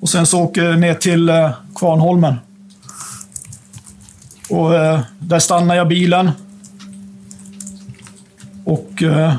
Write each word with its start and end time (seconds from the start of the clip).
Och 0.00 0.08
sen 0.08 0.26
så 0.26 0.42
åker 0.42 0.64
jag 0.64 0.80
ner 0.80 0.94
till 0.94 1.28
eh, 1.28 1.50
Kvarnholmen. 1.74 2.34
Och 4.50 4.74
eh, 4.74 5.00
där 5.18 5.38
stannar 5.38 5.74
jag 5.74 5.88
bilen. 5.88 6.30
Och 8.64 9.02
eh, 9.02 9.34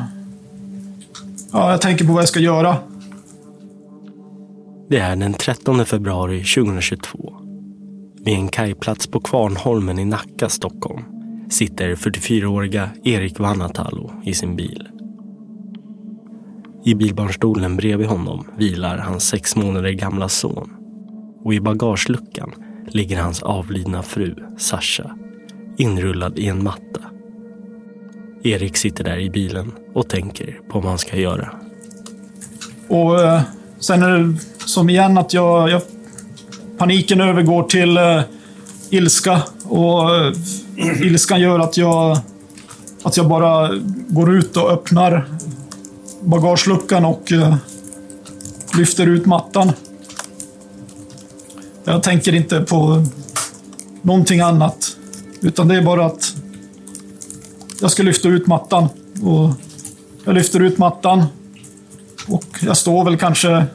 ja, 1.52 1.72
jag 1.72 1.82
tänker 1.82 2.06
på 2.06 2.14
vad 2.14 2.22
jag 2.22 2.30
ska 2.30 2.40
göra. 2.40 2.78
Det 4.90 5.00
är 5.00 5.16
den 5.16 5.34
13 5.34 5.86
februari 5.86 6.44
2022. 6.44 7.34
Vid 8.24 8.34
en 8.34 8.48
kajplats 8.48 9.08
på 9.08 9.20
Kvarnholmen 9.20 10.00
i 10.00 10.06
Nacka, 10.06 10.50
Stockholm 10.50 11.04
sitter 11.52 11.96
44-åriga 11.96 12.90
Erik 13.04 13.40
Vanatalo 13.40 14.12
i 14.24 14.34
sin 14.34 14.56
bil. 14.56 14.88
I 16.84 16.96
bilbarnstolen 16.96 17.78
bredvid 17.78 18.08
honom 18.08 18.48
vilar 18.58 18.98
hans 18.98 19.24
sex 19.24 19.56
månader 19.56 19.92
gamla 19.92 20.30
son. 20.30 20.70
Och 21.44 21.54
i 21.54 21.60
bagageluckan 21.60 22.52
ligger 22.88 23.22
hans 23.22 23.44
avlidna 23.44 24.04
fru, 24.04 24.36
Sasha, 24.58 25.18
inrullad 25.78 26.40
i 26.40 26.48
en 26.48 26.64
matta. 26.64 27.02
Erik 28.44 28.78
sitter 28.78 29.04
där 29.04 29.18
i 29.18 29.30
bilen 29.30 29.72
och 29.94 30.10
tänker 30.10 30.60
på 30.70 30.80
vad 30.80 30.90
han 30.90 30.98
ska 30.98 31.18
göra. 31.18 31.50
Och 32.88 33.20
eh, 33.20 33.42
sen 33.80 34.04
är 34.04 34.18
det 34.18 34.38
som 34.66 34.90
igen 34.90 35.18
att 35.18 35.34
jag, 35.34 35.70
jag 35.70 35.82
paniken 36.78 37.22
övergår 37.22 37.64
till 37.64 37.98
eh, 37.98 38.22
ilska. 38.90 39.42
Och 39.64 40.16
eh, 40.16 40.34
ilskan 41.02 41.42
gör 41.42 41.60
att 41.60 41.78
jag, 41.78 42.18
att 43.04 43.18
jag 43.18 43.28
bara 43.28 43.70
går 44.08 44.36
ut 44.36 44.58
och 44.58 44.72
öppnar 44.72 45.26
bagageluckan 46.22 47.06
och 47.06 47.32
eh, 47.32 47.56
lyfter 48.78 49.08
ut 49.08 49.26
mattan. 49.26 49.72
Jag 51.84 52.04
tänker 52.04 52.36
inte 52.36 52.62
på 52.62 53.06
någonting 54.02 54.40
annat. 54.40 54.98
Utan 55.42 55.68
det 55.68 55.76
är 55.76 55.82
bara 55.82 56.06
att 56.06 56.36
jag 57.82 57.92
ska 57.92 58.04
lyfta 58.04 58.28
ut 58.28 58.48
mattan. 58.48 58.90
Och 59.24 59.50
jag 60.26 60.36
lyfter 60.36 60.60
ut 60.60 60.78
mattan. 60.78 61.26
Och 62.28 62.46
jag 62.62 62.78
står 62.78 63.06
väl 63.06 63.18
kanske 63.18 63.66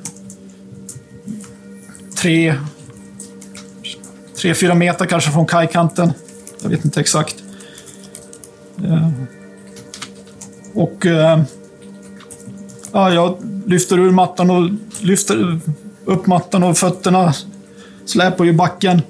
tre, 2.16 2.54
tre 4.40 4.54
fyra 4.54 4.74
meter 4.74 5.06
kanske 5.06 5.30
från 5.30 5.46
kajkanten. 5.46 6.12
Jag 6.62 6.68
vet 6.68 6.84
inte 6.84 7.00
exakt. 7.00 7.36
Eh, 8.84 9.10
och 10.74 11.06
eh, 11.06 11.42
ja, 12.96 13.12
jag 13.12 13.36
lyfter 13.66 13.98
ur 13.98 14.10
mattan 14.10 14.50
och 14.50 14.70
lyfter 15.00 15.60
upp 16.04 16.26
mattan 16.26 16.62
och 16.62 16.78
fötterna 16.78 17.34
släpar 18.04 18.44
ju 18.44 18.52
backen. 18.52 19.02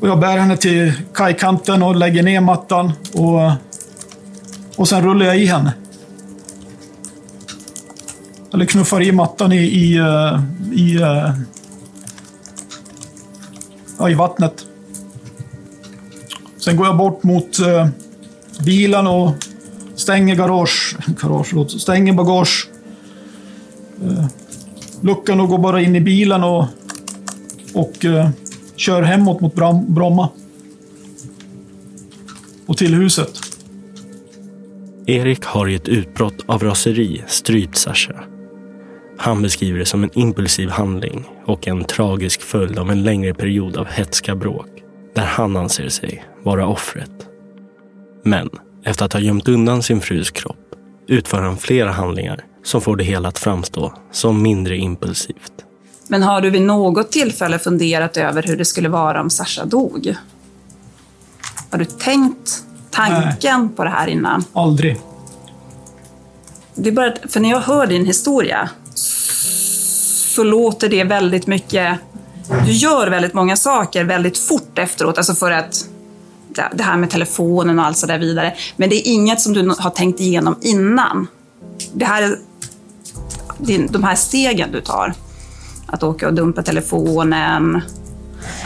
Och 0.00 0.08
jag 0.08 0.20
bär 0.20 0.38
henne 0.38 0.56
till 0.56 0.92
kajkanten 1.14 1.82
och 1.82 1.96
lägger 1.96 2.22
ner 2.22 2.40
mattan 2.40 2.92
och, 3.14 3.52
och 4.76 4.88
sen 4.88 5.04
rullar 5.04 5.26
jag 5.26 5.38
i 5.38 5.46
henne. 5.46 5.72
Eller 8.54 8.64
knuffar 8.64 9.02
i 9.02 9.12
mattan 9.12 9.52
i, 9.52 9.56
i, 9.56 9.96
eh, 9.96 10.40
i, 10.72 10.96
eh, 10.96 11.30
ja, 13.98 14.10
i 14.10 14.14
vattnet. 14.14 14.66
Sen 16.58 16.76
går 16.76 16.86
jag 16.86 16.96
bort 16.96 17.22
mot 17.22 17.58
eh, 17.58 17.88
bilen 18.64 19.06
och 19.06 19.34
stänger 19.98 20.34
garage, 20.34 20.96
garage 21.22 21.52
låt, 21.52 21.80
stänger 21.80 22.12
bagage. 22.12 22.68
Eh, 24.04 24.26
luckan 25.00 25.40
och 25.40 25.48
går 25.48 25.58
bara 25.58 25.80
in 25.80 25.96
i 25.96 26.00
bilen 26.00 26.44
och, 26.44 26.64
och 27.74 28.04
eh, 28.04 28.30
kör 28.76 29.02
hemåt 29.02 29.40
mot 29.40 29.54
Bram, 29.54 29.94
Bromma. 29.94 30.28
Och 32.66 32.76
till 32.76 32.94
huset. 32.94 33.40
Erik 35.06 35.44
har 35.44 35.68
i 35.68 35.74
ett 35.74 35.88
utbrott 35.88 36.44
av 36.46 36.62
raseri 36.62 37.22
strypt 37.26 37.76
Sasha. 37.76 38.14
Han 39.18 39.42
beskriver 39.42 39.78
det 39.78 39.86
som 39.86 40.04
en 40.04 40.18
impulsiv 40.18 40.68
handling 40.70 41.24
och 41.44 41.68
en 41.68 41.84
tragisk 41.84 42.42
följd 42.42 42.78
av 42.78 42.90
en 42.90 43.02
längre 43.02 43.34
period 43.34 43.76
av 43.76 43.86
hetska 43.86 44.34
bråk 44.34 44.68
där 45.14 45.24
han 45.24 45.56
anser 45.56 45.88
sig 45.88 46.24
vara 46.42 46.66
offret. 46.66 47.10
Men 48.24 48.50
efter 48.88 49.04
att 49.04 49.12
ha 49.12 49.20
gömt 49.20 49.48
undan 49.48 49.82
sin 49.82 50.00
frus 50.00 50.30
kropp 50.30 50.56
utför 51.08 51.42
han 51.42 51.56
flera 51.58 51.92
handlingar 51.92 52.44
som 52.64 52.80
får 52.80 52.96
det 52.96 53.04
hela 53.04 53.28
att 53.28 53.38
framstå 53.38 53.92
som 54.12 54.42
mindre 54.42 54.76
impulsivt. 54.76 55.52
Men 56.08 56.22
har 56.22 56.40
du 56.40 56.50
vid 56.50 56.62
något 56.62 57.12
tillfälle 57.12 57.58
funderat 57.58 58.16
över 58.16 58.42
hur 58.42 58.56
det 58.56 58.64
skulle 58.64 58.88
vara 58.88 59.20
om 59.20 59.30
Sasha 59.30 59.64
dog? 59.64 60.14
Har 61.70 61.78
du 61.78 61.84
tänkt 61.84 62.64
tanken 62.90 63.68
på 63.68 63.84
det 63.84 63.90
här 63.90 64.06
innan? 64.06 64.44
Aldrig. 64.52 64.96
Det 66.74 66.88
är 66.88 66.92
bara, 66.92 67.06
att- 67.06 67.32
för 67.32 67.40
när 67.40 67.50
jag 67.50 67.60
hör 67.60 67.86
din 67.86 68.06
historia 68.06 68.68
så 70.34 70.44
låter 70.44 70.88
det 70.88 71.04
väldigt 71.04 71.46
mycket... 71.46 71.98
Du 72.66 72.72
gör 72.72 73.08
väldigt 73.10 73.34
många 73.34 73.56
saker 73.56 74.04
väldigt 74.04 74.38
fort 74.38 74.78
efteråt, 74.78 75.18
alltså 75.18 75.34
för 75.34 75.50
att 75.50 75.84
det- 76.58 76.76
det 76.76 76.82
här 76.82 76.96
med 76.96 77.10
telefonen 77.10 77.78
och 77.78 77.84
allt 77.84 77.96
så 77.96 78.06
där 78.06 78.18
vidare. 78.18 78.54
Men 78.76 78.90
det 78.90 78.96
är 79.08 79.12
inget 79.12 79.40
som 79.40 79.52
du 79.52 79.74
har 79.78 79.90
tänkt 79.90 80.20
igenom 80.20 80.56
innan. 80.60 81.26
Det 81.94 82.04
här 82.04 82.22
är 82.22 82.38
de 83.92 84.04
här 84.04 84.14
stegen 84.14 84.72
du 84.72 84.80
tar. 84.80 85.14
Att 85.86 86.02
åka 86.02 86.28
och 86.28 86.34
dumpa 86.34 86.62
telefonen, 86.62 87.80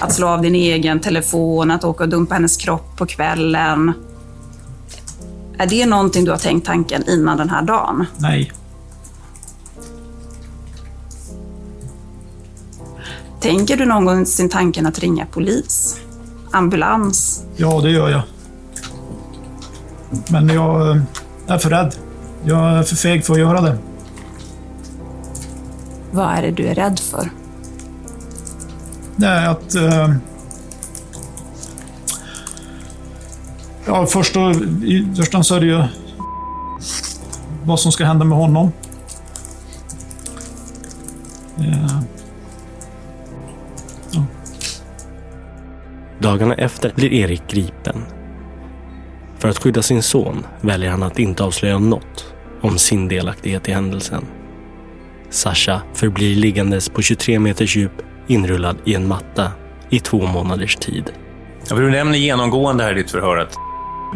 att 0.00 0.12
slå 0.12 0.26
av 0.28 0.42
din 0.42 0.54
egen 0.54 1.00
telefon, 1.00 1.70
att 1.70 1.84
åka 1.84 2.04
och 2.04 2.10
dumpa 2.10 2.34
hennes 2.34 2.56
kropp 2.56 2.96
på 2.96 3.06
kvällen. 3.06 3.92
Är 5.58 5.66
det 5.66 5.86
någonting 5.86 6.24
du 6.24 6.30
har 6.30 6.38
tänkt 6.38 6.66
tanken 6.66 7.08
innan 7.08 7.36
den 7.36 7.50
här 7.50 7.62
dagen? 7.62 8.06
Nej. 8.18 8.52
Tänker 13.40 13.76
du 13.76 13.84
någonsin 13.84 14.48
tanken 14.48 14.86
att 14.86 14.98
ringa 14.98 15.26
polis? 15.26 15.96
Ambulans? 16.52 17.44
Ja, 17.56 17.80
det 17.80 17.90
gör 17.90 18.08
jag. 18.10 18.22
Men 20.30 20.48
jag 20.48 20.90
eh, 20.90 21.02
är 21.46 21.58
för 21.58 21.70
rädd. 21.70 21.94
Jag 22.44 22.78
är 22.78 22.82
för 22.82 22.96
feg 22.96 23.24
för 23.24 23.32
att 23.32 23.38
göra 23.40 23.60
det. 23.60 23.78
Vad 26.10 26.26
är 26.26 26.42
det 26.42 26.50
du 26.50 26.66
är 26.66 26.74
rädd 26.74 26.98
för? 26.98 27.30
Är 29.24 29.48
att... 29.48 29.74
Eh, 29.74 30.14
ja, 33.86 34.06
först 34.06 34.36
och 34.36 34.42
hand 35.32 35.46
så 35.46 35.54
är 35.54 35.60
det 35.60 35.66
ju 35.66 35.84
vad 37.64 37.80
som 37.80 37.92
ska 37.92 38.04
hända 38.04 38.24
med 38.24 38.38
honom. 38.38 38.72
Eh, 41.58 42.00
Dagarna 46.22 46.54
efter 46.54 46.92
blir 46.94 47.12
Erik 47.12 47.42
gripen. 47.48 48.04
För 49.38 49.48
att 49.48 49.58
skydda 49.58 49.82
sin 49.82 50.02
son 50.02 50.46
väljer 50.60 50.90
han 50.90 51.02
att 51.02 51.18
inte 51.18 51.44
avslöja 51.44 51.78
något 51.78 52.34
om 52.60 52.78
sin 52.78 53.08
delaktighet 53.08 53.68
i 53.68 53.72
händelsen. 53.72 54.24
Sasha 55.30 55.82
förblir 55.94 56.36
liggandes 56.36 56.88
på 56.88 57.02
23 57.02 57.38
meters 57.38 57.76
djup 57.76 57.92
inrullad 58.26 58.76
i 58.84 58.94
en 58.94 59.08
matta 59.08 59.52
i 59.90 60.00
två 60.00 60.26
månaders 60.26 60.76
tid. 60.76 61.10
Ja, 61.68 61.76
Du 61.76 61.90
nämner 61.90 62.18
genomgående 62.18 62.84
här 62.84 62.92
i 62.92 62.94
ditt 62.94 63.10
förhör 63.10 63.36
att 63.36 63.56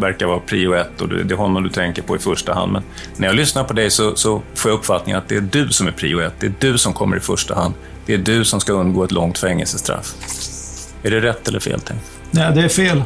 verkar 0.00 0.26
vara 0.26 0.40
prio 0.40 0.74
ett 0.74 1.00
och 1.00 1.08
det 1.08 1.34
är 1.34 1.36
honom 1.36 1.62
du 1.62 1.68
tänker 1.68 2.02
på 2.02 2.16
i 2.16 2.18
första 2.18 2.54
hand. 2.54 2.72
Men 2.72 2.82
när 3.16 3.26
jag 3.26 3.36
lyssnar 3.36 3.64
på 3.64 3.72
dig 3.72 3.90
så, 3.90 4.16
så 4.16 4.42
får 4.54 4.70
jag 4.70 4.78
uppfattningen 4.78 5.18
att 5.18 5.28
det 5.28 5.36
är 5.36 5.40
du 5.40 5.68
som 5.68 5.86
är 5.86 5.92
prio 5.92 6.20
ett. 6.20 6.34
Det 6.38 6.46
är 6.46 6.54
du 6.60 6.78
som 6.78 6.92
kommer 6.92 7.16
i 7.16 7.20
första 7.20 7.54
hand. 7.54 7.74
Det 8.06 8.14
är 8.14 8.18
du 8.18 8.44
som 8.44 8.60
ska 8.60 8.72
undgå 8.72 9.04
ett 9.04 9.12
långt 9.12 9.38
fängelsestraff. 9.38 10.14
Är 11.06 11.10
det 11.10 11.20
rätt 11.20 11.48
eller 11.48 11.60
fel 11.60 11.80
tänkt? 11.80 12.04
nej, 12.30 12.52
det 12.54 12.60
är 12.60 12.68
fel. 12.68 13.02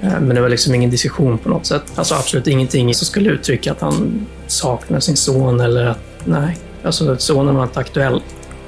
Eh, 0.00 0.20
Men 0.20 0.28
det 0.28 0.40
var 0.40 0.48
liksom 0.48 0.74
ingen 0.74 0.90
diskussion 0.90 1.38
på 1.38 1.48
något 1.48 1.66
sätt. 1.66 1.82
Alltså 1.94 2.14
absolut 2.14 2.46
ingenting 2.46 2.94
som 2.94 3.06
skulle 3.06 3.30
uttrycka 3.30 3.72
att 3.72 3.80
han 3.80 4.26
saknar 4.46 5.00
sin 5.00 5.16
son 5.16 5.60
eller 5.60 5.86
att, 5.86 5.98
nej. 6.24 6.56
Alltså 6.82 7.16
sonen 7.16 7.54
var 7.54 7.62
inte 7.62 7.80
aktuell 7.80 8.22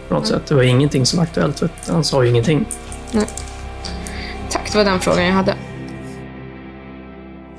på 0.09 0.15
något 0.15 0.27
sätt. 0.27 0.47
Det 0.47 0.55
var 0.55 0.63
ingenting 0.63 1.07
som 1.07 1.17
var 1.17 1.25
aktuellt, 1.25 1.63
han 1.89 2.05
sa 2.05 2.23
ju 2.25 2.31
ingenting. 2.31 2.67
Tack, 4.51 4.73
det 4.73 4.79
var 4.79 4.85
den 4.85 5.01
frågan 5.01 5.25
jag 5.25 5.33
hade. 5.33 5.55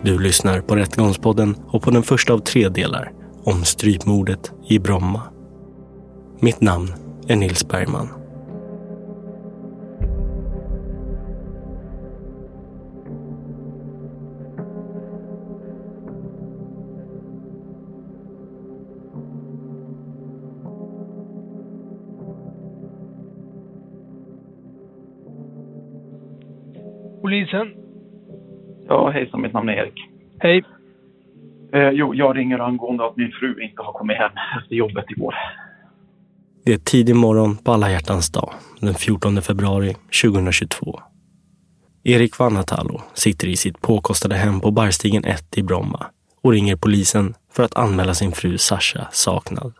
Du 0.01 0.19
lyssnar 0.19 0.61
på 0.61 0.75
Rättegångspodden 0.75 1.55
och 1.67 1.81
på 1.83 1.91
den 1.91 2.03
första 2.03 2.33
av 2.33 2.39
tre 2.39 2.69
delar 2.69 3.11
om 3.43 3.63
strypmordet 3.63 4.51
i 4.67 4.79
Bromma. 4.79 5.21
Mitt 6.39 6.61
namn 6.61 6.93
är 7.27 7.35
Nils 7.35 7.67
Bergman. 7.67 8.09
Polisen? 27.29 27.73
Ja, 28.87 29.09
hejsan, 29.09 29.41
mitt 29.41 29.53
namn 29.53 29.69
är 29.69 29.73
Erik. 29.73 29.93
Hej. 30.39 30.63
Eh, 31.73 31.89
jo, 31.89 32.15
jag 32.15 32.37
ringer 32.37 32.59
angående 32.59 33.05
att 33.05 33.17
min 33.17 33.31
fru 33.31 33.63
inte 33.63 33.81
har 33.81 33.93
kommit 33.93 34.17
hem 34.17 34.31
efter 34.61 34.75
jobbet 34.75 35.05
igår. 35.09 35.35
Det 36.65 36.73
är 36.73 36.77
tidig 36.77 37.15
morgon 37.15 37.57
på 37.57 37.71
alla 37.71 37.91
hjärtans 37.91 38.31
dag, 38.31 38.53
den 38.79 38.93
14 38.93 39.41
februari 39.41 39.95
2022. 40.23 40.99
Erik 42.03 42.39
Vanhatalo 42.39 43.01
sitter 43.13 43.47
i 43.47 43.55
sitt 43.55 43.81
påkostade 43.81 44.35
hem 44.35 44.59
på 44.59 44.71
Barstigen 44.71 45.25
1 45.25 45.57
i 45.57 45.63
Bromma 45.63 46.05
och 46.43 46.51
ringer 46.51 46.75
polisen 46.75 47.33
för 47.51 47.63
att 47.63 47.77
anmäla 47.77 48.13
sin 48.13 48.31
fru 48.31 48.57
Sasha 48.57 49.07
saknad. 49.11 49.73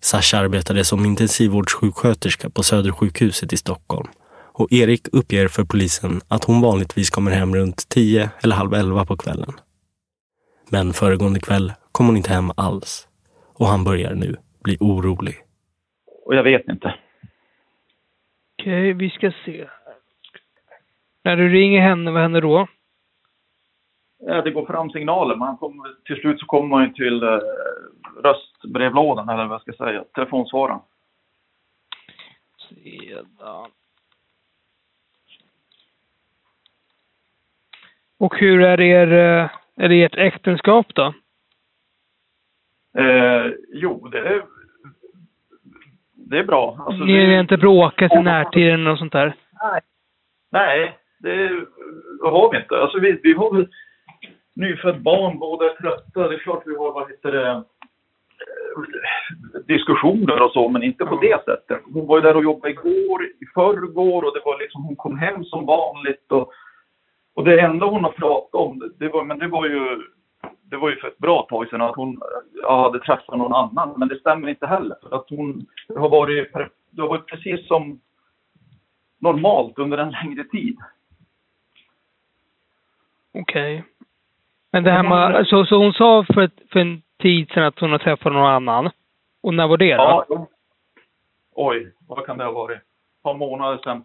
Sasha 0.00 0.38
arbetade 0.38 0.84
som 0.84 1.04
intensivvårdssjuksköterska 1.04 2.50
på 2.50 2.62
Södersjukhuset 2.62 3.52
i 3.52 3.56
Stockholm 3.56 4.08
och 4.58 4.72
Erik 4.72 5.08
uppger 5.12 5.48
för 5.48 5.64
polisen 5.64 6.20
att 6.28 6.44
hon 6.44 6.60
vanligtvis 6.60 7.10
kommer 7.10 7.30
hem 7.30 7.54
runt 7.54 7.88
10 7.88 8.30
eller 8.42 8.56
halv 8.56 8.74
11 8.74 9.04
på 9.04 9.16
kvällen. 9.16 9.52
Men 10.70 10.92
föregående 10.92 11.40
kväll 11.40 11.72
kom 11.92 12.06
hon 12.06 12.16
inte 12.16 12.32
hem 12.32 12.50
alls 12.56 13.08
och 13.58 13.66
han 13.66 13.84
börjar 13.84 14.14
nu 14.14 14.36
bli 14.64 14.76
orolig. 14.80 15.34
Och 16.24 16.34
jag 16.34 16.42
vet 16.42 16.68
inte. 16.68 16.94
Okej, 18.58 18.92
vi 18.92 19.10
ska 19.10 19.32
se. 19.44 19.68
När 21.24 21.36
du 21.36 21.48
ringer 21.48 21.80
henne, 21.80 22.10
vad 22.10 22.22
händer 22.22 22.40
då? 22.40 22.66
Ja, 24.18 24.42
det 24.42 24.50
går 24.50 24.66
fram 24.66 24.90
signaler. 24.90 25.36
Man 25.36 25.56
kommer, 25.56 25.94
till 26.04 26.16
slut 26.16 26.40
så 26.40 26.46
kommer 26.46 26.68
man 26.68 26.84
ju 26.84 26.92
till 26.92 27.22
eh, 27.22 27.38
röstbrevlådan, 28.22 29.28
eller 29.28 29.44
vad 29.44 29.54
jag 29.54 29.74
ska 29.74 29.84
säga, 29.84 30.04
telefonsvararen. 30.14 30.80
Sedan. 32.68 33.70
Och 38.18 38.38
hur 38.38 38.62
är, 38.62 38.80
er, 38.80 39.12
eh, 39.12 39.48
är 39.76 39.88
det 39.88 40.04
ert 40.04 40.16
äktenskap 40.16 40.94
då? 40.94 41.14
Eh, 42.98 43.52
jo, 43.72 44.08
det 44.08 44.18
är, 44.18 44.42
det 46.14 46.38
är 46.38 46.44
bra. 46.44 46.84
Alltså, 46.86 47.04
Ni 47.04 47.26
det, 47.26 47.34
har 47.34 47.40
inte 47.40 47.56
bråkat 47.56 48.12
i 48.12 48.22
närtid 48.22 48.66
eller 48.66 48.84
något 48.84 48.98
sånt 48.98 49.12
där? 49.12 49.34
Nej, 50.52 50.98
det 51.18 51.64
har 52.22 52.50
vi 52.52 52.58
inte. 52.58 52.76
Alltså, 52.76 52.98
vi, 52.98 53.20
vi 53.22 53.32
har 53.32 53.54
väl 53.54 53.68
nyfött 54.54 54.98
barn, 54.98 55.38
båda 55.38 55.64
är 55.64 55.74
trötta. 55.74 56.28
Det 56.28 56.34
är 56.34 56.38
klart 56.38 56.62
vi 56.66 56.76
har, 56.76 56.92
vad 56.92 57.10
heter 57.10 57.32
det, 57.32 57.50
eh, 57.50 57.62
diskussioner 59.66 60.42
och 60.42 60.50
så, 60.50 60.68
men 60.68 60.82
inte 60.82 61.04
på 61.04 61.16
det 61.16 61.44
sättet. 61.44 61.82
Hon 61.92 62.06
var 62.06 62.18
ju 62.18 62.22
där 62.22 62.36
och 62.36 62.44
jobbade 62.44 62.72
igår, 62.72 63.24
i 63.24 63.46
förrgår 63.54 64.22
och 64.22 64.34
det 64.34 64.42
var 64.44 64.58
liksom, 64.58 64.84
hon 64.84 64.96
kom 64.96 65.18
hem 65.18 65.44
som 65.44 65.66
vanligt 65.66 66.32
och, 66.32 66.52
och 67.38 67.44
det 67.44 67.60
enda 67.60 67.86
hon 67.86 68.04
har 68.04 68.12
pratat 68.12 68.54
om, 68.54 68.92
det- 68.98 69.08
var, 69.08 69.24
men 69.24 69.38
det 69.38 69.48
var 69.48 69.66
ju, 69.66 70.02
det 70.62 70.76
var 70.76 70.90
ju 70.90 70.96
för 70.96 71.08
ett 71.08 71.18
bra 71.18 71.46
tag 71.50 71.68
sedan 71.68 71.82
att 71.82 71.96
hon 71.96 72.20
ja, 72.62 72.82
hade 72.82 72.98
träffat 73.00 73.36
någon 73.38 73.52
annan, 73.52 73.94
men 73.96 74.08
det 74.08 74.20
stämmer 74.20 74.48
inte 74.48 74.66
heller. 74.66 74.96
För 75.02 75.16
att 75.16 75.30
hon 75.30 75.66
har 75.96 76.08
varit, 76.08 76.52
det 76.90 77.02
har 77.02 77.08
varit 77.08 77.26
precis 77.26 77.66
som 77.66 78.00
normalt 79.18 79.78
under 79.78 79.98
en 79.98 80.10
längre 80.10 80.44
tid. 80.44 80.76
Okej. 83.34 83.84
Men 84.70 84.84
det 84.84 84.90
här 84.90 85.02
med, 85.02 85.46
så, 85.46 85.64
så 85.64 85.76
hon 85.78 85.92
sa 85.92 86.24
för, 86.34 86.42
ett, 86.42 86.60
för 86.72 86.80
en 86.80 87.02
tid 87.18 87.50
sedan 87.50 87.64
att 87.64 87.78
hon 87.78 87.90
har 87.90 87.98
träffat 87.98 88.32
någon 88.32 88.50
annan. 88.50 88.90
Och 89.40 89.54
när 89.54 89.68
var 89.68 89.76
det 89.76 89.96
då? 89.96 90.24
Ja. 90.28 90.46
Oj, 91.52 91.92
vad 92.08 92.26
kan 92.26 92.38
det 92.38 92.44
ha 92.44 92.52
varit? 92.52 92.78
Ett 92.78 93.22
par 93.22 93.34
månader 93.34 93.78
sedan. 93.84 94.04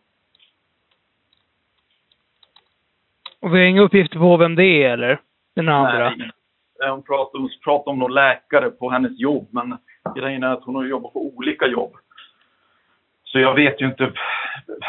Och 3.44 3.54
vi 3.54 3.60
har 3.60 3.66
inga 3.66 3.82
uppgifter 3.82 4.20
på 4.20 4.38
vem 4.38 4.56
det 4.56 4.84
är 4.84 4.90
eller? 4.90 5.20
Den 5.56 5.70
andra? 5.70 6.10
Nej, 6.10 6.90
Hon 6.90 7.04
pratade, 7.04 7.42
hon 7.42 7.50
pratade 7.64 7.90
om 7.90 8.00
någon 8.00 8.14
läkare 8.14 8.70
på 8.70 8.90
hennes 8.90 9.20
jobb, 9.20 9.48
men 9.52 9.78
grejen 10.16 10.44
är 10.44 10.54
att 10.54 10.64
hon 10.64 10.76
har 10.76 10.86
jobbat 10.86 11.14
på 11.14 11.26
olika 11.26 11.68
jobb. 11.68 11.96
Så 13.24 13.40
jag 13.40 13.56
vet 13.56 13.82
ju 13.82 13.86
inte 13.86 14.12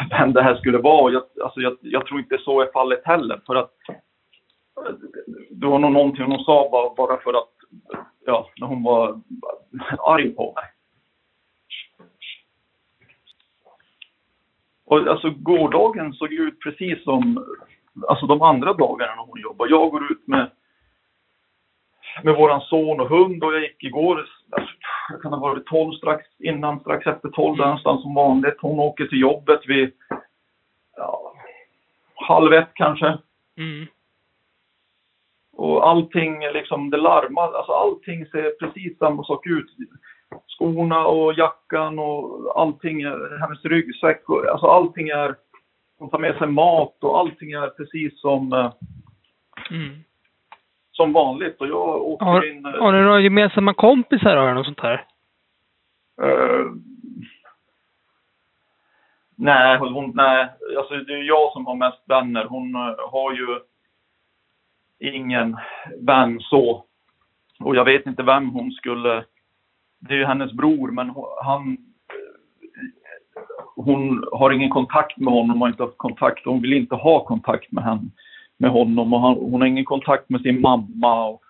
vem 0.09 0.33
det 0.33 0.43
här 0.43 0.55
skulle 0.55 0.77
vara. 0.77 1.13
Jag, 1.13 1.23
alltså 1.43 1.59
jag, 1.59 1.77
jag 1.81 2.05
tror 2.05 2.19
inte 2.19 2.37
så 2.37 2.61
är 2.61 2.71
fallet 2.73 3.01
heller. 3.05 3.41
För 3.45 3.55
att 3.55 3.71
det 5.49 5.67
var 5.67 5.79
nog 5.79 5.91
någonting 5.91 6.25
hon 6.25 6.43
sa 6.43 6.69
bara, 6.71 7.07
bara 7.07 7.21
för 7.21 7.33
att, 7.33 7.53
ja, 8.25 8.49
när 8.57 8.67
hon 8.67 8.83
var 8.83 9.21
arg 9.99 10.29
på 10.29 10.53
mig. 10.55 10.65
Och 14.85 15.07
alltså 15.07 15.29
gårdagen 15.29 16.13
såg 16.13 16.33
ut 16.33 16.59
precis 16.59 17.03
som 17.03 17.45
alltså 18.07 18.25
de 18.25 18.41
andra 18.41 18.73
dagarna 18.73 19.15
när 19.15 19.23
hon 19.23 19.41
jobbar. 19.41 19.67
Jag 19.69 19.91
går 19.91 20.11
ut 20.11 20.27
med 20.27 20.49
med 22.23 22.35
våran 22.35 22.61
son 22.61 22.99
och 22.99 23.09
hund 23.09 23.43
och 23.43 23.53
jag 23.53 23.61
gick 23.61 23.83
igår, 23.83 24.25
alltså, 24.51 24.73
jag 25.09 25.21
kan 25.21 25.33
ha 25.33 25.39
varit 25.39 25.65
12 25.65 25.91
strax 25.91 26.25
innan, 26.39 26.79
strax 26.79 27.07
efter 27.07 27.29
12 27.29 27.57
där 27.57 27.65
någonstans 27.65 28.01
som 28.01 28.15
vanligt. 28.15 28.57
Hon 28.61 28.79
åker 28.79 29.05
till 29.05 29.21
jobbet 29.21 29.59
vid 29.67 29.91
ja, 30.97 31.33
halv 32.15 32.53
ett 32.53 32.71
kanske. 32.73 33.17
Mm. 33.57 33.87
Och 35.53 35.89
allting 35.89 36.39
liksom, 36.39 36.89
det 36.89 36.97
larmar, 36.97 37.53
alltså 37.53 37.71
allting 37.71 38.25
ser 38.25 38.51
precis 38.59 38.97
samma 38.97 39.23
sak 39.23 39.47
ut. 39.47 39.67
Skorna 40.47 41.05
och 41.05 41.33
jackan 41.33 41.99
och 41.99 42.59
allting, 42.61 43.05
hennes 43.39 43.65
ryggsäck 43.65 44.29
och 44.29 44.45
alltså 44.45 44.67
allting 44.67 45.09
är, 45.09 45.35
hon 45.97 46.09
tar 46.09 46.19
med 46.19 46.37
sig 46.37 46.47
mat 46.47 47.03
och 47.03 47.19
allting 47.19 47.51
är 47.51 47.67
precis 47.69 48.21
som, 48.21 48.53
eh, 48.53 48.73
Mm. 49.71 50.03
som 50.91 51.13
vanligt. 51.13 51.61
Och 51.61 51.67
jag 51.67 52.01
åker 52.01 52.25
Har, 52.25 52.49
in... 52.51 52.65
eh, 52.65 52.71
har 52.71 52.91
ni 52.93 53.01
några 53.01 53.19
gemensamma 53.21 53.73
kompisar 53.73 54.29
eller 54.37 54.53
något 54.53 54.65
sånt 54.65 54.79
här? 54.79 55.05
Eh, 56.21 56.65
Nej, 59.37 59.77
hon, 59.77 60.11
nej, 60.15 60.49
alltså 60.77 60.95
det 60.95 61.13
är 61.13 61.23
jag 61.23 61.51
som 61.53 61.65
har 61.65 61.75
mest 61.75 62.01
vänner. 62.05 62.45
Hon 62.45 62.75
har 63.11 63.33
ju 63.33 63.59
ingen 64.99 65.57
vän 66.01 66.39
så. 66.39 66.85
Och 67.59 67.75
jag 67.75 67.85
vet 67.85 68.05
inte 68.05 68.23
vem 68.23 68.49
hon 68.49 68.71
skulle... 68.71 69.25
Det 69.99 70.13
är 70.13 70.17
ju 70.17 70.25
hennes 70.25 70.51
bror, 70.53 70.91
men 70.91 71.13
han... 71.43 71.77
Hon 73.75 74.23
har 74.31 74.51
ingen 74.51 74.69
kontakt 74.69 75.17
med 75.17 75.33
honom, 75.33 75.61
har 75.61 75.67
inte 75.67 75.83
haft 75.83 75.97
kontakt. 75.97 76.45
Hon 76.45 76.61
vill 76.61 76.73
inte 76.73 76.95
ha 76.95 77.25
kontakt 77.25 77.71
med, 77.71 77.83
henne, 77.83 78.09
med 78.57 78.71
honom. 78.71 79.13
Och 79.13 79.21
han, 79.21 79.35
hon 79.35 79.61
har 79.61 79.67
ingen 79.67 79.85
kontakt 79.85 80.29
med 80.29 80.41
sin 80.41 80.61
mamma. 80.61 81.27
Och, 81.27 81.41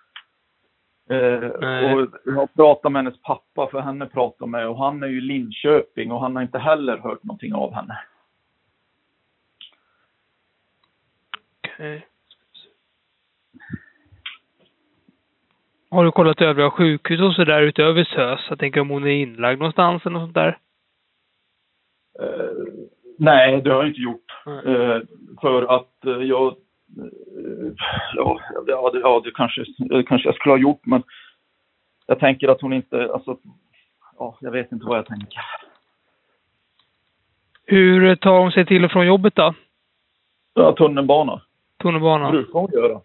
eh, 1.14 1.50
och 1.50 2.08
jag 2.24 2.32
har 2.32 2.46
pratat 2.46 2.92
med 2.92 3.04
hennes 3.04 3.22
pappa, 3.22 3.66
för 3.70 3.80
henne 3.80 4.06
pratar 4.06 4.46
med. 4.46 4.68
Och 4.68 4.78
han 4.78 5.02
är 5.02 5.06
ju 5.06 5.18
i 5.18 5.20
Linköping 5.20 6.12
och 6.12 6.20
han 6.20 6.36
har 6.36 6.42
inte 6.42 6.58
heller 6.58 6.98
hört 6.98 7.24
någonting 7.24 7.54
av 7.54 7.74
henne. 7.74 7.98
Okej. 11.76 12.06
Har 15.90 16.04
du 16.04 16.12
kollat 16.12 16.40
övriga 16.40 16.70
sjukhus 16.70 17.20
och 17.20 17.34
sådär 17.34 17.62
utöver 17.62 18.04
SÖS? 18.04 18.40
Jag 18.48 18.58
tänker 18.58 18.80
om 18.80 18.90
hon 18.90 19.04
är 19.06 19.10
inlagd 19.10 19.58
någonstans 19.58 20.06
eller 20.06 20.12
något 20.12 20.22
sånt 20.22 20.34
där? 20.34 20.58
Eh, 22.20 22.50
nej, 23.18 23.62
det 23.62 23.70
har 23.70 23.76
jag 23.76 23.88
inte 23.88 24.00
gjort. 24.00 24.32
Eh, 24.46 25.00
för 25.40 25.76
att 25.76 26.04
eh, 26.06 26.22
jag... 26.22 26.56
Ja, 28.14 28.40
ja, 28.66 28.90
det, 28.92 29.00
ja 29.00 29.20
det, 29.24 29.30
kanske, 29.30 29.64
kanske 30.06 30.28
jag 30.28 30.34
skulle 30.34 30.52
ha 30.52 30.58
gjort, 30.58 30.86
men 30.86 31.02
jag 32.06 32.18
tänker 32.18 32.48
att 32.48 32.60
hon 32.60 32.72
inte... 32.72 33.12
Alltså, 33.12 33.38
ja, 34.18 34.38
jag 34.40 34.50
vet 34.50 34.72
inte 34.72 34.86
vad 34.86 34.98
jag 34.98 35.06
tänker. 35.06 35.40
Hur 37.64 38.16
tar 38.16 38.38
hon 38.38 38.52
sig 38.52 38.66
till 38.66 38.84
och 38.84 38.90
från 38.90 39.06
jobbet 39.06 39.34
då? 39.34 39.54
Ja, 40.54 40.72
tunnelbana. 40.72 41.42
Tunnelbana? 41.82 42.30
brukar 42.30 42.58
hon 42.58 42.70
göra. 42.72 43.00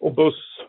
Och 0.00 0.14
buss. 0.14 0.60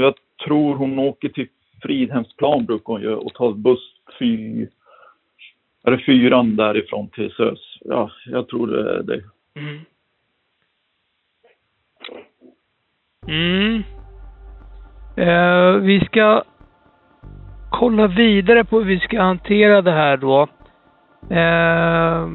Jag 0.00 0.14
tror 0.44 0.74
hon 0.74 0.98
åker 0.98 1.28
till 1.28 1.48
Fridhemsplan 1.82 2.64
brukar 2.64 2.92
hon 2.92 3.02
göra 3.02 3.16
och 3.16 3.34
tar 3.34 3.52
buss 3.52 3.94
fy... 4.18 4.66
Är 5.84 5.90
det 5.90 5.98
fyran 5.98 6.56
därifrån 6.56 7.08
till 7.08 7.30
SÖS? 7.30 7.78
Ja, 7.80 8.10
jag 8.26 8.48
tror 8.48 8.66
det 8.66 8.98
är 8.98 9.02
det. 9.02 9.22
Mm. 9.60 9.80
Mm. 13.28 13.82
Eh, 15.16 15.82
vi 15.82 16.00
ska 16.00 16.42
kolla 17.70 18.06
vidare 18.06 18.64
på 18.64 18.78
hur 18.78 18.84
vi 18.84 19.00
ska 19.00 19.22
hantera 19.22 19.82
det 19.82 19.92
här 19.92 20.16
då. 20.16 20.42
Eh, 21.30 22.28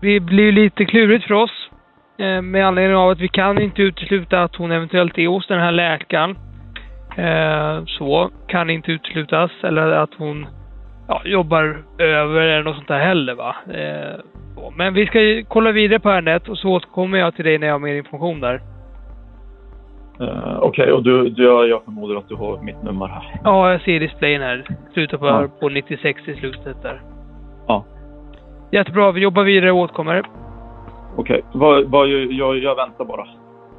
det 0.00 0.20
blir 0.20 0.52
lite 0.52 0.84
klurigt 0.84 1.26
för 1.26 1.34
oss. 1.34 1.70
Eh, 2.18 2.42
med 2.42 2.66
anledning 2.66 2.96
av 2.96 3.10
att 3.10 3.20
vi 3.20 3.28
kan 3.28 3.62
inte 3.62 3.82
utesluta 3.82 4.42
att 4.42 4.56
hon 4.56 4.72
eventuellt 4.72 5.18
är 5.18 5.26
hos 5.26 5.46
den 5.46 5.60
här 5.60 5.72
läkaren. 5.72 6.36
Eh, 7.16 7.84
så 7.86 8.30
kan 8.46 8.70
inte 8.70 8.92
uteslutas. 8.92 9.50
Eller 9.62 9.90
att 9.90 10.14
hon 10.18 10.46
ja, 11.08 11.22
jobbar 11.24 11.82
över 11.98 12.40
eller 12.40 12.62
något 12.62 12.76
sånt 12.76 12.88
där 12.88 12.98
heller 12.98 13.34
va. 13.34 13.56
Eh. 13.74 14.20
Men 14.76 14.94
vi 14.94 15.06
ska 15.06 15.18
kolla 15.48 15.72
vidare 15.72 16.00
på 16.00 16.10
ärendet 16.10 16.48
och 16.48 16.58
så 16.58 16.68
återkommer 16.68 17.18
jag 17.18 17.34
till 17.34 17.44
dig 17.44 17.58
när 17.58 17.66
jag 17.66 17.74
har 17.74 17.78
mer 17.78 17.94
information 17.94 18.40
där. 18.40 18.60
Eh, 20.20 20.58
Okej, 20.60 20.92
och 20.92 21.02
du, 21.02 21.28
du, 21.30 21.44
jag- 21.68 21.84
förmodar 21.84 22.16
att 22.16 22.28
du 22.28 22.34
har 22.34 22.58
mitt 22.62 22.82
nummer 22.82 23.06
här. 23.06 23.40
Ja, 23.44 23.72
jag 23.72 23.80
ser 23.80 24.00
displayen 24.00 24.42
här. 24.42 24.64
Slutar 24.92 25.18
på, 25.18 25.26
Ja. 25.26 25.48
på 25.60 25.68
96 25.68 26.28
i 26.28 26.34
slutet 26.34 26.82
där. 26.82 27.00
Ja. 27.66 27.84
Jättebra, 28.72 29.12
vi 29.12 29.20
jobbar 29.20 29.42
vidare 29.42 29.72
och 29.72 29.78
återkommer. 29.78 30.22
Okej, 31.16 31.42
vad, 31.52 31.84
vad, 31.90 32.08
jag, 32.08 32.58
jag 32.58 32.74
väntar 32.76 33.04
bara. 33.04 33.26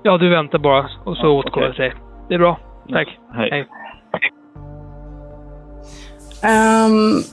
Ja, 0.04 0.18
du 0.18 0.30
väntar 0.30 0.60
bara 0.60 0.86
och 1.04 1.18
så 1.18 1.28
återkommer 1.38 1.66
jag 1.66 1.76
till 1.76 1.84
dig. 1.84 1.94
Det 2.30 2.36
är 2.36 2.40
bra. 2.40 2.58
Tack. 2.90 3.08
Hej. 3.34 3.68
Ehm, 6.42 7.24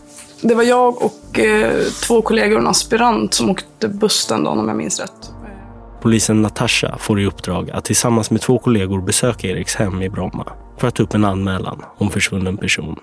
det 0.42 0.54
var 0.54 0.62
jag 0.62 1.02
och 1.02 1.38
eh, 1.38 1.84
två 2.06 2.22
kollegor 2.22 2.56
och 2.56 2.62
en 2.62 2.68
aspirant 2.68 3.34
som 3.34 3.50
åkte 3.50 3.88
buss 3.88 4.26
den 4.26 4.44
dagen 4.44 4.58
om 4.58 4.68
jag 4.68 4.76
minns 4.76 5.00
rätt. 5.00 5.32
Polisen 6.02 6.42
Natasha 6.42 6.98
får 6.98 7.20
i 7.20 7.26
uppdrag 7.26 7.70
att 7.70 7.84
tillsammans 7.84 8.30
med 8.30 8.40
två 8.40 8.58
kollegor 8.58 9.00
besöka 9.00 9.46
Eriks 9.46 9.74
hem 9.74 10.02
i 10.02 10.10
Bromma 10.10 10.52
för 10.78 10.88
att 10.88 10.94
ta 10.94 11.02
upp 11.02 11.14
en 11.14 11.24
anmälan 11.24 11.84
om 11.98 12.10
försvunnen 12.10 12.56
person. 12.56 12.96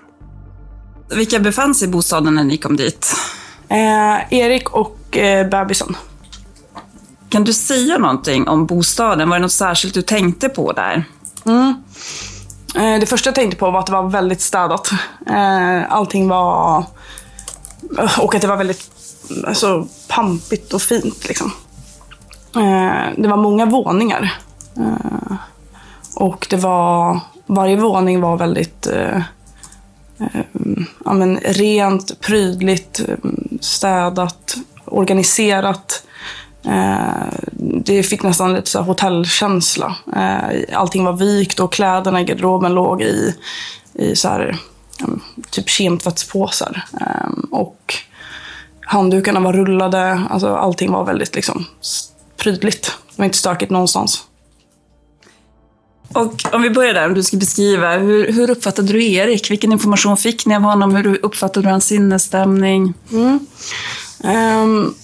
Vilka 1.16 1.38
befann 1.38 1.74
sig 1.74 1.88
i 1.88 1.90
bostaden 1.90 2.34
när 2.34 2.44
ni 2.44 2.56
kom 2.56 2.76
dit? 2.76 3.14
Eh, 3.68 4.34
Erik 4.38 4.70
och 4.70 5.16
eh, 5.16 5.48
bebisen. 5.48 5.96
Kan 7.28 7.44
du 7.44 7.52
säga 7.52 7.98
någonting 7.98 8.48
om 8.48 8.66
bostaden? 8.66 9.28
Var 9.28 9.36
det 9.36 9.42
något 9.42 9.52
särskilt 9.52 9.94
du 9.94 10.02
tänkte 10.02 10.48
på 10.48 10.72
där? 10.72 11.04
Eh, 12.98 13.00
det 13.00 13.06
första 13.06 13.28
jag 13.28 13.34
tänkte 13.34 13.56
på 13.56 13.70
var 13.70 13.80
att 13.80 13.86
det 13.86 13.92
var 13.92 14.08
väldigt 14.08 14.40
städat. 14.40 14.90
Eh, 15.26 15.92
allting 15.92 16.28
var... 16.28 16.84
Och 18.20 18.34
att 18.34 18.42
det 18.42 18.48
var 18.48 18.56
väldigt 18.56 18.90
alltså, 19.46 19.88
pampigt 20.08 20.72
och 20.72 20.82
fint. 20.82 21.28
Liksom. 21.28 21.52
Eh, 22.56 23.12
det 23.16 23.28
var 23.28 23.36
många 23.36 23.66
våningar. 23.66 24.38
Eh, 24.76 25.36
och 26.16 26.46
det 26.50 26.56
var... 26.56 27.20
Varje 27.46 27.76
våning 27.76 28.20
var 28.20 28.36
väldigt 28.36 28.86
eh, 28.86 29.16
eh, 30.18 30.42
ja, 31.04 31.12
men 31.12 31.36
rent, 31.36 32.20
prydligt, 32.20 33.00
eh, 33.08 33.16
städat, 33.60 34.56
organiserat. 34.84 36.02
Eh, 36.64 37.26
det 37.84 38.02
fick 38.02 38.22
nästan 38.22 38.54
lite 38.54 38.70
så 38.70 38.80
hotellkänsla. 38.80 39.96
Eh, 40.16 40.78
allting 40.78 41.04
var 41.04 41.12
vikt 41.12 41.60
och 41.60 41.72
kläderna 41.72 42.20
i 42.20 42.24
garderoben 42.24 42.74
låg 42.74 43.02
i, 43.02 43.34
i 43.94 44.16
så 44.16 44.28
här, 44.28 44.58
typ 45.50 45.68
kemtvättspåsar. 45.68 46.82
Eh, 47.00 47.30
och 47.50 47.94
handdukarna 48.80 49.40
var 49.40 49.52
rullade. 49.52 50.22
Alltså 50.30 50.54
allting 50.54 50.92
var 50.92 51.04
väldigt 51.04 51.34
liksom 51.34 51.66
prydligt. 52.36 52.86
Det 52.86 53.18
var 53.18 53.24
inte 53.24 53.38
stökigt 53.38 53.70
någonstans. 53.70 54.24
Och 56.12 56.44
om 56.52 56.62
vi 56.62 56.70
börjar 56.70 56.94
där, 56.94 57.06
om 57.06 57.14
du 57.14 57.22
ska 57.22 57.36
beskriva, 57.36 57.96
hur, 57.96 58.32
hur 58.32 58.50
uppfattade 58.50 58.92
du 58.92 59.12
Erik? 59.12 59.50
Vilken 59.50 59.72
information 59.72 60.16
fick 60.16 60.46
ni 60.46 60.56
av 60.56 60.62
honom? 60.62 60.94
Hur 60.94 61.24
uppfattade 61.24 61.66
du 61.66 61.70
hans 61.70 61.84
sinnesstämning? 61.84 62.94
Mm. 63.12 63.46
Ehm, 64.24 64.94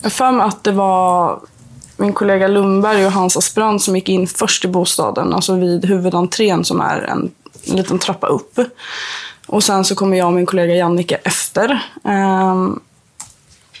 jag 0.00 0.04
har 0.04 0.10
för 0.10 0.32
mig 0.32 0.46
att 0.46 0.64
det 0.64 0.72
var 0.72 1.40
min 1.96 2.12
kollega 2.12 2.48
Lundberg 2.48 3.06
och 3.06 3.12
hans 3.12 3.36
aspirant 3.36 3.82
som 3.82 3.96
gick 3.96 4.08
in 4.08 4.26
först 4.26 4.64
i 4.64 4.68
bostaden, 4.68 5.34
alltså 5.34 5.54
vid 5.54 5.84
huvudentrén 5.84 6.64
som 6.64 6.80
är 6.80 7.00
en, 7.02 7.30
en 7.66 7.76
liten 7.76 7.98
trappa 7.98 8.26
upp. 8.26 8.58
Och 9.46 9.64
sen 9.64 9.84
så 9.84 9.94
kommer 9.94 10.16
jag 10.16 10.26
och 10.26 10.32
min 10.32 10.46
kollega 10.46 10.74
Jannike 10.74 11.14
efter. 11.14 11.82
Ehm, 12.04 12.80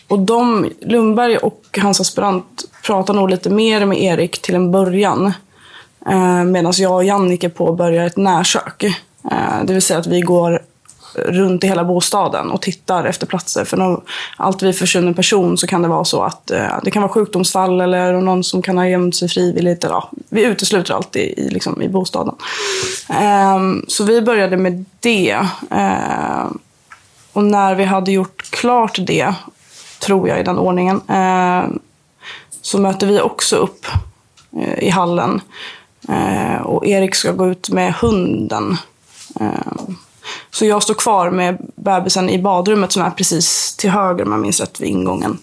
och 0.08 0.18
de, 0.18 0.70
Lundberg 0.80 1.36
och 1.36 1.78
hans 1.82 2.00
aspirant 2.00 2.64
pratar 2.82 3.14
nog 3.14 3.30
lite 3.30 3.50
mer 3.50 3.86
med 3.86 4.02
Erik 4.02 4.42
till 4.42 4.54
en 4.54 4.70
början. 4.70 5.32
Eh, 6.06 6.44
Medan 6.44 6.72
jag 6.76 6.94
och 6.94 7.04
Jannike 7.04 7.48
påbörjar 7.48 8.06
ett 8.06 8.16
närsök. 8.16 8.82
Eh, 9.30 9.64
det 9.64 9.72
vill 9.72 9.82
säga 9.82 10.00
att 10.00 10.06
vi 10.06 10.20
går 10.20 10.62
runt 11.26 11.64
i 11.64 11.66
hela 11.66 11.84
bostaden 11.84 12.50
och 12.50 12.62
tittar 12.62 13.04
efter 13.04 13.26
platser. 13.26 13.64
För 13.64 13.76
när 13.76 14.00
allt 14.36 14.62
vid 14.62 14.78
försvunnen 14.78 15.14
person 15.14 15.58
så 15.58 15.66
kan 15.66 15.82
det 15.82 15.88
vara 15.88 16.04
så 16.04 16.22
att 16.22 16.50
eh, 16.50 16.78
det 16.84 16.90
kan 16.90 17.02
vara 17.02 17.12
sjukdomsfall 17.12 17.80
eller 17.80 18.12
någon 18.12 18.44
som 18.44 18.62
kan 18.62 18.78
ha 18.78 18.88
gömt 18.88 19.16
sig 19.16 19.28
frivilligt. 19.28 19.84
Eller, 19.84 19.94
ja, 19.94 20.10
vi 20.28 20.44
utesluter 20.44 20.94
alltid 20.94 21.22
i, 21.22 21.50
liksom, 21.50 21.82
i 21.82 21.88
bostaden. 21.88 22.34
Eh, 23.08 23.58
så 23.88 24.04
vi 24.04 24.22
började 24.22 24.56
med 24.56 24.84
det. 25.00 25.46
Eh, 25.70 26.46
och 27.32 27.44
när 27.44 27.74
vi 27.74 27.84
hade 27.84 28.12
gjort 28.12 28.50
klart 28.50 28.98
det, 29.06 29.34
tror 29.98 30.28
jag 30.28 30.40
i 30.40 30.42
den 30.42 30.58
ordningen, 30.58 31.00
ehm, 31.08 31.78
så 32.62 32.78
möter 32.78 33.06
vi 33.06 33.20
också 33.20 33.56
upp 33.56 33.86
eh, 34.56 34.78
i 34.78 34.90
hallen. 34.90 35.40
Eh, 36.08 36.62
och 36.62 36.86
Erik 36.86 37.14
ska 37.14 37.32
gå 37.32 37.46
ut 37.46 37.70
med 37.70 37.94
hunden. 37.94 38.76
Ehm, 39.40 39.96
så 40.50 40.64
jag 40.64 40.82
står 40.82 40.94
kvar 40.94 41.30
med 41.30 41.58
bebisen 41.74 42.30
i 42.30 42.38
badrummet 42.38 42.92
som 42.92 43.02
är 43.02 43.10
precis 43.10 43.76
till 43.76 43.90
höger 43.90 44.24
om 44.24 44.32
jag 44.32 44.40
minns 44.40 44.60
rätt 44.60 44.80
vid 44.80 44.88
ingången. 44.88 45.38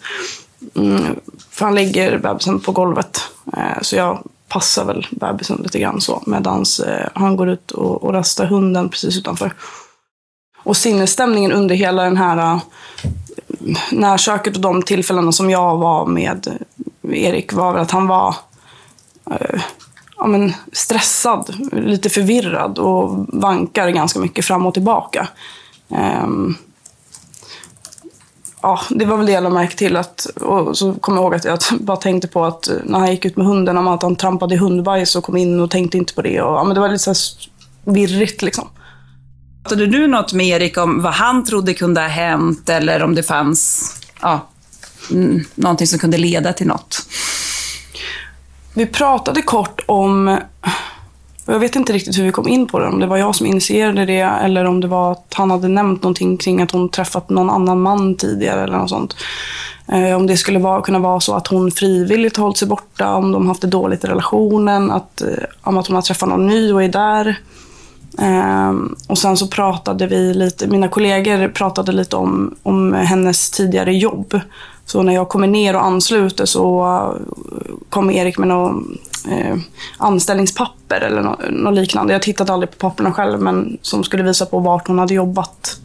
Mm, 0.75 1.15
för 1.49 1.65
han 1.65 1.75
lägger 1.75 2.17
bebisen 2.17 2.59
på 2.59 2.71
golvet. 2.71 3.21
Eh, 3.57 3.81
så 3.81 3.95
jag 3.95 4.23
passar 4.47 4.85
väl 4.85 5.07
bebisen 5.11 5.59
lite 5.63 5.79
grann 5.79 6.01
så. 6.01 6.23
Medan 6.25 6.65
eh, 6.87 7.07
han 7.13 7.35
går 7.35 7.49
ut 7.49 7.71
och, 7.71 8.03
och 8.03 8.13
rastar 8.13 8.45
hunden 8.45 8.89
precis 8.89 9.17
utanför. 9.17 9.53
Och 10.63 10.77
sinnesstämningen 10.77 11.51
under 11.51 11.75
hela 11.75 12.03
den 12.03 12.17
här 12.17 12.37
eh, 12.37 12.61
närköket 13.91 14.55
och 14.55 14.61
de 14.61 14.81
tillfällena 14.81 15.31
som 15.31 15.49
jag 15.49 15.77
var 15.77 16.05
med 16.05 16.57
Erik 17.01 17.53
var 17.53 17.73
väl 17.73 17.81
att 17.81 17.91
han 17.91 18.07
var 18.07 18.35
eh, 19.31 19.61
ja, 20.17 20.27
men 20.27 20.53
stressad, 20.71 21.55
lite 21.71 22.09
förvirrad 22.09 22.79
och 22.79 23.25
vankar 23.27 23.89
ganska 23.89 24.19
mycket 24.19 24.45
fram 24.45 24.65
och 24.65 24.73
tillbaka. 24.73 25.27
Um, 26.23 26.57
ja, 28.61 28.79
det 28.89 29.05
var 29.05 29.17
väl 29.17 29.25
det 29.25 29.31
jag 29.31 29.43
lade 29.43 29.55
märke 29.55 29.75
till. 29.75 29.95
Att, 29.95 30.25
och 30.25 30.77
så 30.77 30.93
kommer 30.93 31.17
jag 31.17 31.23
ihåg 31.23 31.35
att 31.35 31.45
jag 31.45 31.59
bara 31.79 31.97
tänkte 31.97 32.27
på 32.27 32.45
att 32.45 32.67
eh, 32.67 32.75
när 32.83 32.99
han 32.99 33.11
gick 33.11 33.25
ut 33.25 33.37
med 33.37 33.45
hunden, 33.45 33.77
om 33.77 33.87
att 33.87 34.03
han 34.03 34.15
trampade 34.15 34.55
i 34.55 34.57
hundbajs 34.57 35.15
och 35.15 35.23
kom 35.23 35.37
in 35.37 35.59
och 35.59 35.71
tänkte 35.71 35.97
inte 35.97 36.13
på 36.13 36.21
det. 36.21 36.41
Och, 36.41 36.55
ja, 36.55 36.63
men 36.63 36.75
det 36.75 36.81
var 36.81 36.89
lite 36.89 37.03
så 37.03 37.09
här 37.09 37.93
virrigt 37.93 38.41
liksom. 38.41 38.67
Pratade 39.63 39.85
du 39.85 40.07
något 40.07 40.33
med 40.33 40.47
Erik 40.47 40.77
om 40.77 41.01
vad 41.01 41.13
han 41.13 41.43
trodde 41.43 41.73
kunde 41.73 42.01
ha 42.01 42.07
hänt 42.07 42.69
eller 42.69 43.03
om 43.03 43.15
det 43.15 43.23
fanns 43.23 43.91
ja, 44.21 44.47
någonting 45.55 45.87
som 45.87 45.99
kunde 45.99 46.17
leda 46.17 46.53
till 46.53 46.67
något? 46.67 47.05
Vi 48.77 48.85
pratade 48.85 49.41
kort 49.41 49.81
om, 49.85 50.37
jag 51.45 51.59
vet 51.59 51.75
inte 51.75 51.93
riktigt 51.93 52.17
hur 52.17 52.23
vi 52.23 52.31
kom 52.31 52.47
in 52.47 52.67
på 52.67 52.79
det, 52.79 52.87
om 52.87 52.99
det 52.99 53.07
var 53.07 53.17
jag 53.17 53.35
som 53.35 53.45
initierade 53.45 54.05
det 54.05 54.19
eller 54.19 54.65
om 54.65 54.81
det 54.81 54.87
var 54.87 55.11
att 55.11 55.33
han 55.33 55.51
hade 55.51 55.67
nämnt 55.67 56.03
någonting 56.03 56.37
kring 56.37 56.61
att 56.61 56.71
hon 56.71 56.89
träffat 56.89 57.29
någon 57.29 57.49
annan 57.49 57.81
man 57.81 58.15
tidigare 58.15 58.63
eller 58.63 58.77
något 58.77 58.89
sånt. 58.89 59.15
Eh, 59.87 60.15
om 60.15 60.27
det 60.27 60.37
skulle 60.37 60.59
vara, 60.59 60.81
kunna 60.81 60.99
vara 60.99 61.19
så 61.19 61.33
att 61.33 61.47
hon 61.47 61.71
frivilligt 61.71 62.37
hållit 62.37 62.57
sig 62.57 62.67
borta, 62.67 63.15
om 63.15 63.31
de 63.31 63.47
haft 63.47 63.61
det 63.61 63.67
dåligt 63.67 64.03
i 64.03 64.07
relationen, 64.07 64.91
att, 64.91 65.21
eh, 65.21 65.27
om 65.61 65.77
att 65.77 65.87
hon 65.87 65.95
har 65.95 66.01
träffat 66.01 66.29
någon 66.29 66.47
ny 66.47 66.73
och 66.73 66.83
är 66.83 66.89
där. 66.89 67.39
Um, 68.17 68.95
och 69.07 69.17
sen 69.17 69.37
så 69.37 69.47
pratade 69.47 70.07
vi 70.07 70.33
lite, 70.33 70.67
mina 70.67 70.87
kollegor 70.87 71.47
pratade 71.47 71.91
lite 71.91 72.15
om, 72.15 72.55
om 72.63 72.93
hennes 72.93 73.49
tidigare 73.51 73.93
jobb. 73.93 74.39
Så 74.85 75.03
när 75.03 75.13
jag 75.13 75.29
kommer 75.29 75.47
ner 75.47 75.75
och 75.75 75.85
ansluter 75.85 76.45
så 76.45 76.85
eh, 76.85 77.75
kommer 77.89 78.13
Erik 78.13 78.37
med 78.37 78.47
något 78.47 78.83
eh, 79.31 79.57
anställningspapper 79.97 81.01
eller 81.01 81.21
något, 81.21 81.39
något 81.49 81.73
liknande. 81.75 82.13
Jag 82.13 82.21
tittade 82.21 82.53
aldrig 82.53 82.71
på 82.71 82.77
papperna 82.77 83.13
själv 83.13 83.41
men 83.41 83.77
som 83.81 84.03
skulle 84.03 84.23
visa 84.23 84.45
på 84.45 84.59
vart 84.59 84.87
hon 84.87 84.99
hade 84.99 85.13
jobbat. 85.13 85.79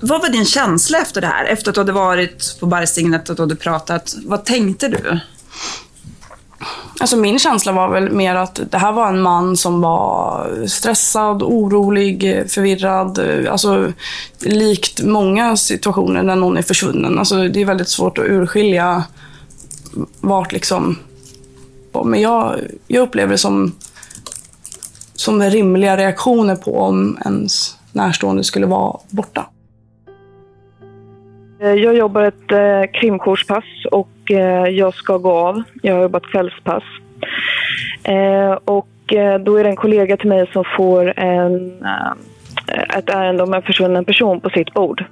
Vad 0.00 0.22
var 0.22 0.28
din 0.28 0.44
känsla 0.44 0.98
efter 0.98 1.20
det 1.20 1.26
här? 1.26 1.44
Efter 1.44 1.70
att 1.70 1.74
du 1.74 1.80
hade 1.80 1.92
varit 1.92 2.56
på 2.60 2.66
Bergstignet 2.66 3.30
och 3.30 3.36
du 3.36 3.42
hade 3.42 3.56
pratat. 3.56 4.14
Vad 4.24 4.44
tänkte 4.44 4.88
du? 4.88 5.20
Alltså 7.00 7.16
min 7.16 7.38
känsla 7.38 7.72
var 7.72 7.88
väl 7.88 8.12
mer 8.12 8.34
att 8.34 8.60
det 8.70 8.78
här 8.78 8.92
var 8.92 9.08
en 9.08 9.20
man 9.20 9.56
som 9.56 9.80
var 9.80 10.46
stressad, 10.66 11.42
orolig, 11.42 12.44
förvirrad. 12.48 13.18
Alltså 13.50 13.92
likt 14.40 15.02
många 15.02 15.56
situationer 15.56 16.22
när 16.22 16.36
någon 16.36 16.56
är 16.56 16.62
försvunnen. 16.62 17.18
Alltså 17.18 17.48
det 17.48 17.60
är 17.60 17.64
väldigt 17.64 17.88
svårt 17.88 18.18
att 18.18 18.24
urskilja 18.24 19.04
vart 20.20 20.52
liksom... 20.52 20.98
Men 22.04 22.20
jag, 22.20 22.56
jag 22.86 23.02
upplever 23.02 23.32
det 23.32 23.38
som, 23.38 23.72
som 25.14 25.42
rimliga 25.42 25.96
reaktioner 25.96 26.56
på 26.56 26.78
om 26.78 27.18
ens 27.24 27.76
närstående 27.92 28.44
skulle 28.44 28.66
vara 28.66 28.98
borta. 29.10 29.46
Jag 31.58 31.94
jobbar 31.94 32.22
ett 32.22 32.52
eh, 32.52 32.90
och 33.90 34.08
Eh, 34.32 34.68
jag 34.68 34.94
ska 34.94 35.18
gå 35.18 35.30
av. 35.30 35.62
Jag 35.82 35.94
har 35.94 36.02
jobbat 36.02 36.22
kvällspass. 36.22 36.82
Eh, 38.04 38.52
och 38.64 39.14
eh, 39.14 39.38
då 39.38 39.56
är 39.56 39.64
det 39.64 39.70
en 39.70 39.76
kollega 39.76 40.16
till 40.16 40.28
mig 40.28 40.50
som 40.52 40.64
får 40.76 41.18
en, 41.18 41.82
eh, 41.84 42.98
ett 42.98 43.08
ärende 43.08 43.42
om 43.42 43.54
en 43.54 43.62
försvunnen 43.62 44.04
person 44.04 44.40
på 44.40 44.50
sitt 44.50 44.74
bord. 44.74 45.04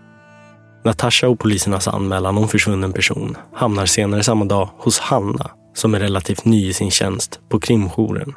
Natasha 0.84 1.28
och 1.28 1.38
polisernas 1.38 1.88
anmälan 1.88 2.38
om 2.38 2.48
försvunnen 2.48 2.92
person 2.92 3.36
hamnar 3.54 3.86
senare 3.86 4.22
samma 4.22 4.44
dag 4.44 4.68
hos 4.78 4.98
Hanna 4.98 5.50
som 5.74 5.94
är 5.94 6.00
relativt 6.00 6.44
ny 6.44 6.68
i 6.68 6.72
sin 6.72 6.90
tjänst 6.90 7.40
på 7.48 7.60
krimjouren. 7.60 8.34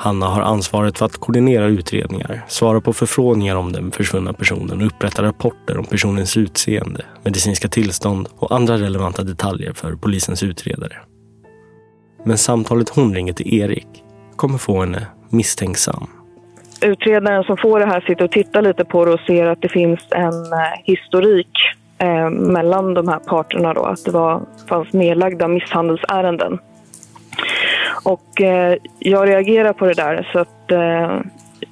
Hanna 0.00 0.26
har 0.26 0.42
ansvaret 0.42 0.98
för 0.98 1.06
att 1.06 1.16
koordinera 1.16 1.64
utredningar, 1.64 2.44
svara 2.48 2.80
på 2.80 2.92
förfrågningar 2.92 3.56
om 3.56 3.72
den 3.72 3.90
försvunna 3.90 4.32
personen 4.32 4.80
och 4.80 4.86
upprätta 4.86 5.22
rapporter 5.22 5.78
om 5.78 5.84
personens 5.84 6.36
utseende, 6.36 7.04
medicinska 7.24 7.68
tillstånd 7.68 8.28
och 8.36 8.52
andra 8.52 8.76
relevanta 8.76 9.22
detaljer 9.22 9.72
för 9.72 9.92
polisens 9.92 10.42
utredare. 10.42 10.96
Men 12.24 12.38
samtalet 12.38 12.88
hon 12.88 13.14
ringer 13.14 13.32
till 13.32 13.54
Erik 13.54 13.86
kommer 14.36 14.58
få 14.58 14.80
henne 14.80 15.06
misstänksam. 15.30 16.06
Utredaren 16.82 17.44
som 17.44 17.56
får 17.56 17.80
det 17.80 17.86
här 17.86 18.00
sitter 18.00 18.24
och 18.24 18.32
tittar 18.32 18.62
lite 18.62 18.84
på 18.84 19.04
det 19.04 19.12
och 19.12 19.20
ser 19.20 19.46
att 19.46 19.62
det 19.62 19.68
finns 19.68 20.00
en 20.10 20.52
eh, 20.52 20.82
historik 20.84 21.50
eh, 21.98 22.30
mellan 22.30 22.94
de 22.94 23.08
här 23.08 23.18
parterna. 23.18 23.74
Då, 23.74 23.84
att 23.84 24.04
det 24.04 24.10
var, 24.10 24.42
fanns 24.68 24.92
nedlagda 24.92 25.48
misshandelsärenden. 25.48 26.58
Och 28.04 28.40
eh, 28.40 28.76
jag 28.98 29.28
reagerar 29.28 29.72
på 29.72 29.86
det 29.86 29.94
där 29.94 30.28
så 30.32 30.38
att 30.38 30.70
eh, 30.70 31.20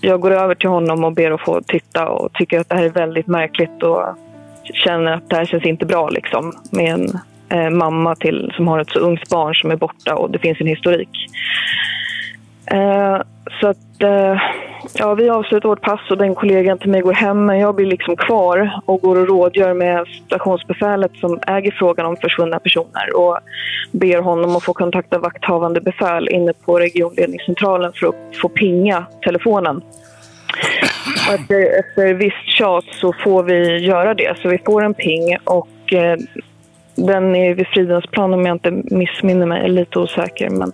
jag 0.00 0.20
går 0.20 0.30
över 0.30 0.54
till 0.54 0.68
honom 0.68 1.04
och 1.04 1.12
ber 1.12 1.30
att 1.30 1.44
få 1.44 1.60
titta 1.60 2.08
och 2.08 2.32
tycker 2.32 2.60
att 2.60 2.68
det 2.68 2.74
här 2.74 2.84
är 2.84 2.90
väldigt 2.90 3.26
märkligt 3.26 3.82
och 3.82 4.04
känner 4.64 5.12
att 5.12 5.30
det 5.30 5.36
här 5.36 5.44
känns 5.44 5.64
inte 5.64 5.86
bra 5.86 6.08
liksom 6.08 6.52
med 6.70 6.94
en 6.94 7.20
eh, 7.48 7.70
mamma 7.70 8.14
till 8.14 8.52
som 8.56 8.68
har 8.68 8.78
ett 8.78 8.90
så 8.90 8.98
ungt 8.98 9.28
barn 9.28 9.54
som 9.54 9.70
är 9.70 9.76
borta 9.76 10.14
och 10.14 10.30
det 10.30 10.38
finns 10.38 10.60
en 10.60 10.66
historik. 10.66 11.08
Eh, 12.66 13.20
så 13.60 13.68
att, 13.68 14.02
eh, 14.02 14.40
ja, 14.94 15.14
vi 15.14 15.28
avslutar 15.28 15.68
vårt 15.68 15.80
pass 15.80 16.00
och 16.10 16.18
den 16.18 16.34
kollegan 16.34 16.78
till 16.78 16.90
mig 16.90 17.00
går 17.00 17.12
hem 17.12 17.44
men 17.44 17.58
jag 17.58 17.74
blir 17.74 17.86
liksom 17.86 18.16
kvar 18.16 18.80
och 18.86 19.00
går 19.00 19.20
och 19.20 19.28
rådgör 19.28 19.74
med 19.74 20.06
stationsbefälet 20.26 21.16
som 21.16 21.40
äger 21.46 21.70
frågan 21.78 22.06
om 22.06 22.16
försvunna 22.16 22.58
personer 22.58 23.16
och 23.16 23.38
ber 23.92 24.18
honom 24.18 24.56
att 24.56 24.64
få 24.64 24.72
kontakta 24.72 25.18
vakthavande 25.18 25.80
befäl 25.80 26.28
inne 26.28 26.52
på 26.52 26.78
regionledningscentralen 26.78 27.92
för 27.92 28.06
att 28.06 28.36
få 28.42 28.48
pinga 28.48 29.06
telefonen. 29.24 29.76
Och 31.28 31.34
efter, 31.34 31.80
efter 31.80 32.14
visst 32.14 32.48
tjat 32.58 32.84
så 32.90 33.12
får 33.12 33.42
vi 33.42 33.78
göra 33.78 34.14
det, 34.14 34.38
så 34.38 34.48
vi 34.48 34.58
får 34.58 34.84
en 34.84 34.94
ping 34.94 35.36
och 35.44 35.92
eh, 35.92 36.16
den 36.96 37.36
är 37.36 37.54
vid 37.54 37.66
Fridhemsplan 37.66 38.34
om 38.34 38.46
jag 38.46 38.54
inte 38.54 38.70
missminner 38.70 39.46
mig, 39.46 39.58
jag 39.58 39.64
är 39.64 39.72
lite 39.72 39.98
osäker. 39.98 40.50
Men 40.50 40.72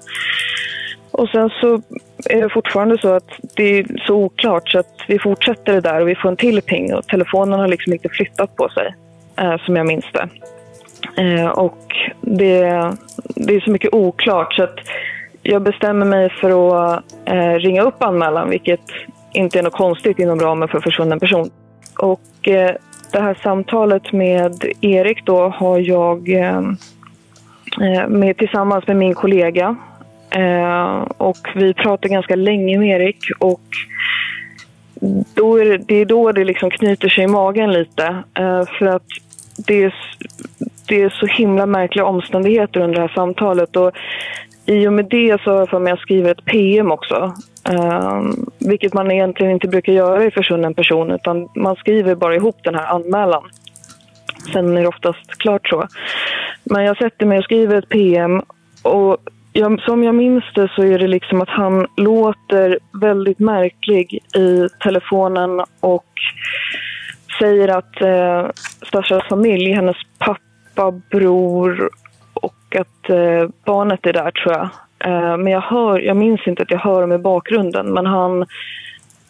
och 1.12 1.29
sen 1.29 1.51
så 1.61 1.83
är 2.31 2.42
det 2.42 2.48
fortfarande 2.48 2.98
så 2.98 3.14
att 3.14 3.31
det 3.57 3.79
är 3.79 3.87
så 4.07 4.14
oklart 4.14 4.68
så 4.68 4.79
att 4.79 4.94
vi 5.09 5.18
fortsätter 5.18 5.72
det 5.72 5.81
där 5.81 6.01
och 6.01 6.09
vi 6.09 6.14
får 6.14 6.29
en 6.29 6.37
till 6.37 6.62
ping 6.62 6.94
och 6.94 7.07
telefonen 7.07 7.61
har 7.61 7.68
liksom 7.68 7.92
inte 7.92 8.09
flyttat 8.09 8.57
på 8.57 8.68
sig 8.68 8.94
eh, 9.37 9.57
som 9.57 9.77
jag 9.77 9.87
minns 9.87 10.07
det. 10.12 10.29
Eh, 11.22 11.48
och 11.48 11.94
det, 12.20 12.61
det 13.20 13.55
är 13.55 13.61
så 13.61 13.70
mycket 13.70 13.94
oklart 13.94 14.55
så 14.55 14.62
att 14.62 14.79
jag 15.42 15.62
bestämmer 15.62 16.07
mig 16.07 16.31
för 16.31 16.51
att 16.51 17.05
eh, 17.25 17.55
ringa 17.55 17.83
upp 17.83 18.03
anmälan 18.03 18.51
vilket 18.51 18.81
inte 19.33 19.59
är 19.59 19.62
något 19.62 19.72
konstigt 19.72 20.18
inom 20.18 20.40
ramen 20.40 20.68
för 20.68 20.81
försvunnen 20.81 21.20
person. 21.20 21.51
Och 21.98 22.48
eh, 22.48 22.70
det 23.12 23.20
här 23.20 23.38
samtalet 23.42 24.12
med 24.12 24.64
Erik 24.81 25.27
då 25.27 25.48
har 25.48 25.79
jag 25.79 26.29
eh, 26.29 26.59
eh 27.81 28.09
med, 28.09 28.37
tillsammans 28.37 28.87
med 28.87 28.96
min 28.96 29.14
kollega 29.14 29.77
Eh, 30.35 31.03
och 31.16 31.38
vi 31.55 31.75
pratar 31.75 32.09
ganska 32.09 32.37
länge 32.37 32.79
med 32.79 33.01
Erik 33.01 33.18
och 33.38 33.61
då 35.35 35.57
är 35.57 35.64
det, 35.64 35.79
det, 35.79 35.95
är 35.95 36.05
då 36.05 36.33
det 36.33 36.45
liksom 36.45 36.71
knyter 36.71 37.09
sig 37.09 37.25
i 37.25 37.27
magen 37.27 37.73
lite. 37.73 38.07
Eh, 38.38 38.64
för 38.79 38.87
att 38.87 39.07
det 39.66 39.83
är, 39.83 39.95
det 40.88 41.03
är 41.03 41.11
så 41.11 41.27
himla 41.27 41.66
märkliga 41.66 42.05
omständigheter 42.05 42.81
under 42.81 42.95
det 42.95 43.01
här 43.01 43.14
samtalet. 43.14 43.77
Och 43.77 43.92
i 44.66 44.88
och 44.88 44.92
med 44.92 45.05
det 45.05 45.40
så 45.45 45.51
har 45.51 45.59
jag 45.59 45.68
för 45.68 45.79
mig 45.79 45.92
att 45.92 46.01
skriva 46.01 46.31
ett 46.31 46.45
PM 46.45 46.90
också. 46.90 47.35
Eh, 47.71 48.23
vilket 48.59 48.95
man 48.95 49.11
egentligen 49.11 49.53
inte 49.53 49.68
brukar 49.68 49.92
göra 49.92 50.25
i 50.25 50.31
försvunnen 50.31 50.75
person 50.75 51.11
utan 51.11 51.49
man 51.57 51.77
skriver 51.77 52.14
bara 52.14 52.37
ihop 52.37 52.57
den 52.64 52.75
här 52.75 52.87
anmälan. 52.87 53.42
Sen 54.53 54.77
är 54.77 54.83
det 54.83 54.88
oftast 54.88 55.31
klart 55.38 55.68
så. 55.68 55.88
Men 56.64 56.85
jag 56.85 56.97
sätter 56.97 57.27
mig 57.27 57.38
och 57.38 57.45
skriver 57.45 57.79
ett 57.79 57.88
PM 57.88 58.42
och 58.83 59.16
jag, 59.53 59.81
som 59.81 60.05
jag 60.05 60.15
minns 60.15 60.45
det 60.55 60.71
så 60.75 60.83
är 60.83 60.99
det 60.99 61.09
liksom 61.09 61.41
att 61.41 61.49
han 61.49 61.87
låter 61.97 62.79
väldigt 63.01 63.38
märklig 63.38 64.15
i 64.37 64.69
telefonen 64.85 65.61
och 65.81 66.07
säger 67.41 67.69
att 67.69 68.01
eh, 68.01 68.51
Stashas 68.87 69.29
familj, 69.29 69.73
hennes 69.73 69.97
pappa, 70.19 70.91
bror 71.11 71.91
och 72.33 72.77
att 72.77 73.11
eh, 73.11 73.49
barnet 73.65 74.07
är 74.07 74.12
där 74.12 74.31
tror 74.31 74.55
jag. 74.55 74.69
Eh, 75.05 75.37
men 75.37 75.53
jag, 75.53 75.61
hör, 75.61 75.99
jag 75.99 76.17
minns 76.17 76.47
inte 76.47 76.62
att 76.62 76.71
jag 76.71 76.79
hör 76.79 77.01
dem 77.01 77.12
i 77.12 77.19
bakgrunden 77.19 77.93
men 77.93 78.07
han 78.07 78.47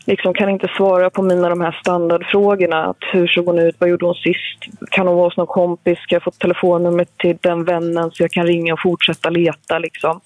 liksom 0.06 0.34
kan 0.34 0.50
inte 0.50 0.68
svara 0.76 1.10
på 1.10 1.22
mina 1.22 1.48
de 1.48 1.60
här 1.60 1.78
standardfrågorna. 1.80 2.84
Att 2.84 2.96
hur 3.12 3.26
såg 3.26 3.46
hon 3.46 3.58
ut? 3.58 3.76
Vad 3.78 3.90
gjorde 3.90 4.06
hon 4.06 4.14
sist? 4.14 4.76
Kan 4.90 5.06
hon 5.06 5.16
vara 5.16 5.26
hos 5.26 5.36
någon 5.36 5.46
kompis? 5.46 5.98
Ska 5.98 6.14
jag 6.14 6.22
få 6.22 6.30
telefonnumret 6.30 7.18
till 7.18 7.38
den 7.40 7.64
vännen 7.64 8.10
så 8.10 8.22
jag 8.22 8.30
kan 8.30 8.46
ringa 8.46 8.72
och 8.72 8.82
fortsätta 8.82 9.30
leta? 9.30 9.78
Liksom. 9.78 10.20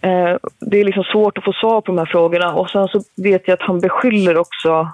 Eh, 0.00 0.36
det 0.60 0.80
är 0.80 0.84
liksom 0.84 1.04
svårt 1.04 1.38
att 1.38 1.44
få 1.44 1.52
svar 1.52 1.80
på 1.80 1.92
de 1.92 1.98
här 1.98 2.06
frågorna. 2.06 2.54
Och 2.54 2.70
sen 2.70 2.88
så 2.88 3.00
vet 3.16 3.48
jag 3.48 3.54
att 3.54 3.66
han 3.66 3.80
beskyller 3.80 4.38
också 4.38 4.88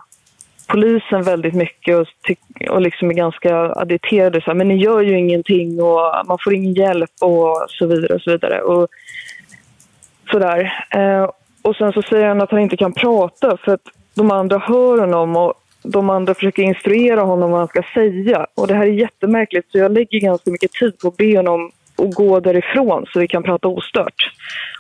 polisen 0.67 1.23
väldigt 1.23 1.55
mycket 1.55 1.97
och, 1.97 2.07
och 2.71 2.81
liksom 2.81 3.11
är 3.11 3.15
ganska 3.15 3.57
additerade. 3.57 4.41
Så 4.41 4.47
här, 4.47 4.55
men 4.55 4.69
ni 4.69 4.77
gör 4.77 5.01
ju 5.01 5.19
ingenting 5.19 5.83
och 5.83 6.27
man 6.27 6.39
får 6.45 6.55
ingen 6.55 6.75
hjälp 6.75 7.11
och 7.21 7.67
så 7.69 7.87
vidare. 7.87 8.15
Och 8.15 8.23
så 8.23 8.31
vidare. 8.31 8.63
Och 8.63 8.89
sådär. 10.31 10.85
Eh, 10.91 11.31
och 11.63 11.77
sen 11.77 11.93
så 11.93 12.03
säger 12.03 12.29
han 12.29 12.41
att 12.41 12.51
han 12.51 12.61
inte 12.61 12.77
kan 12.77 12.93
prata 12.93 13.57
för 13.57 13.73
att 13.73 13.89
de 14.15 14.31
andra 14.31 14.59
hör 14.59 14.99
honom 14.99 15.37
och 15.37 15.55
de 15.83 16.11
andra 16.11 16.35
försöker 16.35 16.63
instruera 16.63 17.21
honom 17.21 17.51
vad 17.51 17.61
han 17.61 17.69
ska 17.69 17.83
säga. 17.95 18.47
Och 18.55 18.67
det 18.67 18.75
här 18.75 18.87
är 18.87 18.93
jättemärkligt 18.93 19.71
så 19.73 19.79
jag 19.79 19.93
lägger 19.93 20.21
ganska 20.21 20.51
mycket 20.51 20.73
tid 20.73 20.99
på 20.99 21.09
att 21.09 21.17
be 21.17 21.37
honom 21.37 21.71
att 21.97 22.15
gå 22.15 22.41
därifrån 22.41 23.07
så 23.13 23.21
vi 23.21 23.29
kan 23.29 23.43
prata 23.43 23.69
ostört. 23.69 24.33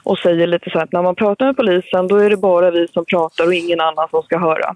Och 0.04 0.18
säger 0.18 0.46
lite 0.46 0.70
så 0.70 0.78
här 0.78 0.84
att 0.84 0.92
när 0.92 1.02
man 1.02 1.14
pratar 1.14 1.46
med 1.46 1.56
polisen 1.56 2.08
då 2.08 2.16
är 2.16 2.30
det 2.30 2.36
bara 2.36 2.70
vi 2.70 2.88
som 2.88 3.04
pratar 3.04 3.46
och 3.46 3.54
ingen 3.54 3.80
annan 3.80 4.08
som 4.10 4.22
ska 4.22 4.38
höra. 4.38 4.74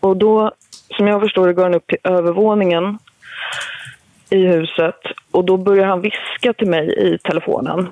Och 0.00 0.16
då, 0.16 0.52
som 0.96 1.06
jag 1.06 1.20
förstår 1.20 1.46
det, 1.46 1.52
går 1.52 1.62
han 1.62 1.74
upp 1.74 1.86
till 1.86 1.98
övervåningen 2.04 2.98
i 4.30 4.46
huset 4.46 5.00
och 5.30 5.44
då 5.44 5.56
börjar 5.56 5.86
han 5.86 6.00
viska 6.00 6.52
till 6.52 6.68
mig 6.68 7.14
i 7.14 7.18
telefonen. 7.18 7.88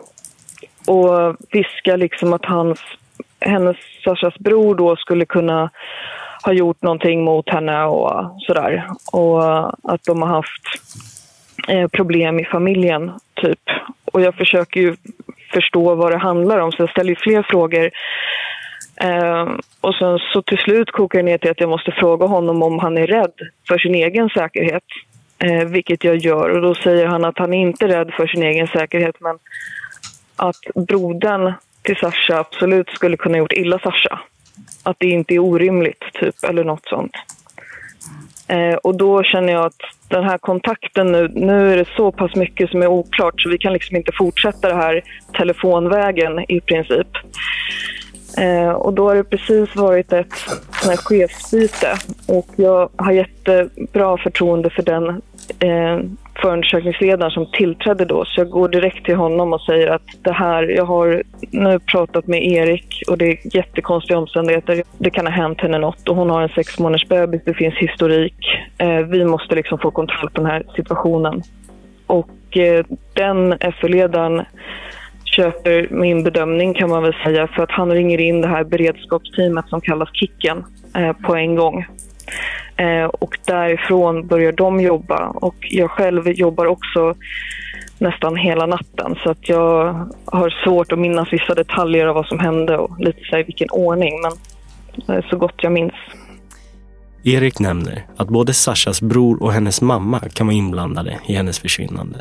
Och 0.87 1.37
viska 1.51 1.97
liksom 1.97 2.33
att 2.33 2.45
hans, 2.45 2.81
hennes, 3.41 3.77
Sashas 4.05 4.39
bror 4.39 4.75
då 4.75 4.97
skulle 4.97 5.25
kunna 5.25 5.71
ha 6.45 6.53
gjort 6.53 6.83
någonting 6.83 7.25
mot 7.25 7.49
henne 7.49 7.85
och 7.85 8.41
sådär. 8.47 8.87
Och 9.13 9.69
att 9.93 10.05
de 10.07 10.23
har 10.23 10.29
haft 10.29 10.63
eh, 11.69 11.89
problem 11.89 12.41
i 12.41 12.45
familjen, 12.45 13.13
typ. 13.35 13.61
Och 14.13 14.21
jag 14.21 14.35
försöker 14.35 14.81
ju 14.81 14.97
förstå 15.53 15.95
vad 15.95 16.13
det 16.13 16.19
handlar 16.19 16.59
om, 16.59 16.73
så 16.73 16.83
jag 16.83 16.91
ställer 16.91 17.11
ju 17.11 17.17
fler 17.17 17.43
frågor. 17.43 17.91
Eh, 19.01 19.49
och 19.81 19.95
sen 19.95 20.19
så 20.33 20.43
till 20.43 20.59
slut 20.59 20.91
kokar 20.91 21.19
det 21.19 21.25
ner 21.25 21.39
till 21.39 21.51
att 21.51 21.61
jag 21.61 21.71
måste 21.71 21.93
fråga 21.93 22.27
honom 22.27 22.63
om 22.63 22.79
han 22.79 22.99
är 22.99 23.07
rädd 23.07 23.33
för 23.69 23.79
sin 23.79 23.95
egen 23.95 24.29
säkerhet. 24.29 24.85
Eh, 25.39 25.65
vilket 25.65 26.05
jag 26.05 26.17
gör. 26.17 26.51
Och 26.51 26.63
då 26.63 26.75
säger 26.75 27.07
han 27.07 27.25
att 27.25 27.39
han 27.39 27.55
är 27.55 27.59
inte 27.59 27.85
är 27.85 27.89
rädd 27.89 28.11
för 28.17 28.27
sin 28.27 28.43
egen 28.43 28.67
säkerhet 28.67 29.17
men 29.21 29.39
att 30.37 30.87
brodern 30.89 31.53
till 31.89 31.97
Sasha 31.97 32.39
absolut 32.39 32.89
skulle 32.89 33.17
kunna 33.17 33.39
gjort 33.39 33.53
illa 33.53 33.79
Sasha. 33.79 34.21
Att 34.83 34.97
det 34.99 35.07
inte 35.07 35.35
är 35.35 35.39
orimligt, 35.39 36.05
typ, 36.13 36.35
eller 36.45 36.65
något 36.65 36.89
sånt. 36.89 37.13
Eh, 38.49 38.75
och 38.75 38.97
då 38.97 39.23
känner 39.23 39.53
jag 39.53 39.65
att 39.65 39.81
den 40.09 40.25
här 40.25 40.39
kontakten 40.39 41.13
nu, 41.13 41.29
nu 41.35 41.73
är 41.73 41.77
det 41.77 41.89
så 41.97 42.13
pass 42.13 42.35
mycket 42.35 42.71
som 42.71 42.83
är 42.83 42.87
oklart 42.87 43.41
så 43.41 43.49
vi 43.49 43.59
kan 43.59 43.73
liksom 43.73 43.97
inte 43.97 44.13
fortsätta 44.19 44.69
det 44.69 44.75
här 44.75 45.03
telefonvägen 45.33 46.45
i 46.49 46.61
princip. 46.61 47.09
Eh, 48.39 48.71
och 48.71 48.93
då 48.93 49.09
har 49.09 49.15
det 49.15 49.25
precis 49.25 49.77
varit 49.77 50.13
ett 50.13 50.35
sån 50.83 50.91
här 50.91 50.97
chefsbyte 50.97 51.97
och 52.27 52.49
jag 52.57 52.91
har 52.97 53.13
jättebra 53.13 54.19
förtroende 54.19 54.71
för 54.71 54.83
den 54.83 55.09
eh, 55.59 55.99
förundersökningsledaren 56.43 57.31
som 57.31 57.47
tillträdde 57.53 58.05
då. 58.05 58.25
Så 58.25 58.41
jag 58.41 58.51
går 58.51 58.69
direkt 58.69 59.05
till 59.05 59.17
honom 59.17 59.53
och 59.53 59.61
säger 59.61 59.87
att 59.89 60.07
det 60.23 60.33
här, 60.33 60.63
jag 60.63 60.85
har 60.85 61.23
nu 61.51 61.79
pratat 61.79 62.27
med 62.27 62.43
Erik 62.47 63.03
och 63.09 63.19
det 63.19 63.27
är 63.27 63.57
jättekonstiga 63.57 64.19
omständigheter. 64.19 64.83
Det 64.99 65.11
kan 65.11 65.27
ha 65.27 65.33
hänt 65.33 65.61
henne 65.61 65.79
något 65.79 66.09
och 66.09 66.17
hon 66.17 66.31
har 66.31 66.43
en 66.43 66.49
sex 66.49 66.79
månaders 66.79 67.09
bebis, 67.09 67.43
det 67.45 67.55
finns 67.55 67.75
historik. 67.75 68.35
Eh, 68.79 68.99
vi 68.99 69.25
måste 69.25 69.55
liksom 69.55 69.79
få 69.79 69.91
kontroll 69.91 70.31
på 70.31 70.41
den 70.41 70.51
här 70.51 70.63
situationen. 70.77 71.43
Och 72.07 72.57
eh, 72.57 72.85
den 73.15 73.59
FU-ledaren 73.81 74.45
köper 75.25 75.89
min 75.91 76.25
bedömning 76.25 76.75
kan 76.75 76.91
man 76.91 77.03
väl 77.03 77.15
säga 77.25 77.47
för 77.47 77.63
att 77.63 77.71
han 77.71 77.91
ringer 77.91 78.21
in 78.21 78.41
det 78.41 78.49
här 78.49 78.65
beredskapsteamet 78.65 79.69
som 79.69 79.81
kallas 79.81 80.09
Kicken 80.13 80.65
eh, 80.97 81.13
på 81.13 81.37
en 81.37 81.55
gång. 81.55 81.87
Eh, 82.77 83.05
och 83.05 83.39
därifrån 83.45 84.27
börjar 84.27 84.53
de 84.53 84.81
jobba 84.81 85.29
och 85.29 85.57
jag 85.61 85.91
själv 85.91 86.29
jobbar 86.29 86.67
också 86.67 87.15
nästan 87.99 88.37
hela 88.37 88.67
natten 88.67 89.15
så 89.23 89.31
att 89.31 89.49
jag 89.49 90.07
har 90.25 90.51
svårt 90.65 90.93
att 90.93 90.99
minnas 90.99 91.33
vissa 91.33 91.55
detaljer 91.55 92.07
av 92.07 92.15
vad 92.15 92.27
som 92.27 92.39
hände 92.39 92.79
och 92.79 93.01
lite 93.01 93.21
så 93.31 93.37
här, 93.37 93.45
vilken 93.45 93.71
ordning 93.71 94.15
men 94.23 94.33
eh, 95.17 95.25
så 95.31 95.37
gott 95.37 95.55
jag 95.57 95.73
minns. 95.73 95.95
Erik 97.25 97.59
nämner 97.59 98.07
att 98.17 98.29
både 98.29 98.55
Sashas 98.55 99.03
bror 99.03 99.43
och 99.43 99.53
hennes 99.53 99.81
mamma 99.81 100.21
kan 100.21 100.47
vara 100.47 100.57
inblandade 100.57 101.19
i 101.27 101.35
hennes 101.35 101.59
försvinnande. 101.59 102.19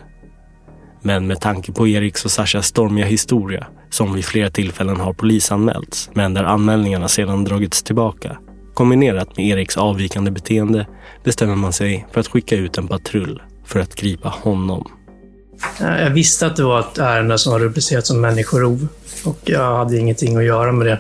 Men 1.02 1.28
med 1.28 1.41
tanke 1.41 1.72
på 1.72 1.88
Eriks 1.88 2.26
och 2.26 2.32
Sashas 2.32 2.65
stormiga 2.65 3.06
historia, 3.06 3.67
som 3.89 4.13
vid 4.13 4.26
flera 4.26 4.50
tillfällen 4.50 5.00
har 5.00 5.13
polisanmälts, 5.13 6.10
men 6.13 6.34
där 6.34 6.43
anmälningarna 6.43 7.08
sedan 7.08 7.43
dragits 7.43 7.84
tillbaka, 7.84 8.38
kombinerat 8.78 9.38
med 9.38 9.46
Eriks 9.46 9.78
avvikande 9.78 10.32
beteende 10.32 10.88
bestämmer 11.24 11.56
man 11.56 11.74
sig 11.74 12.08
för 12.12 12.20
att 12.20 12.28
skicka 12.28 12.56
ut 12.56 12.78
en 12.78 12.88
patrull 12.88 13.42
för 13.66 13.80
att 13.80 13.96
gripa 13.96 14.30
honom. 14.30 14.92
Jag 15.80 16.10
visste 16.10 16.46
att 16.46 16.56
det 16.56 16.63
var 16.63 16.80
ett 16.80 16.98
ärende 16.98 17.38
som 17.38 17.52
var 17.54 17.60
rubricerat 17.60 18.06
som 18.06 18.22
människorov 18.22 18.88
och 19.26 19.40
jag 19.44 19.78
hade 19.78 19.98
ingenting 19.98 20.36
att 20.36 20.44
göra 20.44 20.72
med 20.72 20.88
det 20.88 21.00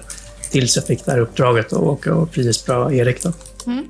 tills 0.51 0.75
jag 0.75 0.85
fick 0.85 1.05
det 1.05 1.11
här 1.11 1.19
uppdraget 1.19 1.73
att 1.73 1.79
åka 1.79 2.15
och 2.15 2.33
frihetsberöva 2.33 2.93
Erik. 2.93 3.23
Då. 3.23 3.33
Mm. 3.65 3.85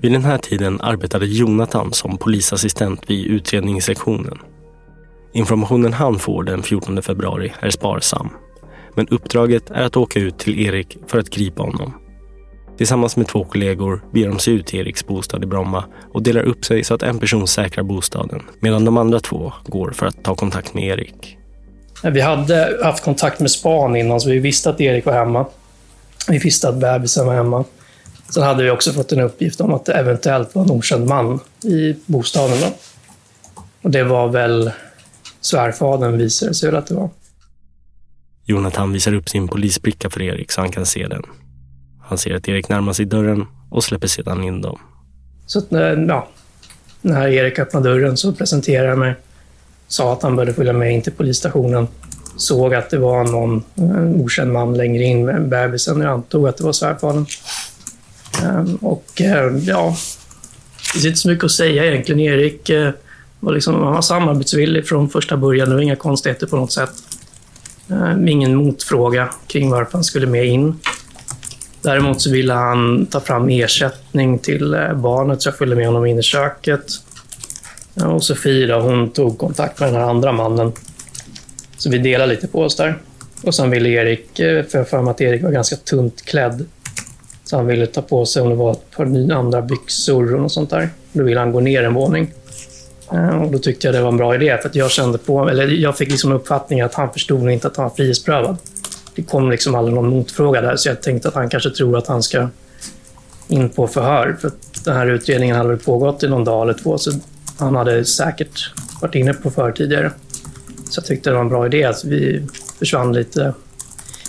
Vid 0.00 0.12
den 0.12 0.24
här 0.24 0.38
tiden 0.38 0.80
arbetade 0.80 1.26
Jonathan 1.26 1.92
som 1.92 2.18
polisassistent 2.18 3.00
vid 3.10 3.26
utredningssektionen 3.26 4.38
Informationen 5.32 5.92
han 5.92 6.18
får 6.18 6.44
den 6.44 6.62
14 6.62 7.02
februari 7.02 7.52
är 7.60 7.70
sparsam. 7.70 8.28
Men 8.94 9.08
uppdraget 9.08 9.70
är 9.70 9.82
att 9.82 9.96
åka 9.96 10.20
ut 10.20 10.38
till 10.38 10.60
Erik 10.60 10.98
för 11.06 11.18
att 11.18 11.30
gripa 11.30 11.62
honom. 11.62 12.01
Tillsammans 12.82 13.16
med 13.16 13.28
två 13.28 13.44
kollegor 13.44 14.02
beger 14.12 14.28
de 14.28 14.38
sig 14.38 14.54
ut 14.54 14.66
till 14.66 14.80
Eriks 14.80 15.06
bostad 15.06 15.42
i 15.42 15.46
Bromma 15.46 15.84
och 16.12 16.22
delar 16.22 16.42
upp 16.42 16.64
sig 16.64 16.84
så 16.84 16.94
att 16.94 17.02
en 17.02 17.18
person 17.18 17.48
säkrar 17.48 17.84
bostaden 17.84 18.42
medan 18.60 18.84
de 18.84 18.96
andra 18.96 19.20
två 19.20 19.52
går 19.66 19.90
för 19.90 20.06
att 20.06 20.24
ta 20.24 20.34
kontakt 20.34 20.74
med 20.74 20.84
Erik. 20.84 21.36
Vi 22.02 22.20
hade 22.20 22.78
haft 22.82 23.04
kontakt 23.04 23.40
med 23.40 23.50
span 23.50 23.96
innan 23.96 24.20
så 24.20 24.30
vi 24.30 24.38
visste 24.38 24.70
att 24.70 24.80
Erik 24.80 25.04
var 25.04 25.12
hemma. 25.12 25.46
Vi 26.28 26.38
visste 26.38 26.68
att 26.68 26.74
bebisen 26.74 27.26
var 27.26 27.34
hemma. 27.34 27.64
Sen 28.34 28.42
hade 28.42 28.62
vi 28.62 28.70
också 28.70 28.92
fått 28.92 29.12
en 29.12 29.20
uppgift 29.20 29.60
om 29.60 29.74
att 29.74 29.84
det 29.84 29.92
eventuellt 29.92 30.54
var 30.54 30.62
en 30.62 30.70
okänd 30.70 31.08
man 31.08 31.40
i 31.64 31.96
bostaden. 32.06 32.60
Då. 32.60 32.66
Och 33.82 33.90
det 33.90 34.04
var 34.04 34.28
väl 34.28 34.70
svärfadern 35.40 36.18
visade 36.18 36.54
sig 36.54 36.76
att 36.76 36.86
det 36.86 36.94
var. 36.94 37.10
Jonathan 38.44 38.92
visar 38.92 39.14
upp 39.14 39.28
sin 39.28 39.48
polisbricka 39.48 40.10
för 40.10 40.22
Erik 40.22 40.52
så 40.52 40.60
han 40.60 40.70
kan 40.70 40.86
se 40.86 41.06
den. 41.06 41.22
Han 42.12 42.18
ser 42.18 42.34
att 42.34 42.48
Erik 42.48 42.68
närmar 42.68 42.92
sig 42.92 43.04
dörren 43.04 43.46
och 43.70 43.84
släpper 43.84 44.06
sedan 44.06 44.44
in 44.44 44.62
dem. 44.62 44.78
Så 45.46 45.58
att, 45.58 45.72
eh, 45.72 45.80
ja, 45.80 46.28
när 47.00 47.28
Erik 47.28 47.58
öppnade 47.58 47.88
dörren 47.88 48.16
så 48.16 48.32
presenterade 48.32 48.88
jag 48.88 48.98
mig. 48.98 49.14
Sa 49.88 50.12
att 50.12 50.22
han 50.22 50.36
började 50.36 50.54
följa 50.54 50.72
med 50.72 50.94
in 50.94 51.02
till 51.02 51.12
polisstationen. 51.12 51.88
Såg 52.36 52.74
att 52.74 52.90
det 52.90 52.98
var 52.98 53.24
någon 53.24 53.62
eh, 53.76 54.20
okänd 54.20 54.52
man 54.52 54.76
längre 54.76 55.04
in 55.04 55.24
med 55.24 55.48
bebisen. 55.48 56.00
Jag 56.00 56.12
antog 56.12 56.48
att 56.48 56.56
det 56.56 56.64
var 56.64 56.72
svärfadern. 56.72 57.26
Ehm, 58.42 58.76
och 58.76 59.20
eh, 59.20 59.56
ja, 59.56 59.96
det 60.76 60.92
finns 60.92 61.04
inte 61.04 61.18
så 61.18 61.28
mycket 61.28 61.44
att 61.44 61.50
säga 61.50 61.84
egentligen. 61.86 62.20
Erik 62.20 62.70
var 63.40 63.52
liksom, 63.52 63.74
han 63.74 63.92
var 63.92 64.02
samarbetsvillig 64.02 64.88
från 64.88 65.08
första 65.08 65.36
början. 65.36 65.68
Det 65.68 65.74
var 65.74 65.82
inga 65.82 65.96
konstigheter 65.96 66.46
på 66.46 66.56
något 66.56 66.72
sätt. 66.72 66.92
Ehm, 67.90 68.28
ingen 68.28 68.54
motfråga 68.54 69.28
kring 69.46 69.70
varför 69.70 69.92
han 69.92 70.04
skulle 70.04 70.26
med 70.26 70.46
in. 70.46 70.74
Däremot 71.82 72.20
så 72.20 72.30
ville 72.30 72.52
han 72.52 73.06
ta 73.06 73.20
fram 73.20 73.48
ersättning 73.48 74.38
till 74.38 74.74
eh, 74.74 74.94
barnet, 74.94 75.42
så 75.42 75.48
jag 75.48 75.56
följde 75.56 75.76
med 75.76 75.86
honom 75.86 76.06
in 76.06 76.18
i 76.18 76.22
köket. 76.22 76.84
Och 77.94 78.24
Sofie 78.24 78.66
då, 78.66 78.80
hon 78.80 79.10
tog 79.10 79.38
kontakt 79.38 79.80
med 79.80 79.88
den 79.88 80.00
här 80.00 80.08
andra 80.08 80.32
mannen. 80.32 80.72
Så 81.76 81.90
vi 81.90 81.98
delade 81.98 82.32
lite 82.32 82.48
på 82.48 82.62
oss 82.62 82.76
där. 82.76 82.98
Och 83.42 83.54
sen 83.54 83.70
ville 83.70 83.88
Erik, 83.88 84.38
eh, 84.38 84.64
för 84.64 84.78
jag 84.78 84.88
för 84.88 85.02
mig 85.02 85.10
att 85.10 85.20
Erik 85.20 85.42
var 85.42 85.50
ganska 85.50 85.76
tunt 85.76 86.22
klädd. 86.22 86.66
Så 87.44 87.56
han 87.56 87.66
ville 87.66 87.86
ta 87.86 88.02
på 88.02 88.26
sig 88.26 88.42
om 88.42 88.48
det 88.48 88.54
var 88.54 88.72
ett 88.72 88.90
par 88.90 89.32
andra 89.32 89.62
byxor 89.62 90.34
och 90.34 90.40
något 90.40 90.52
sånt 90.52 90.70
där. 90.70 90.88
Då 91.12 91.24
ville 91.24 91.40
han 91.40 91.52
gå 91.52 91.60
ner 91.60 91.82
en 91.82 91.94
våning. 91.94 92.30
Eh, 93.12 93.42
och 93.42 93.52
då 93.52 93.58
tyckte 93.58 93.86
jag 93.86 93.94
det 93.94 94.00
var 94.00 94.08
en 94.08 94.16
bra 94.16 94.34
idé, 94.34 94.58
för 94.62 94.68
att 94.68 94.74
jag 94.74 94.90
kände 94.90 95.18
på, 95.18 95.48
eller 95.48 95.66
jag 95.68 95.98
fick 95.98 96.10
liksom 96.10 96.32
uppfattningen 96.32 96.86
att 96.86 96.94
han 96.94 97.12
förstod 97.12 97.50
inte 97.50 97.66
att 97.66 97.76
han 97.76 97.84
var 97.84 97.96
frihetsberövad. 97.96 98.56
Det 99.14 99.22
kom 99.22 99.50
liksom 99.50 99.74
aldrig 99.74 99.94
någon 99.94 100.10
motfråga 100.10 100.60
där, 100.60 100.76
så 100.76 100.88
jag 100.88 101.02
tänkte 101.02 101.28
att 101.28 101.34
han 101.34 101.48
kanske 101.48 101.70
tror 101.70 101.98
att 101.98 102.06
han 102.06 102.22
ska 102.22 102.48
in 103.48 103.68
på 103.68 103.86
förhör. 103.86 104.36
För 104.40 104.48
att 104.48 104.84
den 104.84 104.96
här 104.96 105.06
utredningen 105.06 105.56
hade 105.56 105.68
väl 105.68 105.78
pågått 105.78 106.22
i 106.22 106.28
någon 106.28 106.44
dag 106.44 106.62
eller 106.62 106.74
två, 106.74 106.98
så 106.98 107.12
han 107.58 107.76
hade 107.76 108.04
säkert 108.04 108.70
varit 109.00 109.14
inne 109.14 109.34
på 109.34 109.50
förhör 109.50 109.72
tidigare. 109.72 110.10
Så 110.90 110.98
jag 110.98 111.04
tyckte 111.04 111.30
det 111.30 111.34
var 111.34 111.42
en 111.42 111.48
bra 111.48 111.66
idé 111.66 111.84
att 111.84 112.04
vi 112.04 112.46
försvann 112.78 113.12
lite, 113.12 113.54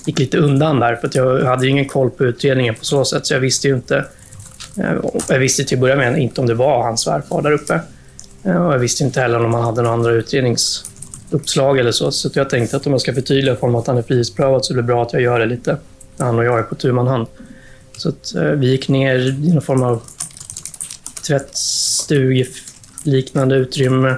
gick 0.06 0.20
lite 0.20 0.38
undan 0.38 0.80
där, 0.80 0.96
för 0.96 1.08
att 1.08 1.16
jag 1.16 1.46
hade 1.46 1.66
ju 1.66 1.72
ingen 1.72 1.88
koll 1.88 2.10
på 2.10 2.24
utredningen 2.24 2.76
på 2.76 2.86
så 2.86 3.06
sätt, 3.06 3.26
så 3.26 3.34
jag 3.34 3.40
visste 3.40 3.68
ju 3.68 3.76
inte 3.76 4.06
eh, 4.78 4.94
jag 5.30 5.40
visste 5.40 5.64
till 5.64 5.78
att 5.78 5.82
börja 5.82 5.96
med 5.96 6.18
inte 6.18 6.42
om 6.42 6.48
det 6.48 6.54
var 6.54 6.84
hans 6.84 7.02
svärfar 7.02 7.42
där 7.42 7.52
uppe. 7.52 7.80
Eh, 8.44 8.66
och 8.66 8.74
Jag 8.74 8.80
visste 8.80 9.04
inte 9.04 9.22
heller 9.22 9.46
om 9.46 9.54
han 9.54 9.64
hade 9.64 9.82
några 9.82 9.94
andra 9.94 10.12
utrednings 10.12 10.86
uppslag 11.34 11.80
eller 11.80 11.92
så. 11.92 12.12
Så 12.12 12.30
jag 12.34 12.50
tänkte 12.50 12.78
att 12.78 12.88
om 12.88 12.92
jag 12.92 13.02
ska 13.02 13.14
förtydliga 13.14 13.56
för 13.56 13.62
honom 13.62 13.76
att 13.76 13.88
han 13.88 13.98
är 13.98 14.02
frihetsberövad 14.02 14.66
så 14.66 14.74
är 14.74 14.78
det 14.78 14.84
bra 14.84 15.04
att 15.04 15.14
jag 15.14 15.22
gör 15.22 15.40
det 15.40 15.46
lite 15.46 15.78
när 16.18 16.26
han 16.26 16.40
och 16.40 16.46
jag 16.46 16.60
är 16.60 16.64
på 16.64 16.76
tu 16.76 16.92
man 16.92 17.08
hand. 17.08 17.28
Så 17.98 18.10
att, 18.10 18.36
eh, 18.36 18.44
vi 18.44 18.72
gick 18.72 18.90
ner 18.90 19.16
i 19.16 19.54
någon 19.54 19.62
form 19.62 19.84
av 19.84 20.02
tvättstugeliknande 21.28 23.56
utrymme. 23.56 24.18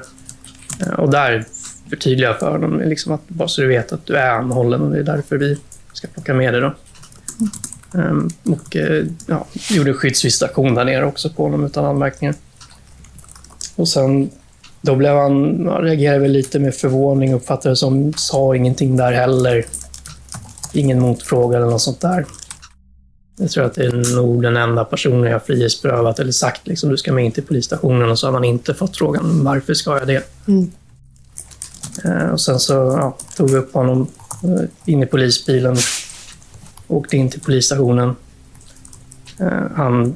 Eh, 0.81 0.93
och 0.93 1.11
där 1.11 1.45
förtydligade 1.89 2.33
jag 2.33 2.39
för 2.39 2.51
honom, 2.51 2.79
liksom 2.79 3.13
att, 3.13 3.27
bara 3.27 3.47
så 3.47 3.61
du 3.61 3.67
vet 3.67 3.91
att 3.91 4.05
du 4.05 4.15
är 4.15 4.29
anhållen 4.29 4.81
och 4.81 4.91
det 4.91 4.99
är 4.99 5.03
därför 5.03 5.37
vi 5.37 5.57
ska 5.93 6.07
plocka 6.07 6.33
med 6.33 6.53
dig. 6.53 6.61
Då. 6.61 6.73
Ehm, 7.99 8.29
och 8.43 8.75
eh, 8.75 9.05
ja, 9.27 9.45
gjorde 9.69 9.93
skyddsvisitation 9.93 10.75
där 10.75 10.85
nere 10.85 11.05
också 11.05 11.29
på 11.29 11.43
honom 11.43 11.65
utan 11.65 11.85
anmärkningar. 11.85 12.35
Och 13.75 13.87
sen, 13.87 14.29
då 14.85 14.95
blev 14.95 15.15
han, 15.15 15.67
han 15.67 15.81
reagerade 15.81 16.19
väl 16.19 16.31
lite 16.31 16.59
med 16.59 16.75
förvåning, 16.75 17.33
uppfattade 17.33 17.69
det 17.71 17.75
som, 17.75 18.13
sa 18.13 18.55
ingenting 18.55 18.97
där 18.97 19.13
heller. 19.13 19.65
Ingen 20.73 20.99
motfråga 20.99 21.57
eller 21.57 21.67
något 21.67 21.81
sånt 21.81 22.01
där. 22.01 22.25
Jag 23.37 23.51
tror 23.51 23.65
att 23.65 23.73
det 23.73 23.85
är 23.85 24.15
nog 24.15 24.41
den 24.43 24.57
enda 24.57 24.85
personen 24.85 25.31
jag 25.31 25.45
frihetsberövat 25.45 26.19
eller 26.19 26.31
sagt 26.31 26.67
liksom, 26.67 26.89
du 26.89 26.97
ska 26.97 27.13
med 27.13 27.25
in 27.25 27.31
till 27.31 27.43
polisstationen 27.43 28.09
och 28.09 28.19
så 28.19 28.27
har 28.27 28.31
man 28.31 28.43
inte 28.43 28.73
fått 28.73 28.97
frågan 28.97 29.43
varför 29.43 29.73
ska 29.73 29.97
jag 29.99 30.07
det? 30.07 30.23
Mm. 30.47 30.71
Eh, 32.03 32.29
Och 32.29 32.41
sen 32.41 32.59
så 32.59 32.73
ja, 32.73 33.17
tog 33.37 33.49
vi 33.49 33.57
upp 33.57 33.73
honom 33.73 34.07
eh, 34.43 34.93
in 34.93 35.03
i 35.03 35.05
polisbilen 35.05 35.77
åkte 36.87 37.17
in 37.17 37.29
till 37.29 37.41
polisstationen. 37.41 38.15
Eh, 39.39 39.71
Han 39.75 40.15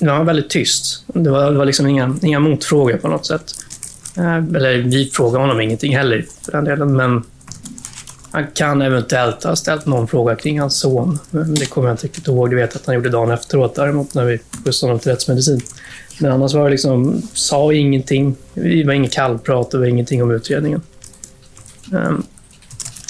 det 0.00 0.06
var 0.06 0.24
väldigt 0.24 0.50
tyst. 0.50 1.04
Det 1.06 1.30
var, 1.30 1.50
det 1.50 1.58
var 1.58 1.64
liksom 1.64 1.86
inga, 1.86 2.16
inga 2.22 2.40
motfrågor 2.40 2.96
på 2.96 3.08
något 3.08 3.26
sätt. 3.26 3.54
Eh, 4.16 4.36
eller 4.36 4.78
vi 4.78 5.10
frågade 5.10 5.44
honom 5.44 5.60
ingenting 5.60 5.96
heller 5.96 6.26
för 6.42 6.52
den 6.52 6.64
delen, 6.64 6.96
men 6.96 7.22
han 8.30 8.46
kan 8.54 8.82
eventuellt 8.82 9.44
ha 9.44 9.56
ställt 9.56 9.86
någon 9.86 10.08
fråga 10.08 10.36
kring 10.36 10.60
hans 10.60 10.78
son. 10.78 11.18
Men 11.30 11.54
det 11.54 11.66
kommer 11.66 11.88
jag 11.88 11.94
inte 11.94 12.06
riktigt 12.06 12.28
ihåg. 12.28 12.50
Det 12.50 12.56
vet 12.56 12.74
jag 12.74 12.80
att 12.80 12.86
han 12.86 12.94
gjorde 12.94 13.08
dagen 13.08 13.30
efteråt 13.30 13.74
däremot 13.74 14.14
när 14.14 14.24
vi 14.24 14.40
skjutsade 14.64 14.90
honom 14.90 15.00
till 15.00 15.10
rättsmedicin. 15.10 15.60
Men 16.18 16.32
annars 16.32 16.54
var 16.54 16.64
det 16.64 16.70
liksom, 16.70 17.22
sa 17.32 17.72
ingenting. 17.72 18.36
Det 18.54 18.84
var 18.86 18.92
inget 18.92 19.12
kallprat, 19.12 19.74
och 19.74 19.88
ingenting 19.88 20.22
om 20.22 20.30
utredningen. 20.30 20.82
Ehm, 21.92 22.22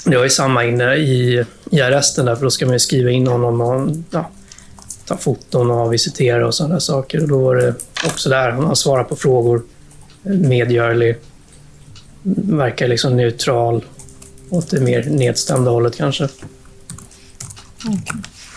det 0.05 0.17
var 0.17 0.25
ju 0.25 0.31
samma 0.31 0.65
inne 0.65 0.95
i, 0.95 1.45
i 1.71 1.81
arresten 1.81 2.27
där, 2.27 2.37
för 2.37 2.43
då 2.43 2.51
ska 2.51 2.67
man 2.67 2.73
ju 2.73 2.79
skriva 2.79 3.11
in 3.11 3.27
honom 3.27 3.61
och 3.61 3.91
ja, 4.11 4.31
ta 5.05 5.17
foton 5.17 5.71
och 5.71 5.93
visitera 5.93 6.47
och 6.47 6.55
sådana 6.55 6.81
saker. 6.81 7.23
Och 7.23 7.29
då 7.29 7.39
var 7.39 7.57
det 7.57 7.75
också 8.07 8.29
där, 8.29 8.51
han 8.51 8.77
svarar 8.77 9.05
på 9.05 9.17
frågor, 9.17 9.63
medgörlig, 10.27 11.17
verkar 12.43 12.89
liksom 12.89 13.17
neutral, 13.17 13.85
åt 14.51 14.71
det 14.71 14.81
mer 14.81 15.05
nedstämda 15.05 15.71
hållet 15.71 15.97
kanske. 15.97 16.29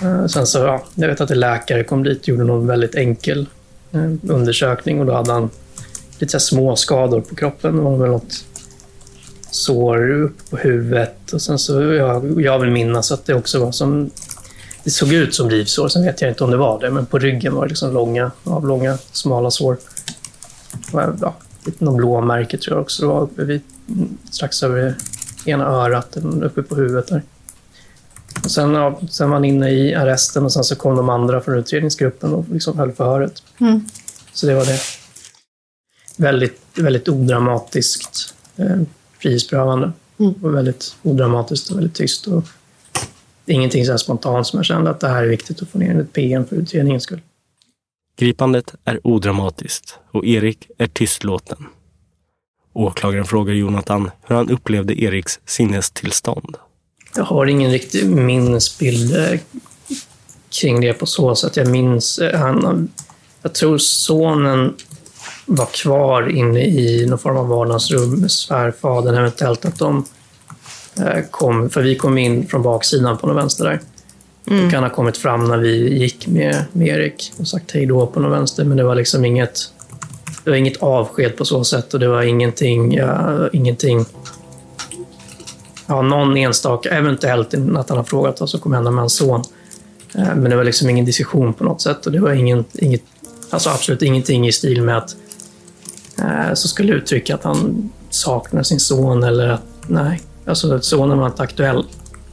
Eh, 0.01 0.25
Sen 0.25 0.47
så, 0.47 0.60
ja, 0.60 0.84
jag 0.95 1.08
vet 1.08 1.21
att 1.21 1.32
en 1.32 1.39
läkare 1.39 1.84
kom 1.84 2.03
dit 2.03 2.21
och 2.21 2.27
gjorde 2.27 2.43
någon 2.43 2.67
väldigt 2.67 2.95
enkel 2.95 3.47
eh, 3.91 4.12
undersökning 4.27 4.99
och 4.99 5.05
då 5.05 5.13
hade 5.13 5.32
han 5.32 5.49
lite 6.19 6.39
små 6.39 6.75
skador 6.75 7.21
på 7.21 7.36
kroppen. 7.36 7.75
Det 7.75 7.82
var 7.82 7.97
väl 7.97 8.10
något 8.10 8.45
sår 9.51 10.12
upp 10.12 10.49
på 10.49 10.58
huvudet 10.58 11.34
och 11.34 11.41
sen 11.41 11.60
så, 11.60 11.82
jag, 11.82 12.41
jag 12.41 12.60
vill 12.60 12.71
minnas 12.71 13.12
att 13.12 13.25
det 13.25 13.34
också 13.34 13.60
var 13.60 13.71
som, 13.71 14.10
det 14.84 14.89
såg 14.89 15.13
ut 15.13 15.36
som 15.36 15.49
rivsår, 15.49 15.88
sen 15.88 16.05
vet 16.05 16.21
jag 16.21 16.32
inte 16.32 16.43
om 16.43 16.51
det 16.51 16.58
var 16.58 16.79
det, 16.79 16.91
men 16.91 17.05
på 17.05 17.19
ryggen 17.19 17.53
var 17.55 17.62
det 17.62 17.69
liksom 17.69 17.93
långa, 17.93 18.32
avlånga, 18.43 18.97
smala 19.12 19.51
sår. 19.51 19.77
Ja, 20.93 21.36
någon 21.78 21.98
blåmärke 21.98 22.58
tror 22.58 22.78
jag 22.78 22.82
också 22.82 23.02
det 23.02 23.08
var 23.08 23.22
uppe 23.22 23.43
vid, 23.43 23.62
strax 24.32 24.63
över 24.63 24.95
ena 25.45 25.65
örat, 25.65 26.17
uppe 26.41 26.63
på 26.63 26.76
huvudet 26.76 27.08
där. 27.08 27.24
Och 28.43 28.52
sen, 28.52 28.74
ja, 28.74 29.00
sen 29.10 29.30
var 29.30 29.36
han 29.36 29.45
inne 29.45 29.69
i 29.69 29.95
arresten 29.95 30.45
och 30.45 30.54
sen 30.54 30.63
så 30.63 30.76
kom 30.76 30.95
de 30.95 31.10
andra 31.10 31.41
från 31.41 31.58
utredningsgruppen 31.58 32.34
och 32.34 32.45
liksom 32.52 32.78
höll 32.78 32.91
förhöret. 32.91 33.43
Mm. 33.60 33.86
Så 34.34 34.45
det 34.48 34.56
var 34.56 34.65
det. 34.65 34.80
Väldigt, 36.17 36.62
väldigt 36.76 37.10
odramatiskt 37.10 38.34
eh, 38.56 38.82
frihetsberövande. 39.19 39.91
Och 40.41 40.56
väldigt 40.56 40.95
odramatiskt 41.04 41.69
och 41.69 41.78
väldigt 41.78 41.93
tyst. 41.93 42.28
Och 42.28 42.43
ingenting 43.45 43.86
så 43.86 43.98
spontant 43.98 44.48
som 44.48 44.58
jag 44.58 44.65
kände 44.65 44.89
att 44.89 45.00
det 45.00 45.08
här 45.08 45.24
är 45.24 45.28
viktigt 45.28 45.62
att 45.62 45.69
få 45.69 45.78
ner 45.78 46.00
ett 46.00 46.13
PM 46.13 46.45
för 46.45 46.56
utredningens 46.56 47.04
skull. 47.04 47.22
Gripandet 48.19 48.75
är 48.86 48.99
odramatiskt 49.08 49.99
och 50.12 50.25
Erik 50.25 50.67
är 50.77 50.88
tystlåten. 50.88 51.65
Åklagaren 52.73 53.25
frågar 53.25 53.53
Jonathan 53.53 54.12
hur 54.27 54.36
han 54.36 54.49
upplevde 54.49 55.01
Eriks 55.03 55.39
sinnestillstånd. 55.45 56.58
Jag 57.15 57.23
har 57.23 57.45
ingen 57.45 57.71
riktig 57.71 58.10
minnesbild 58.10 59.17
eh, 59.17 59.39
kring 60.62 60.82
det 60.82 60.93
på 60.93 61.05
så 61.05 61.36
sätt. 61.36 61.58
Jag 61.58 61.67
minns, 61.67 62.19
eh, 62.19 62.39
han, 62.39 62.89
jag 63.41 63.53
tror 63.53 63.77
sonen 63.77 64.75
var 65.45 65.65
kvar 65.65 66.29
inne 66.29 66.65
i 66.65 67.05
någon 67.05 67.19
form 67.19 67.38
av 67.38 67.47
vardagsrum 67.47 68.21
med 68.21 68.32
svärfadern. 68.32 69.15
Eventuellt 69.15 69.65
att 69.65 69.79
de 69.79 70.05
eh, 70.97 71.23
kom, 71.32 71.69
för 71.69 71.82
vi 71.82 71.95
kom 71.95 72.17
in 72.17 72.47
från 72.47 72.62
baksidan 72.63 73.17
på 73.17 73.27
den 73.27 73.36
vänster 73.36 73.63
där. 73.63 73.82
Mm. 74.47 74.65
Det 74.65 74.71
kan 74.71 74.84
ha 74.84 74.89
kommit 74.89 75.17
fram 75.17 75.45
när 75.45 75.58
vi 75.58 75.99
gick 75.99 76.28
med, 76.28 76.65
med 76.71 76.88
Erik 76.88 77.32
och 77.39 77.47
sagt 77.47 77.71
hej 77.71 77.86
då 77.86 78.08
på 78.08 78.19
någon 78.19 78.32
vänster, 78.32 78.63
men 78.63 78.78
det 78.78 78.84
var 78.84 78.95
liksom 78.95 79.25
inget 79.25 79.71
det 80.43 80.49
var 80.49 80.58
inget 80.58 80.78
avsked 80.78 81.38
på 81.38 81.45
så 81.45 81.63
sätt 81.63 81.93
och 81.93 81.99
det 81.99 82.08
var 82.08 82.21
ingenting, 82.21 82.93
ja, 82.93 83.49
ingenting 83.54 84.06
ja, 85.88 86.02
någon 86.02 86.38
enstaka, 86.38 86.89
eventuellt 86.89 87.54
att 87.54 87.89
han 87.89 87.97
har 87.97 88.04
frågat 88.04 88.39
vad 88.39 88.49
som 88.49 88.60
kommer 88.60 88.75
hända 88.75 88.91
med 88.91 89.02
hans 89.02 89.15
son. 89.15 89.43
Eh, 90.15 90.36
men 90.36 90.43
det 90.43 90.56
var 90.56 90.63
liksom 90.63 90.89
ingen 90.89 91.06
diskussion 91.06 91.54
på 91.54 91.63
något 91.63 91.82
sätt 91.82 92.06
och 92.06 92.12
det 92.12 92.19
var 92.19 92.34
ingen, 92.34 92.65
inget, 92.73 93.04
alltså 93.49 93.69
absolut 93.69 94.02
ingenting 94.02 94.47
i 94.47 94.52
stil 94.52 94.82
med 94.82 94.97
att 94.97 95.15
eh, 96.19 96.54
så 96.54 96.67
skulle 96.67 96.93
uttrycka 96.93 97.36
att 97.36 97.43
han 97.43 97.91
saknar 98.10 98.63
sin 98.63 98.80
son 98.80 99.23
eller 99.23 99.49
att 99.49 99.63
nej, 99.88 100.21
alltså 100.45 100.82
sonen 100.82 101.17
var 101.17 101.28
inte 101.28 101.43
aktuell 101.43 101.86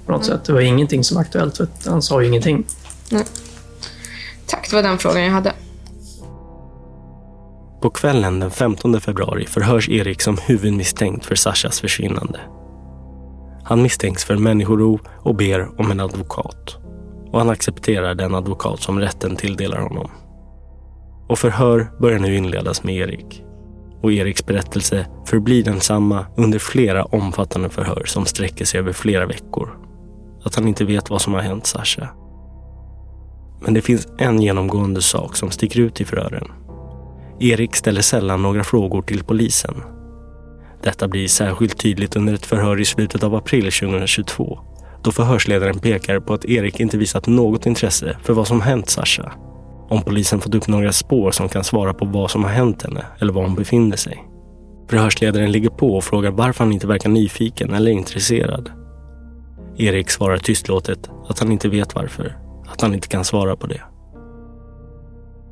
på 0.07 0.13
något 0.13 0.25
sätt. 0.25 0.45
Det 0.45 0.53
var 0.53 0.61
ingenting 0.61 1.05
som 1.05 1.15
var 1.15 1.23
aktuellt 1.23 1.57
för 1.57 1.69
han 1.87 2.03
sa 2.03 2.23
ju 2.23 2.29
ingenting. 2.29 2.65
Nej. 3.11 3.25
Tack, 4.47 4.71
det 4.71 4.77
var 4.77 4.83
den 4.83 4.99
frågan 4.99 5.23
jag 5.23 5.33
hade. 5.33 5.53
På 7.81 7.91
kvällen 7.91 8.41
den 8.41 8.51
15 8.51 9.01
februari 9.01 9.47
förhörs 9.47 9.89
Erik 9.89 10.23
som 10.23 10.39
huvudmisstänkt 10.47 11.27
för 11.27 11.35
Sashas 11.35 11.81
försvinnande. 11.81 12.41
Han 13.65 13.83
misstänks 13.83 14.25
för 14.25 14.37
människorov 14.37 15.01
och 15.23 15.35
ber 15.35 15.81
om 15.81 15.91
en 15.91 16.01
advokat. 16.01 16.77
Och 17.33 17.39
han 17.39 17.51
accepterar 17.51 18.15
den 18.15 18.35
advokat 18.35 18.81
som 18.81 19.01
rätten 19.01 19.37
tilldelar 19.37 19.81
honom. 19.81 20.11
Och 21.29 21.39
förhör 21.39 21.93
börjar 22.01 22.19
nu 22.19 22.37
inledas 22.37 22.85
med 22.85 22.95
Erik. 22.95 23.45
Och 24.03 24.13
Eriks 24.13 24.47
berättelse 24.47 25.07
förblir 25.27 25.65
densamma 25.65 26.27
under 26.37 26.59
flera 26.59 27.05
omfattande 27.05 27.71
förhör 27.71 28.03
som 28.07 28.27
sträcker 28.27 28.65
sig 28.65 28.81
över 28.81 28.93
flera 28.93 29.27
veckor. 29.27 29.79
Att 30.47 30.55
han 30.55 30.69
inte 30.69 30.85
vet 30.85 31.11
vad 31.11 31.23
som 31.23 31.35
har 31.35 31.41
hänt 31.41 31.67
Sasha. 31.67 32.09
Men 33.61 33.75
det 33.75 33.83
finns 33.83 34.09
en 34.19 34.43
genomgående 34.43 35.03
sak 35.03 35.37
som 35.37 35.51
sticker 35.51 35.81
ut 35.81 36.01
i 36.01 36.05
förhören. 36.05 36.49
Erik 37.41 37.77
ställer 37.77 38.03
sällan 38.03 38.43
några 38.43 38.65
frågor 38.65 39.03
till 39.03 39.25
polisen. 39.25 39.75
Detta 40.83 41.09
blir 41.09 41.29
särskilt 41.29 41.79
tydligt 41.79 42.17
under 42.17 42.35
ett 42.35 42.47
förhör 42.47 42.81
i 42.81 42.85
slutet 42.85 43.23
av 43.23 43.35
april 43.35 43.73
2022 43.73 44.59
då 45.07 45.13
förhörsledaren 45.13 45.79
pekar 45.79 46.21
på 46.21 46.35
att 46.35 46.45
Erik 46.45 46.81
inte 46.81 46.99
visat 46.99 47.27
något 47.27 47.67
intresse 47.67 48.17
för 48.23 48.33
vad 48.33 48.47
som 48.47 48.61
hänt 48.61 48.91
Sasha. 48.91 49.33
Om 49.89 50.03
polisen 50.03 50.41
fått 50.41 50.55
upp 50.55 50.69
några 50.69 50.93
spår 50.93 51.31
som 51.31 51.49
kan 51.49 51.65
svara 51.65 51.95
på 51.95 52.05
vad 52.05 52.31
som 52.31 52.45
har 52.45 52.51
hänt 52.51 52.83
henne 52.83 53.07
eller 53.19 53.33
var 53.33 53.43
hon 53.43 53.55
befinner 53.55 53.97
sig. 53.97 54.25
Förhörsledaren 54.91 55.53
ligger 55.53 55.69
på 55.69 55.97
och 55.97 56.05
frågar 56.05 56.31
varför 56.31 56.65
han 56.65 56.73
inte 56.73 56.87
verkar 56.87 57.11
nyfiken 57.11 57.75
eller 57.75 57.91
intresserad. 57.91 58.71
Erik 59.79 60.11
svarar 60.11 60.39
tystlåtet 60.39 61.11
att 61.29 61.39
han 61.39 61.53
inte 61.53 61.69
vet 61.69 61.95
varför, 61.95 62.37
att 62.67 62.81
han 62.81 62.95
inte 62.95 63.09
kan 63.09 63.25
svara 63.25 63.57
på 63.57 63.67
det. 63.67 63.81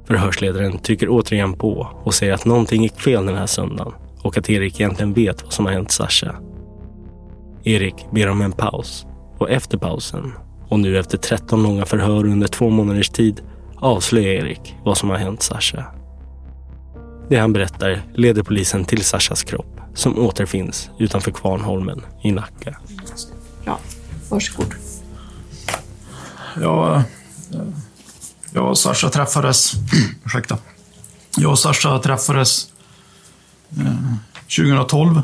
Förhörsledaren 0.04 0.78
trycker 0.78 1.08
återigen 1.10 1.52
på 1.52 1.88
och 2.04 2.14
säger 2.14 2.32
att 2.32 2.44
någonting 2.44 2.82
gick 2.82 3.00
fel 3.00 3.26
den 3.26 3.36
här 3.36 3.46
söndagen 3.46 3.92
och 4.22 4.38
att 4.38 4.50
Erik 4.50 4.80
egentligen 4.80 5.12
vet 5.12 5.42
vad 5.42 5.52
som 5.52 5.64
har 5.64 5.72
hänt 5.72 5.90
Sasha. 5.90 6.34
Erik 7.64 7.94
ber 8.10 8.28
om 8.28 8.40
en 8.40 8.52
paus 8.52 9.06
och 9.38 9.50
efter 9.50 9.78
pausen 9.78 10.32
och 10.68 10.78
nu 10.78 10.98
efter 10.98 11.18
13 11.18 11.62
långa 11.62 11.86
förhör 11.86 12.24
under 12.24 12.48
två 12.48 12.70
månaders 12.70 13.08
tid 13.08 13.40
avslöjar 13.76 14.44
Erik 14.44 14.76
vad 14.84 14.98
som 14.98 15.10
har 15.10 15.16
hänt 15.16 15.42
Sasha. 15.42 15.84
Det 17.28 17.36
han 17.36 17.52
berättar 17.52 18.02
leder 18.14 18.42
polisen 18.42 18.84
till 18.84 19.04
Sashas 19.04 19.42
kropp 19.42 19.80
som 19.94 20.18
återfinns 20.18 20.90
utanför 20.98 21.30
Kvarnholmen 21.30 22.02
i 22.22 22.32
Nacka. 22.32 22.78
Ja, 23.64 23.78
varsågod. 24.28 24.74
Jag, 26.60 27.02
jag 28.52 28.70
och 28.70 28.78
Sasha 28.78 29.10
träffades... 29.10 29.72
ursäkta. 30.24 30.58
Jag 31.36 31.50
och 31.50 31.58
Sasha 31.58 31.98
träffades 31.98 32.72
eh, 33.78 34.14
2012 34.58 35.22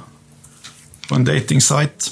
på 1.08 1.14
en 1.14 1.24
dating 1.24 1.60
site. 1.60 2.10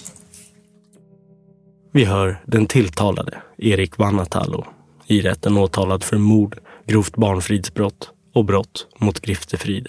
Vi 1.93 2.05
hör 2.05 2.43
den 2.47 2.67
tilltalade, 2.67 3.43
Erik 3.59 3.99
Vannatalo, 3.99 4.67
i 5.07 5.21
rätten 5.21 5.57
åtalad 5.57 6.05
för 6.05 6.19
mord, 6.19 6.59
grovt 6.87 7.17
barnfridsbrott 7.17 8.11
och 8.35 8.45
brott 8.45 8.87
mot 8.99 9.21
griftefrid. 9.21 9.89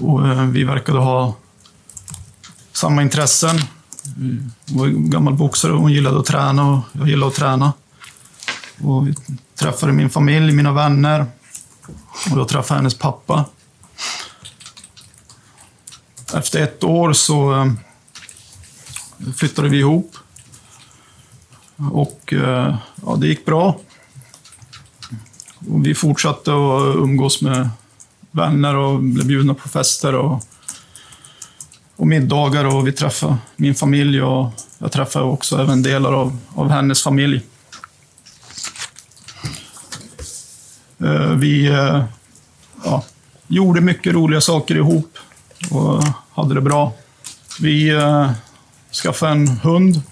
Och, 0.00 0.28
eh, 0.28 0.46
vi 0.46 0.64
verkade 0.64 0.98
ha 0.98 1.34
samma 2.72 3.02
intressen. 3.02 3.56
Hon 4.16 4.52
var 4.66 4.86
gammal 4.86 5.34
boxare 5.34 5.72
och 5.72 5.80
hon 5.80 5.92
gillade 5.92 6.20
att 6.20 6.26
träna 6.26 6.70
och 6.70 6.80
jag 6.92 7.08
gillade 7.08 7.30
att 7.30 7.36
träna. 7.36 7.72
Och 8.82 9.08
vi 9.08 9.14
träffade 9.54 9.92
min 9.92 10.10
familj, 10.10 10.52
mina 10.52 10.72
vänner. 10.72 11.26
Och 12.30 12.38
jag 12.38 12.48
träffade 12.48 12.78
hennes 12.78 12.98
pappa. 12.98 13.44
Efter 16.34 16.62
ett 16.62 16.84
år 16.84 17.12
så 17.12 17.52
eh, 17.54 17.72
flyttade 19.36 19.68
vi 19.68 19.78
ihop. 19.78 20.16
Och 21.92 22.32
eh, 22.32 22.76
ja, 23.06 23.16
det 23.16 23.26
gick 23.26 23.44
bra. 23.44 23.80
Och 25.68 25.86
vi 25.86 25.94
fortsatte 25.94 26.50
att 26.50 26.96
umgås 26.96 27.42
med 27.42 27.70
vänner 28.30 28.76
och 28.76 29.02
blev 29.02 29.26
bjudna 29.26 29.54
på 29.54 29.68
fester 29.68 30.14
och, 30.14 30.44
och 32.02 32.08
middagar 32.08 32.64
och 32.64 32.86
vi 32.86 32.92
träffade 32.92 33.36
min 33.56 33.74
familj 33.74 34.22
och 34.22 34.50
jag 34.78 34.92
träffade 34.92 35.24
också 35.24 35.58
även 35.58 35.82
delar 35.82 36.12
av, 36.12 36.38
av 36.54 36.70
hennes 36.70 37.02
familj. 37.02 37.40
Eh, 40.98 41.30
vi 41.30 41.66
eh, 41.66 42.04
ja, 42.84 43.04
gjorde 43.46 43.80
mycket 43.80 44.14
roliga 44.14 44.40
saker 44.40 44.76
ihop 44.76 45.18
och 45.70 46.02
hade 46.32 46.54
det 46.54 46.60
bra. 46.60 46.92
Vi 47.60 47.88
eh, 47.88 48.30
skaffade 49.02 49.32
en 49.32 49.48
hund 49.48 50.02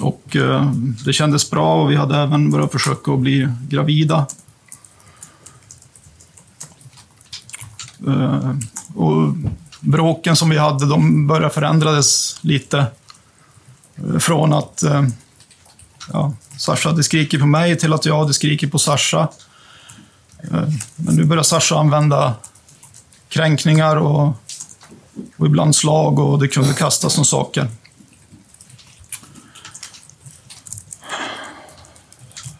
och 0.00 0.36
eh, 0.36 0.72
det 1.04 1.12
kändes 1.12 1.50
bra 1.50 1.82
och 1.82 1.90
vi 1.90 1.96
hade 1.96 2.16
även 2.16 2.50
börjat 2.50 2.72
försöka 2.72 3.12
att 3.12 3.20
bli 3.20 3.48
gravida. 3.68 4.26
Eh, 8.06 8.54
och 8.94 9.34
bråken 9.80 10.36
som 10.36 10.50
vi 10.50 10.58
hade, 10.58 10.86
de 10.86 11.26
började 11.26 11.54
förändras 11.54 12.38
lite. 12.40 12.86
Från 14.18 14.52
att 14.52 14.82
eh, 14.82 15.04
ja, 16.12 16.34
Sasha 16.58 16.88
hade 16.88 17.04
skrikit 17.04 17.40
på 17.40 17.46
mig 17.46 17.78
till 17.78 17.92
att 17.92 18.04
jag 18.06 18.18
hade 18.18 18.34
skrikit 18.34 18.72
på 18.72 18.78
Sasha. 18.78 19.28
Eh, 20.42 20.68
men 20.96 21.14
nu 21.16 21.24
börjar 21.24 21.42
Sasha 21.42 21.78
använda 21.78 22.34
kränkningar 23.28 23.96
och, 23.96 24.34
och 25.36 25.46
ibland 25.46 25.76
slag 25.76 26.18
och 26.18 26.38
det 26.38 26.48
kunde 26.48 26.74
kastas 26.74 27.12
som 27.12 27.24
saker. 27.24 27.68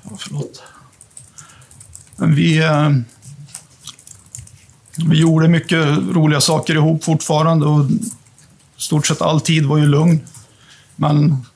Ja, 0.03 0.11
förlåt. 0.19 0.63
Men 2.17 2.35
vi, 2.35 2.59
eh, 2.59 2.91
vi 4.97 5.21
gjorde 5.21 5.49
mycket 5.49 5.87
roliga 5.99 6.41
saker 6.41 6.75
ihop 6.75 7.05
fortfarande 7.05 7.67
och 7.67 7.87
stort 8.77 9.07
sett 9.07 9.23
all 9.23 9.41
tid 9.41 9.67
var 9.67 9.79
ju 9.79 9.87
lugn. 9.87 10.21
Men 10.97 11.47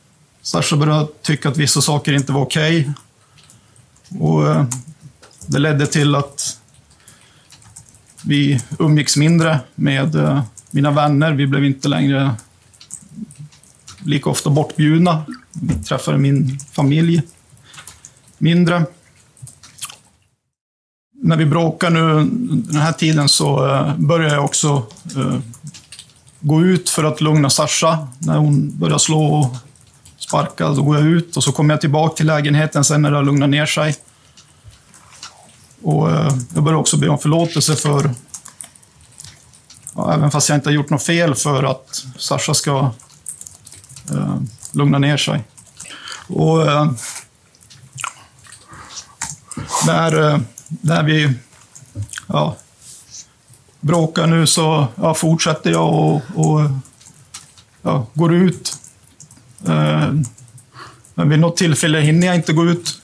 Sasha 0.43 0.77
började 0.77 1.07
tycka 1.23 1.49
att 1.49 1.57
vissa 1.57 1.81
saker 1.81 2.13
inte 2.13 2.33
var 2.33 2.41
okej. 2.41 2.91
Och 4.19 4.49
eh, 4.49 4.65
det 5.47 5.59
ledde 5.59 5.87
till 5.87 6.15
att 6.15 6.59
vi 8.23 8.61
umgicks 8.79 9.17
mindre 9.17 9.61
med 9.75 10.15
eh, 10.15 10.43
mina 10.71 10.91
vänner. 10.91 11.33
Vi 11.33 11.47
blev 11.47 11.65
inte 11.65 11.89
längre 11.89 12.35
lika 14.05 14.31
ofta 14.31 14.51
bortbjudna. 14.51 15.25
Vi 15.53 15.75
träffade 15.75 16.19
min 16.19 16.59
familj 16.73 17.23
mindre. 18.39 18.85
När 21.23 21.37
vi 21.37 21.47
bråkar 21.47 21.91
nu 21.91 22.15
den 22.73 22.81
här 22.81 22.93
tiden 22.93 23.29
så 23.29 23.67
eh, 23.67 23.97
börjar 23.97 24.35
jag 24.35 24.45
också 24.45 24.87
eh, 25.17 25.39
gå 26.41 26.63
ut 26.63 26.91
för 26.91 27.05
att 27.05 27.21
lugna 27.21 27.51
Sasha. 27.51 28.09
När 28.19 28.37
hon 28.37 28.79
börjar 28.79 28.99
slå 28.99 29.25
och 29.25 29.57
sparka, 30.19 30.69
då 30.69 30.83
går 30.83 30.97
jag 30.97 31.07
ut 31.07 31.37
och 31.37 31.45
så 31.45 31.53
kommer 31.53 31.75
jag 31.75 31.81
tillbaka 31.81 32.17
till 32.17 32.27
lägenheten 32.27 32.85
sen 32.85 33.03
när 33.03 33.11
det 33.11 33.17
har 33.17 33.25
lugnat 33.25 33.51
ner 33.51 33.67
sig. 33.67 33.97
Och 35.83 36.11
eh, 36.11 36.37
jag 36.55 36.63
börjar 36.63 36.79
också 36.79 36.97
be 36.97 37.09
om 37.09 37.19
förlåtelse 37.19 37.77
för, 37.77 38.11
ja, 39.95 40.15
även 40.15 40.31
fast 40.31 40.49
jag 40.49 40.59
inte 40.59 40.69
har 40.69 40.75
gjort 40.75 40.91
något 40.91 41.03
fel, 41.03 41.35
för 41.35 41.63
att 41.63 42.05
Sasha 42.19 42.55
ska 42.55 42.91
eh, 44.11 44.37
lugna 44.73 44.99
ner 44.99 45.17
sig. 45.17 45.45
Och 46.29 46.67
eh, 46.71 46.91
när, 49.87 50.33
eh, 50.33 50.41
när 50.67 51.03
vi 51.03 51.33
ja, 52.27 52.57
bråkar 53.81 54.27
nu 54.27 54.47
så 54.47 54.87
ja, 54.95 55.15
fortsätter 55.15 55.71
jag 55.71 55.95
och, 55.95 56.23
och 56.35 56.71
ja, 57.83 58.07
går 58.15 58.35
ut. 58.35 58.77
Eh, 59.67 60.13
men 61.15 61.29
vid 61.29 61.39
något 61.39 61.57
tillfälle 61.57 62.01
hinner 62.01 62.27
jag 62.27 62.37
inte 62.37 62.53
gå 62.53 62.65
ut. 62.65 63.03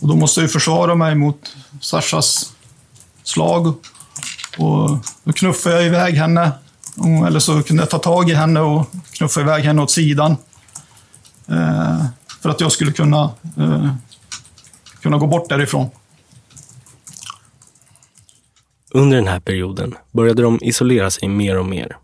Och 0.00 0.08
då 0.08 0.16
måste 0.16 0.40
jag 0.40 0.52
försvara 0.52 0.94
mig 0.94 1.14
mot 1.14 1.56
Sashas 1.80 2.52
slag. 3.22 3.66
Och 4.58 4.98
då 5.24 5.32
knuffar 5.32 5.70
jag 5.70 5.86
iväg 5.86 6.14
henne. 6.14 6.52
Mm, 6.98 7.24
eller 7.24 7.40
så 7.40 7.62
kunde 7.62 7.82
jag 7.82 7.90
ta 7.90 7.98
tag 7.98 8.30
i 8.30 8.34
henne 8.34 8.60
och 8.60 8.90
knuffa 9.12 9.40
iväg 9.40 9.64
henne 9.64 9.82
åt 9.82 9.90
sidan. 9.90 10.36
Eh, 11.48 12.04
för 12.42 12.50
att 12.50 12.60
jag 12.60 12.72
skulle 12.72 12.92
kunna, 12.92 13.30
eh, 13.56 13.94
kunna 15.02 15.18
gå 15.18 15.26
bort 15.26 15.48
därifrån. 15.48 15.86
Under 18.90 19.16
den 19.16 19.26
här 19.26 19.40
perioden 19.40 19.94
började 20.12 20.42
de 20.42 20.58
isolera 20.62 21.10
sig 21.10 21.28
mer 21.28 21.58
och 21.58 21.66
mer. 21.66 21.96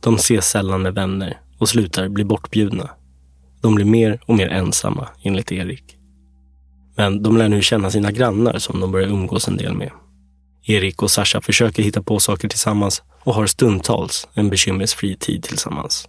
De 0.00 0.14
ses 0.14 0.48
sällan 0.48 0.82
med 0.82 0.94
vänner 0.94 1.40
och 1.58 1.68
slutar 1.68 2.08
bli 2.08 2.24
bortbjudna. 2.24 2.90
De 3.60 3.74
blir 3.74 3.84
mer 3.84 4.20
och 4.26 4.36
mer 4.36 4.48
ensamma, 4.48 5.08
enligt 5.22 5.52
Erik. 5.52 5.96
Men 6.96 7.22
de 7.22 7.36
lär 7.36 7.48
nu 7.48 7.62
känna 7.62 7.90
sina 7.90 8.12
grannar 8.12 8.58
som 8.58 8.80
de 8.80 8.92
börjar 8.92 9.08
umgås 9.08 9.48
en 9.48 9.56
del 9.56 9.74
med. 9.74 9.90
Erik 10.66 11.02
och 11.02 11.10
Sasha 11.10 11.40
försöker 11.40 11.82
hitta 11.82 12.02
på 12.02 12.18
saker 12.18 12.48
tillsammans 12.48 13.02
och 13.22 13.34
har 13.34 13.46
stundtals 13.46 14.28
en 14.34 14.50
bekymmersfri 14.50 15.16
tid 15.16 15.42
tillsammans. 15.42 16.08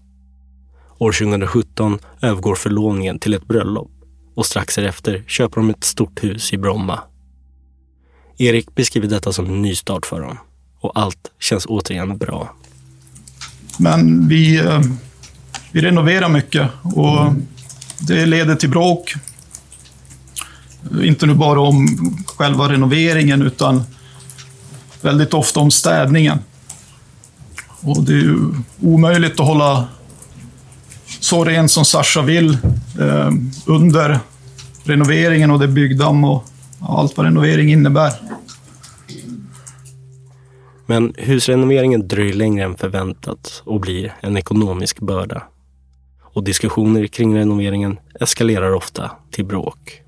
År 0.98 1.12
2017 1.12 2.00
övergår 2.22 2.56
förlovningen 2.56 3.20
till 3.20 3.34
ett 3.34 3.48
bröllop 3.48 3.95
och 4.36 4.46
strax 4.46 4.76
därefter 4.76 5.24
köper 5.28 5.62
de 5.62 5.70
ett 5.70 5.84
stort 5.84 6.24
hus 6.24 6.54
i 6.54 6.58
Bromma. 6.58 7.00
Erik 8.38 8.76
beskriver 8.76 9.08
detta 9.08 9.34
som 9.34 9.46
en 9.46 9.62
nystart 9.62 10.06
för 10.06 10.22
dem 10.22 10.38
och 10.80 10.92
allt 10.96 11.32
känns 11.40 11.66
återigen 11.66 12.18
bra. 12.18 12.56
Men 13.78 14.28
vi, 14.28 14.58
eh, 14.60 14.82
vi 15.72 15.82
renoverar 15.82 16.30
mycket 16.30 16.70
och 16.84 17.34
det 18.00 18.26
leder 18.26 18.56
till 18.56 18.70
bråk. 18.70 19.14
Inte 21.04 21.26
nu 21.26 21.34
bara 21.34 21.62
om 21.62 21.88
själva 22.26 22.72
renoveringen 22.72 23.42
utan 23.42 23.84
väldigt 25.02 25.34
ofta 25.34 25.60
om 25.60 25.72
städningen. 25.72 26.40
Och 27.82 28.04
det 28.04 28.14
är 28.14 28.18
ju 28.18 28.38
omöjligt 28.82 29.40
att 29.40 29.46
hålla 29.46 29.88
så 31.20 31.46
rent 31.46 31.72
som 31.72 31.86
Sasha 31.86 32.22
vill 32.22 32.58
eh, 33.00 33.32
under 33.66 34.20
renoveringen 34.84 35.52
och 35.52 35.60
det 35.60 35.68
byggdamm 35.68 36.24
och 36.24 36.44
allt 36.80 37.18
vad 37.18 37.26
renovering 37.26 37.72
innebär. 37.72 38.12
Men 40.86 41.14
husrenoveringen 41.18 42.08
dröjer 42.08 42.34
längre 42.34 42.66
än 42.66 42.78
förväntat 42.78 43.62
och 43.66 43.80
blir 43.80 44.14
en 44.20 44.38
ekonomisk 44.38 45.00
börda. 45.00 45.44
Och 46.22 46.44
diskussioner 46.44 47.08
kring 47.08 47.36
renoveringen 47.36 48.00
eskalerar 48.20 48.74
ofta 48.74 49.12
till 49.32 49.46
bråk. 49.46 50.02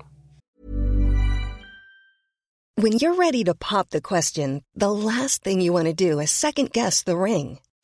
When 2.80 2.92
you're 2.92 3.16
ready 3.16 3.44
to 3.44 3.54
pop 3.54 3.90
the 3.90 4.00
question, 4.00 4.62
the 4.80 4.86
last 4.86 5.42
thing 5.42 5.60
you 5.60 5.72
want 5.72 5.98
to 5.98 6.04
do 6.04 6.20
is 6.20 6.30
second 6.30 6.70
guess 6.72 7.04
the 7.04 7.12
ring. 7.12 7.58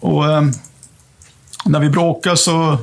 Och 0.00 0.32
eh, 0.32 0.42
när 1.64 1.80
vi 1.80 1.90
bråkar 1.90 2.34
så, 2.34 2.78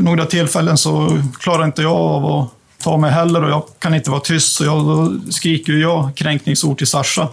några 0.00 0.26
tillfällen 0.26 0.78
så 0.78 1.22
klarar 1.40 1.64
inte 1.64 1.82
jag 1.82 1.96
av 1.96 2.26
att 2.26 2.48
ta 2.78 2.96
mig 2.96 3.10
heller 3.10 3.44
och 3.44 3.50
jag 3.50 3.64
kan 3.78 3.94
inte 3.94 4.10
vara 4.10 4.20
tyst 4.20 4.52
så 4.52 4.64
jag, 4.64 4.84
då 4.84 5.30
skriker 5.30 5.72
jag 5.72 6.14
kränkningsord 6.14 6.78
till 6.78 6.86
Sasha. 6.86 7.28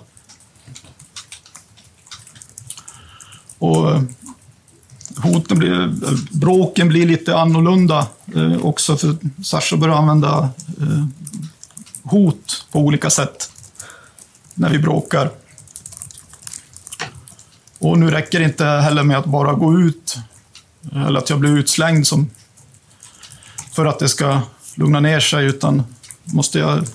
Och 3.60 3.92
eh, 3.92 4.02
hoten 5.18 5.60
blir, 5.60 5.82
eh, 5.82 5.90
bråken 6.32 6.88
blir 6.88 7.06
lite 7.06 7.38
annorlunda 7.38 8.08
eh, 8.36 8.66
också 8.66 8.98
för 8.98 9.18
Sasha 9.44 9.78
börjar 9.78 9.96
använda 9.96 10.50
eh, 10.82 11.06
hot 12.04 12.66
på 12.72 12.80
olika 12.80 13.10
sätt 13.10 13.52
när 14.54 14.70
vi 14.70 14.80
bråkar. 14.80 15.32
Och 17.80 18.00
nu 18.00 18.12
räcker 18.12 18.40
det 18.40 18.46
inte 18.46 18.66
heller 18.66 19.04
med 19.04 19.18
att 19.18 19.26
bara 19.26 19.54
gå 19.54 19.80
ut 19.80 20.18
eller 20.92 21.20
att 21.20 21.30
jag 21.30 21.40
blir 21.40 21.58
utslängd 21.58 22.08
som, 22.08 22.30
för 23.72 23.86
att 23.86 24.00
det 24.00 24.10
ska 24.10 24.42
lugna 24.76 25.00
ner 25.00 25.20
sig, 25.20 25.46
utan 25.46 25.84
måste 26.24 26.60
jag 26.60 26.86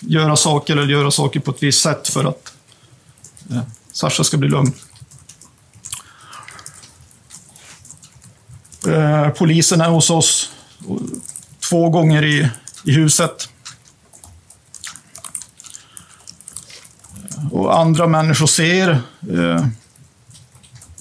göra 0.00 0.36
saker 0.36 0.76
eller 0.76 0.92
göra 0.92 1.10
saker 1.10 1.40
på 1.40 1.50
ett 1.50 1.62
visst 1.62 1.82
sätt 1.82 2.08
för 2.08 2.24
att 2.24 2.52
eh, 3.50 3.62
Sasha 3.92 4.24
ska 4.24 4.36
bli 4.36 4.48
lugn. 4.48 4.72
Eh, 8.86 9.28
polisen 9.28 9.80
är 9.80 9.88
hos 9.88 10.10
oss 10.10 10.50
två 11.68 11.90
gånger 11.90 12.24
i, 12.24 12.48
i 12.84 12.92
huset. 12.92 13.48
Och 17.52 17.78
andra 17.78 18.06
människor 18.06 18.46
ser 18.46 18.90
eh, 19.32 19.66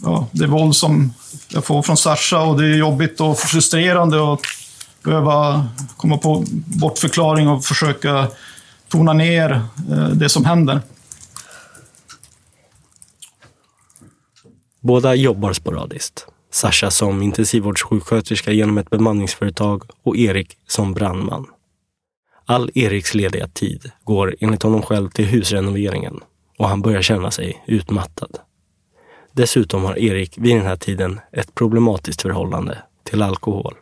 ja, 0.03 0.27
det 0.31 0.47
våld 0.47 0.75
som 0.75 1.13
jag 1.49 1.65
får 1.65 1.81
från 1.81 1.97
Sasha 1.97 2.41
och 2.43 2.61
det 2.61 2.67
är 2.67 2.77
jobbigt 2.77 3.21
och 3.21 3.39
frustrerande 3.39 4.33
att 4.33 4.41
behöva 5.03 5.67
komma 5.97 6.17
på 6.17 6.45
bortförklaring 6.65 7.47
och 7.47 7.65
försöka 7.65 8.27
tona 8.87 9.13
ner 9.13 9.51
eh, 9.91 10.07
det 10.07 10.29
som 10.29 10.45
händer. 10.45 10.81
Båda 14.79 15.15
jobbar 15.15 15.53
sporadiskt. 15.53 16.25
Sasha 16.51 16.91
som 16.91 17.21
intensivvårdssjuksköterska 17.21 18.51
genom 18.51 18.77
ett 18.77 18.89
bemanningsföretag 18.89 19.83
och 20.03 20.17
Erik 20.17 20.57
som 20.67 20.93
brandman. 20.93 21.45
All 22.45 22.71
Eriks 22.75 23.13
lediga 23.13 23.47
tid 23.47 23.91
går 24.03 24.35
enligt 24.39 24.63
honom 24.63 24.81
själv 24.81 25.09
till 25.09 25.25
husrenoveringen 25.25 26.19
och 26.57 26.69
han 26.69 26.81
börjar 26.81 27.01
känna 27.01 27.31
sig 27.31 27.63
utmattad. 27.67 28.39
Dessutom 29.37 29.83
har 29.83 29.99
Erik 29.99 30.37
vid 30.37 30.55
den 30.55 30.65
här 30.65 30.75
tiden 30.75 31.19
ett 31.31 31.55
problematiskt 31.55 32.21
förhållande 32.21 32.77
till 33.03 33.21
alkohol. 33.21 33.75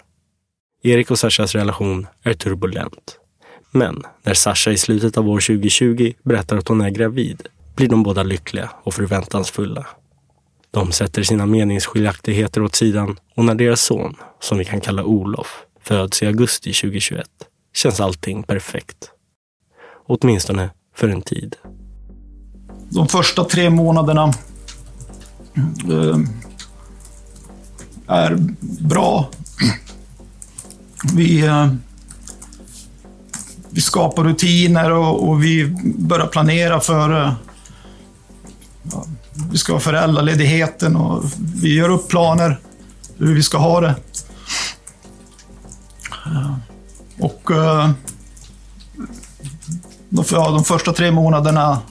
Erik 0.83 1.11
och 1.11 1.19
Sashas 1.19 1.55
relation 1.55 2.07
är 2.23 2.33
turbulent. 2.33 3.19
Men 3.71 4.03
när 4.23 4.33
Sasha 4.33 4.71
i 4.71 4.77
slutet 4.77 5.17
av 5.17 5.29
år 5.29 5.39
2020 5.39 6.13
berättar 6.23 6.57
att 6.57 6.67
hon 6.67 6.81
är 6.81 6.89
gravid 6.89 7.47
blir 7.75 7.89
de 7.89 8.03
båda 8.03 8.23
lyckliga 8.23 8.69
och 8.83 8.93
förväntansfulla. 8.93 9.87
De 10.71 10.91
sätter 10.91 11.23
sina 11.23 11.45
meningsskiljaktigheter 11.45 12.61
åt 12.61 12.75
sidan 12.75 13.19
och 13.35 13.45
när 13.45 13.55
deras 13.55 13.81
son, 13.81 14.15
som 14.39 14.57
vi 14.57 14.65
kan 14.65 14.81
kalla 14.81 15.03
Olof, 15.03 15.65
föds 15.81 16.23
i 16.23 16.27
augusti 16.27 16.73
2021 16.73 17.27
känns 17.73 17.99
allting 17.99 18.43
perfekt. 18.43 19.11
Åtminstone 20.07 20.69
för 20.95 21.09
en 21.09 21.21
tid. 21.21 21.55
De 22.89 23.07
första 23.07 23.43
tre 23.43 23.69
månaderna 23.69 24.33
Ehm, 25.57 26.27
är 28.07 28.37
bra. 28.79 29.29
Vi, 31.13 31.45
eh, 31.45 31.67
vi 33.69 33.81
skapar 33.81 34.23
rutiner 34.23 34.91
och, 34.91 35.29
och 35.29 35.43
vi 35.43 35.75
börjar 35.97 36.27
planera 36.27 36.79
för 36.79 37.23
eh, 37.23 37.33
ja, 38.91 39.05
vi 39.51 39.57
ska 39.57 39.73
ha 39.73 39.79
föräldraledigheten 39.79 40.95
och 40.95 41.23
vi 41.55 41.75
gör 41.75 41.89
upp 41.89 42.07
planer 42.07 42.59
hur 43.17 43.35
vi 43.35 43.43
ska 43.43 43.57
ha 43.57 43.81
det. 43.81 43.95
Eh, 46.25 46.55
och 47.19 47.51
eh, 47.51 47.89
de, 50.09 50.25
ja, 50.31 50.51
de 50.51 50.63
första 50.63 50.93
tre 50.93 51.11
månaderna 51.11 51.81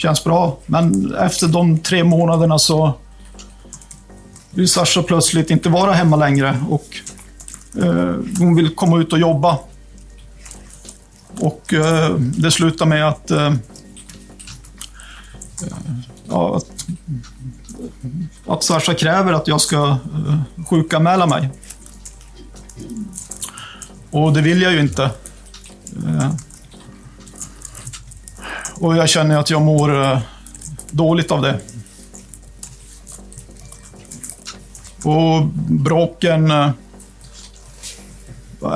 känns 0.00 0.24
bra, 0.24 0.58
men 0.66 1.14
efter 1.14 1.48
de 1.48 1.78
tre 1.78 2.04
månaderna 2.04 2.58
så 2.58 2.94
vill 4.50 4.68
Sasha 4.68 5.02
plötsligt 5.02 5.50
inte 5.50 5.68
vara 5.68 5.92
hemma 5.92 6.16
längre 6.16 6.64
och 6.68 6.86
eh, 7.82 8.14
hon 8.38 8.54
vill 8.54 8.74
komma 8.74 8.98
ut 8.98 9.12
och 9.12 9.18
jobba. 9.18 9.58
Och 11.40 11.74
eh, 11.74 12.14
det 12.18 12.50
slutar 12.50 12.86
med 12.86 13.08
att 13.08 13.30
eh, 13.30 13.54
ja, 16.28 16.56
att, 16.56 16.86
att 18.46 18.64
Sasha 18.64 18.94
kräver 18.94 19.32
att 19.32 19.48
jag 19.48 19.60
ska 19.60 19.88
eh, 19.88 20.64
sjukanmäla 20.68 21.26
mig. 21.26 21.48
Och 24.10 24.32
det 24.32 24.40
vill 24.40 24.62
jag 24.62 24.72
ju 24.72 24.80
inte. 24.80 25.10
Eh, 26.06 26.30
och 28.80 28.96
jag 28.96 29.08
känner 29.08 29.38
att 29.38 29.50
jag 29.50 29.62
mår 29.62 30.02
eh, 30.02 30.18
dåligt 30.90 31.30
av 31.30 31.42
det. 31.42 31.60
Och 35.04 35.46
bråken 35.68 36.50
eh, 36.50 36.70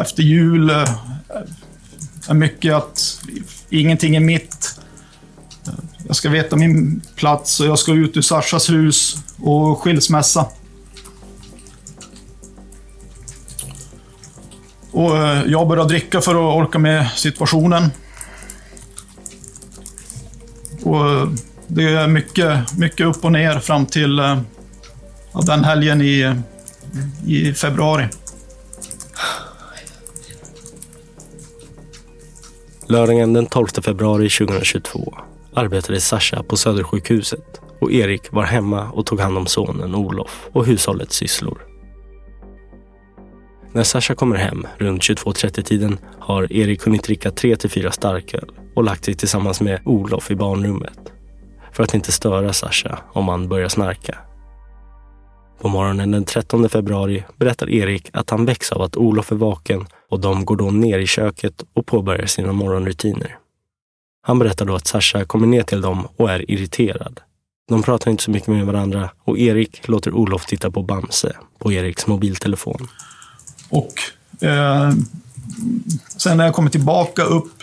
efter 0.00 0.22
jul 0.22 0.70
eh, 0.70 0.90
är 2.28 2.34
mycket 2.34 2.74
att 2.74 3.22
ingenting 3.70 4.16
är 4.16 4.20
mitt. 4.20 4.80
Jag 6.06 6.16
ska 6.16 6.28
veta 6.28 6.56
min 6.56 7.02
plats 7.16 7.60
och 7.60 7.66
jag 7.66 7.78
ska 7.78 7.92
ut 7.92 8.16
ur 8.16 8.22
Sashas 8.22 8.70
hus 8.70 9.16
och 9.42 9.78
skilsmässa. 9.78 10.46
Och 14.90 15.16
jag 15.46 15.68
börjar 15.68 15.84
dricka 15.84 16.20
för 16.20 16.34
att 16.34 16.64
orka 16.64 16.78
med 16.78 17.10
situationen. 17.14 17.90
Och 20.84 21.10
eh, 21.10 21.28
det 21.66 21.82
är 21.82 22.08
mycket, 22.08 22.78
mycket 22.78 23.06
upp 23.06 23.24
och 23.24 23.32
ner 23.32 23.58
fram 23.58 23.86
till 23.86 24.18
eh, 24.18 24.40
ja, 25.32 25.40
den 25.46 25.64
helgen 25.64 26.00
i, 26.00 26.34
i 27.26 27.54
februari. 27.54 28.08
Lördagen 32.86 33.32
den 33.32 33.46
12 33.46 33.66
februari 33.66 34.28
2022 34.28 35.14
arbetade 35.54 36.00
Sasha 36.00 36.42
på 36.42 36.56
Södersjukhuset 36.56 37.60
och 37.80 37.92
Erik 37.92 38.32
var 38.32 38.44
hemma 38.44 38.90
och 38.90 39.06
tog 39.06 39.20
hand 39.20 39.38
om 39.38 39.46
sonen 39.46 39.94
Olof 39.94 40.48
och 40.52 40.66
hushållets 40.66 41.16
sysslor. 41.16 41.58
När 43.72 43.82
Sasha 43.82 44.14
kommer 44.14 44.36
hem 44.36 44.66
runt 44.78 45.02
22.30-tiden 45.02 45.98
har 46.18 46.52
Erik 46.52 46.84
hunnit 46.84 47.04
dricka 47.04 47.30
3-4 47.30 47.90
starköl 47.90 48.50
och 48.74 48.84
lagt 48.84 49.04
sig 49.04 49.14
tillsammans 49.14 49.60
med 49.60 49.80
Olof 49.84 50.30
i 50.30 50.36
barnrummet 50.36 50.98
för 51.72 51.82
att 51.82 51.94
inte 51.94 52.12
störa 52.12 52.52
Sasha 52.52 52.98
om 53.12 53.28
han 53.28 53.48
börjar 53.48 53.68
snarka. 53.68 54.18
På 55.60 55.68
morgonen 55.68 56.10
den 56.10 56.24
13 56.24 56.68
februari 56.68 57.24
berättar 57.36 57.70
Erik 57.70 58.10
att 58.12 58.30
han 58.30 58.44
väcks 58.44 58.72
av 58.72 58.82
att 58.82 58.96
Olof 58.96 59.32
är 59.32 59.36
vaken 59.36 59.86
och 60.10 60.20
de 60.20 60.44
går 60.44 60.56
då 60.56 60.70
ner 60.70 60.98
i 60.98 61.06
köket 61.06 61.64
och 61.72 61.86
påbörjar 61.86 62.26
sina 62.26 62.52
morgonrutiner. 62.52 63.38
Han 64.22 64.38
berättar 64.38 64.64
då 64.64 64.74
att 64.74 64.86
Sasha 64.86 65.24
kommer 65.24 65.46
ner 65.46 65.62
till 65.62 65.80
dem 65.80 66.08
och 66.16 66.30
är 66.30 66.50
irriterad. 66.50 67.20
De 67.68 67.82
pratar 67.82 68.10
inte 68.10 68.22
så 68.22 68.30
mycket 68.30 68.48
med 68.48 68.66
varandra 68.66 69.10
och 69.24 69.38
Erik 69.38 69.88
låter 69.88 70.12
Olof 70.12 70.46
titta 70.46 70.70
på 70.70 70.82
Bamse 70.82 71.36
på 71.58 71.72
Eriks 71.72 72.06
mobiltelefon. 72.06 72.88
Och 73.68 73.94
eh, 74.46 74.90
sen 76.16 76.36
när 76.36 76.44
jag 76.44 76.54
kommer 76.54 76.70
tillbaka 76.70 77.22
upp 77.22 77.62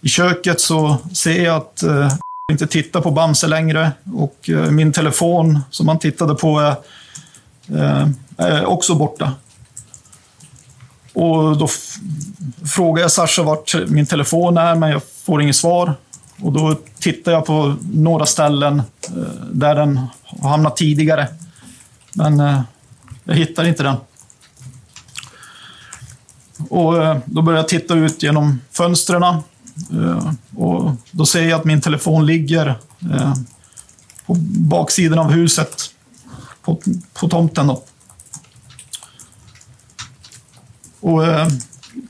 i 0.00 0.08
köket 0.08 0.60
så 0.60 0.96
ser 1.14 1.44
jag 1.44 1.56
att 1.56 1.82
eh, 1.82 2.12
inte 2.52 2.66
tittar 2.66 3.00
på 3.00 3.10
Bamse 3.10 3.46
längre 3.46 3.92
och 4.14 4.50
eh, 4.50 4.70
min 4.70 4.92
telefon 4.92 5.60
som 5.70 5.88
han 5.88 5.98
tittade 5.98 6.34
på 6.34 6.60
är, 6.60 6.76
eh, 7.78 8.08
är 8.36 8.64
också 8.64 8.94
borta. 8.94 9.32
Och 11.12 11.56
då 11.56 11.68
frågar 12.74 13.02
jag 13.02 13.12
Sasha 13.12 13.42
vart 13.42 13.74
min 13.88 14.06
telefon 14.06 14.56
är, 14.56 14.74
men 14.74 14.90
jag 14.90 15.02
får 15.24 15.42
inget 15.42 15.56
svar. 15.56 15.94
Och 16.42 16.52
då 16.52 16.76
tittar 16.98 17.32
jag 17.32 17.46
på 17.46 17.76
några 17.92 18.26
ställen 18.26 18.82
eh, 19.02 19.44
där 19.52 19.74
den 19.74 20.00
har 20.24 20.50
hamnat 20.50 20.76
tidigare. 20.76 21.28
Men 22.14 22.40
eh, 22.40 22.60
jag 23.24 23.34
hittar 23.34 23.64
inte 23.64 23.82
den. 23.82 23.96
Och 26.68 27.04
eh, 27.04 27.18
då 27.24 27.42
börjar 27.42 27.58
jag 27.58 27.68
titta 27.68 27.94
ut 27.94 28.22
genom 28.22 28.60
fönstren. 28.72 29.42
Eh, 29.92 30.32
och 30.56 30.92
då 31.10 31.26
ser 31.26 31.42
jag 31.42 31.60
att 31.60 31.64
min 31.64 31.80
telefon 31.80 32.26
ligger 32.26 32.66
eh, 33.12 33.34
på 34.26 34.34
baksidan 34.58 35.18
av 35.18 35.30
huset 35.30 35.94
på, 36.62 36.80
på 37.12 37.28
tomten. 37.28 37.66
Då. 37.66 37.82
Och 41.00 41.26
eh, 41.26 41.48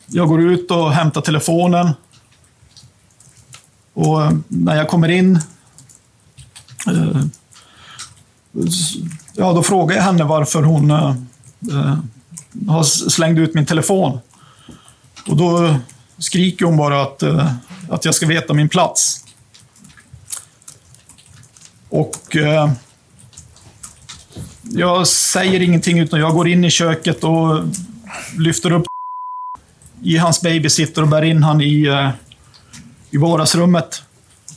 jag 0.06 0.28
går 0.28 0.40
ut 0.40 0.70
och 0.70 0.92
hämtar 0.92 1.20
telefonen. 1.20 1.90
Och 3.94 4.20
när 4.48 4.76
jag 4.76 4.88
kommer 4.88 5.08
in 5.08 5.40
ja, 9.32 9.52
då 9.52 9.62
frågar 9.62 9.96
jag 9.96 10.02
henne 10.02 10.24
varför 10.24 10.62
hon 10.62 10.90
har 12.68 12.82
slängt 12.82 13.38
ut 13.38 13.54
min 13.54 13.66
telefon. 13.66 14.18
Och 15.28 15.36
då 15.36 15.76
skriker 16.20 16.64
hon 16.64 16.76
bara 16.76 17.02
att, 17.02 17.22
eh, 17.22 17.52
att 17.90 18.04
jag 18.04 18.14
ska 18.14 18.26
veta 18.26 18.54
min 18.54 18.68
plats. 18.68 19.24
Och 21.88 22.36
eh, 22.36 22.72
jag 24.62 25.06
säger 25.06 25.60
ingenting 25.60 25.98
utan 25.98 26.20
jag 26.20 26.34
går 26.34 26.48
in 26.48 26.64
i 26.64 26.70
köket 26.70 27.24
och 27.24 27.64
lyfter 28.38 28.72
upp 28.72 28.84
i 30.02 30.16
hans 30.16 30.42
babysitter 30.42 31.02
och 31.02 31.08
bär 31.08 31.22
in 31.22 31.42
han 31.42 31.60
i, 31.60 31.86
eh, 31.86 32.10
i 33.10 33.16
vardagsrummet 33.16 34.02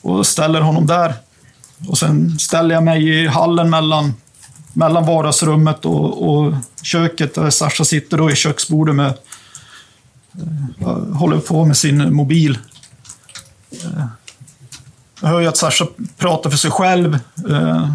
och 0.02 0.28
ställer 0.28 0.62
honom 0.62 0.86
där. 0.86 1.14
Och 1.88 1.98
sen 1.98 2.40
ställer 2.40 2.76
jag 2.76 2.84
mig 2.84 3.10
i 3.10 3.28
hallen 3.28 3.70
mellan, 3.70 4.14
mellan 4.74 5.06
vardagsrummet 5.06 5.86
och, 5.86 6.30
och 6.30 6.54
köket 6.84 7.36
där 7.36 7.50
Sasha 7.50 7.86
sitter 7.86 8.18
då 8.18 8.32
i 8.32 8.36
köksbordet 8.36 8.96
med 8.96 9.14
håller 11.14 11.40
på 11.40 11.66
med 11.66 11.78
sin 11.78 12.14
mobil. 12.14 12.58
Jag 15.22 15.30
hör 15.30 15.40
ju 15.40 15.48
att 15.48 15.58
Sasha 15.58 15.88
pratar 16.18 16.50
för 16.50 16.58
sig 16.58 16.72
själv. 16.72 17.20
Eh, 17.50 17.90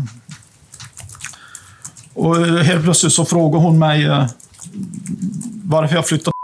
och 2.14 2.36
helt 2.46 2.84
plötsligt 2.84 3.12
så 3.12 3.24
frågar 3.24 3.60
hon 3.60 3.78
mig 3.78 4.04
eh, 4.04 4.26
varför 5.64 5.94
jag 5.94 6.06
flyttat. 6.06 6.34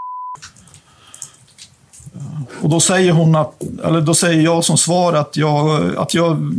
Och 2.61 2.69
då 2.71 2.81
säger 2.81 3.13
hon 3.13 3.35
att, 3.37 3.63
eller 3.85 4.01
då 4.01 4.15
säger 4.15 4.43
jag 4.43 4.65
som 4.65 4.79
svar 4.79 5.13
att 5.13 5.37
jag, 5.37 5.97
att 5.97 6.15
jag, 6.15 6.55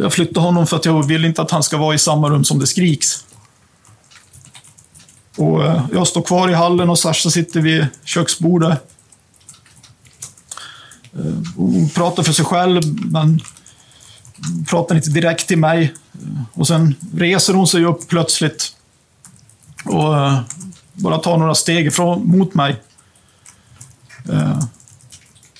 jag 0.00 0.12
flyttar 0.12 0.40
honom 0.40 0.66
för 0.66 0.76
att 0.76 0.84
jag 0.84 1.06
vill 1.06 1.24
inte 1.24 1.42
att 1.42 1.50
han 1.50 1.62
ska 1.62 1.76
vara 1.76 1.94
i 1.94 1.98
samma 1.98 2.30
rum 2.30 2.44
som 2.44 2.58
det 2.58 2.66
skriks. 2.66 3.25
Och 5.36 5.64
eh, 5.64 5.86
jag 5.92 6.06
står 6.06 6.22
kvar 6.22 6.48
i 6.48 6.54
hallen 6.54 6.90
och 6.90 6.98
Sasha 6.98 7.30
sitter 7.30 7.60
vid 7.60 7.86
köksbordet. 8.04 8.90
Eh, 11.12 11.52
hon 11.56 11.88
pratar 11.88 12.22
för 12.22 12.32
sig 12.32 12.44
själv, 12.44 12.82
men 13.04 13.40
pratar 14.68 14.96
inte 14.96 15.10
direkt 15.10 15.48
till 15.48 15.58
mig. 15.58 15.94
Eh, 16.14 16.42
och 16.52 16.66
sen 16.66 16.94
reser 17.14 17.54
hon 17.54 17.66
sig 17.66 17.84
upp 17.84 18.08
plötsligt 18.08 18.76
och 19.84 20.14
bara 20.92 21.18
tar 21.18 21.36
några 21.36 21.54
steg 21.54 21.86
ifrån, 21.86 22.28
mot 22.38 22.54
mig. 22.54 22.82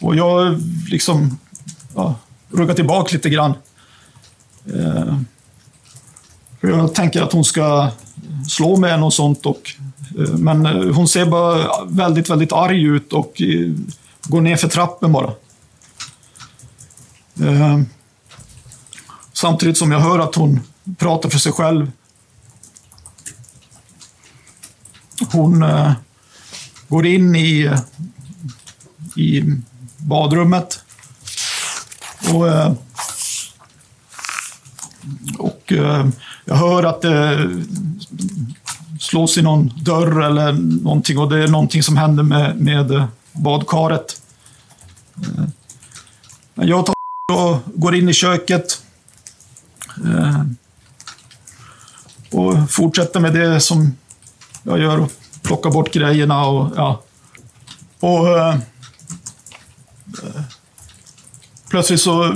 Och 0.00 0.16
jag 0.16 0.62
liksom 0.88 1.38
ja, 1.94 2.14
ruggar 2.48 2.74
tillbaka 2.74 3.12
lite 3.12 3.30
grann. 3.30 3.54
Jag 6.60 6.94
tänker 6.94 7.22
att 7.22 7.32
hon 7.32 7.44
ska 7.44 7.90
slå 8.48 8.76
mig 8.76 8.90
eller 8.90 9.00
något 9.00 9.14
sånt. 9.14 9.46
Och, 9.46 9.74
eh, 10.18 10.34
men 10.34 10.66
eh, 10.66 10.94
hon 10.94 11.08
ser 11.08 11.26
bara 11.26 11.84
väldigt, 11.84 12.30
väldigt 12.30 12.52
arg 12.52 12.82
ut 12.82 13.12
och 13.12 13.42
eh, 13.42 13.72
går 14.22 14.40
ner 14.40 14.56
för 14.56 14.68
trappen 14.68 15.12
bara. 15.12 15.32
Samtidigt 19.32 19.78
som 19.78 19.92
jag 19.92 20.00
hör 20.00 20.18
att 20.18 20.34
hon 20.34 20.60
pratar 20.98 21.28
för 21.28 21.38
sig 21.38 21.52
själv. 21.52 21.90
Hon 25.32 25.64
går 26.88 27.06
in 27.06 27.36
i, 27.36 27.70
i 29.16 29.42
badrummet. 29.96 30.80
Och, 32.32 32.76
och 35.38 35.72
jag 36.48 36.56
hör 36.56 36.82
att 36.82 37.02
det 37.02 37.50
slås 39.00 39.38
i 39.38 39.42
någon 39.42 39.72
dörr 39.84 40.22
eller 40.22 40.52
någonting 40.82 41.18
och 41.18 41.30
det 41.30 41.42
är 41.42 41.48
någonting 41.48 41.82
som 41.82 41.96
händer 41.96 42.22
med, 42.22 42.60
med 42.60 43.06
badkaret. 43.32 44.22
Men 46.54 46.68
jag 46.68 46.86
tar 46.86 46.94
och 47.32 47.58
går 47.74 47.94
in 47.94 48.08
i 48.08 48.12
köket. 48.12 48.82
Eh, 50.04 50.42
och 52.30 52.70
fortsätter 52.70 53.20
med 53.20 53.34
det 53.34 53.60
som 53.60 53.96
jag 54.62 54.78
gör 54.78 55.00
och 55.00 55.12
plockar 55.42 55.70
bort 55.70 55.92
grejerna 55.92 56.46
och 56.46 56.72
ja. 56.76 57.02
Och 58.00 58.28
eh, 58.28 58.54
eh 60.22 60.42
plötsligt 61.68 62.00
så 62.00 62.34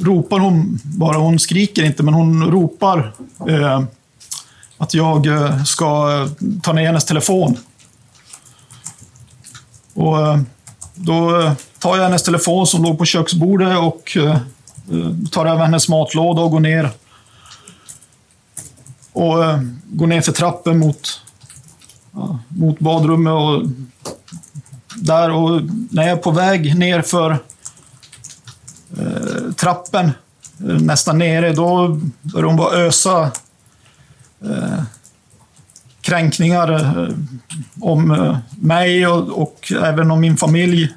ropar 0.00 0.38
hon 0.38 0.78
bara, 0.82 1.16
hon 1.16 1.38
skriker 1.38 1.84
inte, 1.84 2.02
men 2.02 2.14
hon 2.14 2.50
ropar 2.50 3.12
eh, 3.48 3.82
att 4.78 4.94
jag 4.94 5.26
eh, 5.26 5.62
ska 5.64 6.28
ta 6.62 6.72
ner 6.72 6.86
hennes 6.86 7.04
telefon. 7.04 7.56
Och 9.94 10.26
eh, 10.26 10.40
då 10.94 11.40
eh, 11.40 11.52
tar 11.78 11.96
jag 11.96 12.04
hennes 12.04 12.22
telefon 12.22 12.66
som 12.66 12.82
låg 12.82 12.98
på 12.98 13.04
köksbordet 13.04 13.78
och 13.78 14.16
tar 15.30 15.46
över 15.46 15.64
hennes 15.64 15.88
matlåda 15.88 16.42
och 16.42 16.50
går 16.50 16.60
ner. 16.60 16.90
Och 19.12 19.34
går 19.84 20.06
ner 20.06 20.20
för 20.20 20.32
trappen 20.32 20.78
mot, 20.78 21.20
mot 22.48 22.78
badrummet 22.78 23.32
och 23.32 23.62
där 24.96 25.30
och 25.30 25.62
när 25.90 26.02
jag 26.02 26.12
är 26.12 26.22
på 26.22 26.30
väg 26.30 26.78
ner 26.78 27.02
för 27.02 27.38
eh, 28.98 29.52
trappen 29.52 30.04
eh, 30.60 30.80
nästan 30.80 31.18
nere, 31.18 31.52
då 31.52 32.00
började 32.22 32.48
hon 32.48 32.56
bara 32.56 32.76
ösa 32.76 33.30
eh, 34.44 34.82
kränkningar 36.00 36.72
eh, 36.72 37.14
om 37.80 38.10
eh, 38.10 38.38
mig 38.50 39.06
och, 39.06 39.42
och 39.42 39.72
även 39.82 40.10
om 40.10 40.20
min 40.20 40.36
familj. 40.36 40.94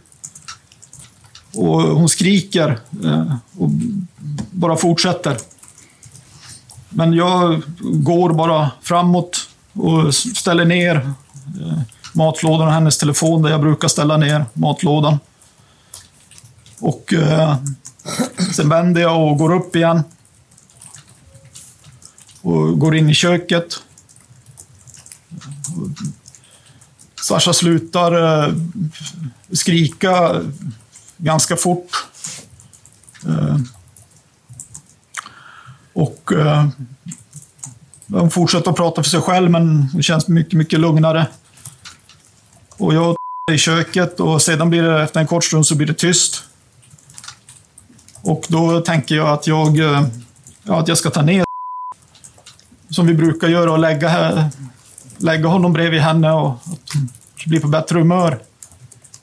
Och 1.54 1.82
hon 1.82 2.10
skriker 2.10 2.80
eh, 3.04 3.36
och 3.58 3.70
bara 4.52 4.78
fortsätter. 4.78 5.38
Men 6.90 7.14
jag 7.14 7.62
går 7.82 8.34
bara 8.34 8.72
framåt 8.82 9.50
och 9.74 10.16
ställer 10.16 10.66
ner 10.66 10.96
eh, 11.62 11.80
matlådan 12.14 12.68
och 12.68 12.74
hennes 12.74 12.98
telefon 12.98 13.42
där 13.42 13.50
jag 13.50 13.62
brukar 13.62 13.88
ställa 13.88 14.18
ner 14.18 14.46
matlådan. 14.54 15.20
Och 16.80 17.14
eh, 17.14 17.56
sen 18.56 18.70
vänder 18.70 19.02
jag 19.02 19.32
och 19.32 19.38
går 19.38 19.54
upp 19.54 19.76
igen. 19.76 20.04
Och 22.42 22.80
går 22.80 22.96
in 22.96 23.10
i 23.10 23.14
köket. 23.14 23.80
Sasha 27.22 27.54
slutar 27.54 28.44
eh, 28.44 28.54
skrika 29.52 30.42
ganska 31.18 31.56
fort. 31.56 32.06
Eh, 33.28 33.58
och 35.94 36.32
eh, 36.34 36.68
hon 38.08 38.32
fortsätter 38.32 38.72
att 38.72 38.78
prata 38.78 39.04
för 39.04 39.10
sig 39.10 39.22
själv, 39.22 39.52
men 39.52 39.90
det 39.94 40.04
känns 40.04 40.28
mycket, 40.28 40.54
mycket 40.54 40.80
lugnare. 40.80 41.28
Och 42.78 42.94
jag 42.94 43.16
i 43.52 43.58
köket 43.58 44.20
och 44.20 44.42
sedan 44.42 44.70
blir 44.70 44.84
det, 44.84 45.04
efter 45.04 45.20
en 45.20 45.28
kort 45.28 45.44
stund 45.44 45.68
så 45.68 45.76
blir 45.76 45.88
det 45.88 45.94
tyst. 45.94 46.44
Och 48.22 48.46
då 48.48 48.82
tänker 48.82 49.16
jag 49.16 49.28
att 49.28 49.48
jag, 49.48 49.80
eh, 49.80 50.04
ja, 50.64 50.80
att 50.80 50.88
jag 50.88 50.98
ska 50.98 51.10
ta 51.10 51.22
ner 51.22 51.44
som 52.90 53.08
vi 53.08 53.14
brukar 53.14 53.48
göra 53.48 53.72
och 53.72 53.80
lägga, 53.80 54.50
lägga 55.18 55.48
honom 55.48 55.74
bredvid 55.74 56.02
henne 56.02 56.32
och 56.32 56.52
att 56.52 56.94
hon 56.94 57.10
bli 57.46 57.60
på 57.60 57.68
bättre 57.68 58.00
humör. 58.00 58.40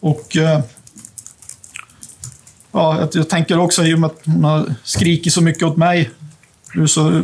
Och 0.01 0.37
eh, 0.37 0.61
ja, 2.73 3.01
jag, 3.01 3.09
jag 3.13 3.29
tänker 3.29 3.59
också 3.59 3.85
i 3.85 3.95
och 3.95 3.99
med 3.99 4.11
att 4.11 4.21
hon 4.25 4.45
har 4.45 4.75
skrikit 4.85 5.33
så 5.33 5.41
mycket 5.41 5.63
åt 5.63 5.77
mig 5.77 6.11
nu 6.75 6.89
så 6.89 7.03
har 7.03 7.23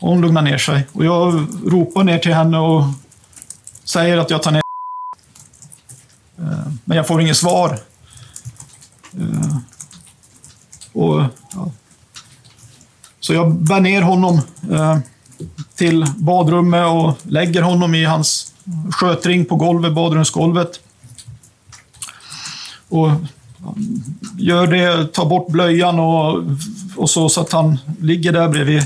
hon 0.00 0.20
lugnat 0.20 0.44
ner 0.44 0.58
sig. 0.58 0.86
Och 0.92 1.04
jag 1.04 1.46
ropar 1.66 2.04
ner 2.04 2.18
till 2.18 2.34
henne 2.34 2.58
och 2.58 2.84
säger 3.84 4.18
att 4.18 4.30
jag 4.30 4.42
tar 4.42 4.50
ner 4.50 4.62
eh, 6.38 6.72
Men 6.84 6.96
jag 6.96 7.06
får 7.06 7.20
inget 7.20 7.36
svar. 7.36 7.78
Och, 10.96 11.22
ja. 11.52 11.70
Så 13.20 13.34
jag 13.34 13.54
bär 13.54 13.80
ner 13.80 14.02
honom 14.02 14.40
eh, 14.70 14.98
till 15.74 16.06
badrummet 16.16 16.86
och 16.86 17.18
lägger 17.22 17.62
honom 17.62 17.94
i 17.94 18.04
hans 18.04 18.54
skötring 18.90 19.44
på 19.44 19.56
golvet, 19.56 19.92
badrumsgolvet. 19.92 20.80
Och 22.88 23.10
gör 24.38 24.66
det, 24.66 25.06
tar 25.06 25.26
bort 25.26 25.48
blöjan 25.48 25.98
och, 25.98 26.42
och 26.96 27.10
så, 27.10 27.28
så 27.28 27.40
att 27.40 27.52
han 27.52 27.78
ligger 28.00 28.32
där 28.32 28.48
bredvid 28.48 28.82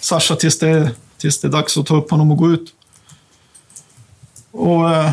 Sasha 0.00 0.36
tills 0.36 0.58
det, 0.58 0.90
tills 1.18 1.40
det 1.40 1.48
är 1.48 1.52
dags 1.52 1.78
att 1.78 1.86
ta 1.86 1.96
upp 1.96 2.10
honom 2.10 2.30
och 2.30 2.38
gå 2.38 2.50
ut. 2.50 2.74
Och 4.50 4.90
eh, 4.90 5.10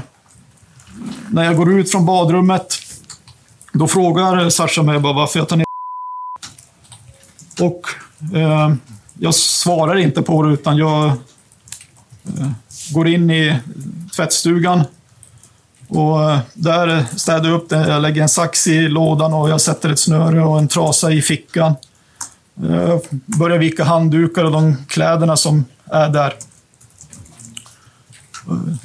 när 1.29 1.43
jag 1.43 1.57
går 1.57 1.73
ut 1.73 1.91
från 1.91 2.05
badrummet, 2.05 2.75
då 3.73 3.87
frågar 3.87 4.49
Sasha 4.49 4.83
mig 4.83 4.99
bara 4.99 5.13
varför 5.13 5.39
jag 5.39 5.49
tar 5.49 5.57
ner 5.57 5.65
och 7.59 7.87
eh, 8.35 8.73
jag 9.19 9.35
svarar 9.35 9.95
inte 9.95 10.21
på 10.21 10.43
det, 10.43 10.53
utan 10.53 10.77
jag 10.77 11.05
eh, 11.05 12.51
går 12.93 13.07
in 13.07 13.29
i 13.29 13.59
tvättstugan. 14.15 14.83
Och 15.87 16.31
eh, 16.31 16.39
där 16.53 17.05
städar 17.15 17.49
jag 17.49 17.55
upp 17.55 17.69
det. 17.69 17.87
Jag 17.87 18.01
lägger 18.01 18.21
en 18.21 18.29
sax 18.29 18.67
i 18.67 18.87
lådan 18.87 19.33
och 19.33 19.49
jag 19.49 19.61
sätter 19.61 19.89
ett 19.89 19.99
snöre 19.99 20.43
och 20.43 20.59
en 20.59 20.67
trasa 20.67 21.11
i 21.11 21.21
fickan. 21.21 21.75
Jag 22.53 23.01
börjar 23.25 23.57
vika 23.57 23.83
handdukar 23.83 24.43
och 24.43 24.51
de 24.51 24.77
kläderna 24.87 25.37
som 25.37 25.65
är 25.85 26.09
där. 26.09 26.33
Eh, 28.47 28.75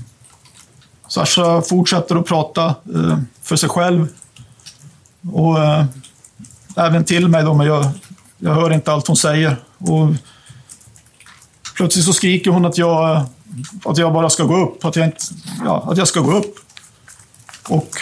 Sasha 1.08 1.62
fortsätter 1.62 2.16
att 2.16 2.26
prata 2.26 2.74
för 3.42 3.56
sig 3.56 3.68
själv. 3.68 4.08
Och 5.32 5.58
även 6.76 7.04
till 7.04 7.28
mig 7.28 7.44
då, 7.44 7.54
men 7.54 7.66
jag, 7.66 7.90
jag 8.40 8.54
hör 8.54 8.72
inte 8.72 8.92
allt 8.92 9.06
hon 9.06 9.16
säger. 9.16 9.56
Och 9.78 10.08
plötsligt 11.76 12.04
så 12.04 12.12
skriker 12.12 12.50
hon 12.50 12.64
att 12.64 12.78
jag, 12.78 13.26
att 13.84 13.98
jag 13.98 14.12
bara 14.12 14.30
ska 14.30 14.44
gå 14.44 14.56
upp. 14.56 14.84
Att 14.84 14.96
jag, 14.96 15.06
inte, 15.06 15.24
ja, 15.64 15.86
att 15.90 15.98
jag 15.98 16.08
ska 16.08 16.20
gå 16.20 16.32
upp. 16.32 16.56
Och 17.68 17.96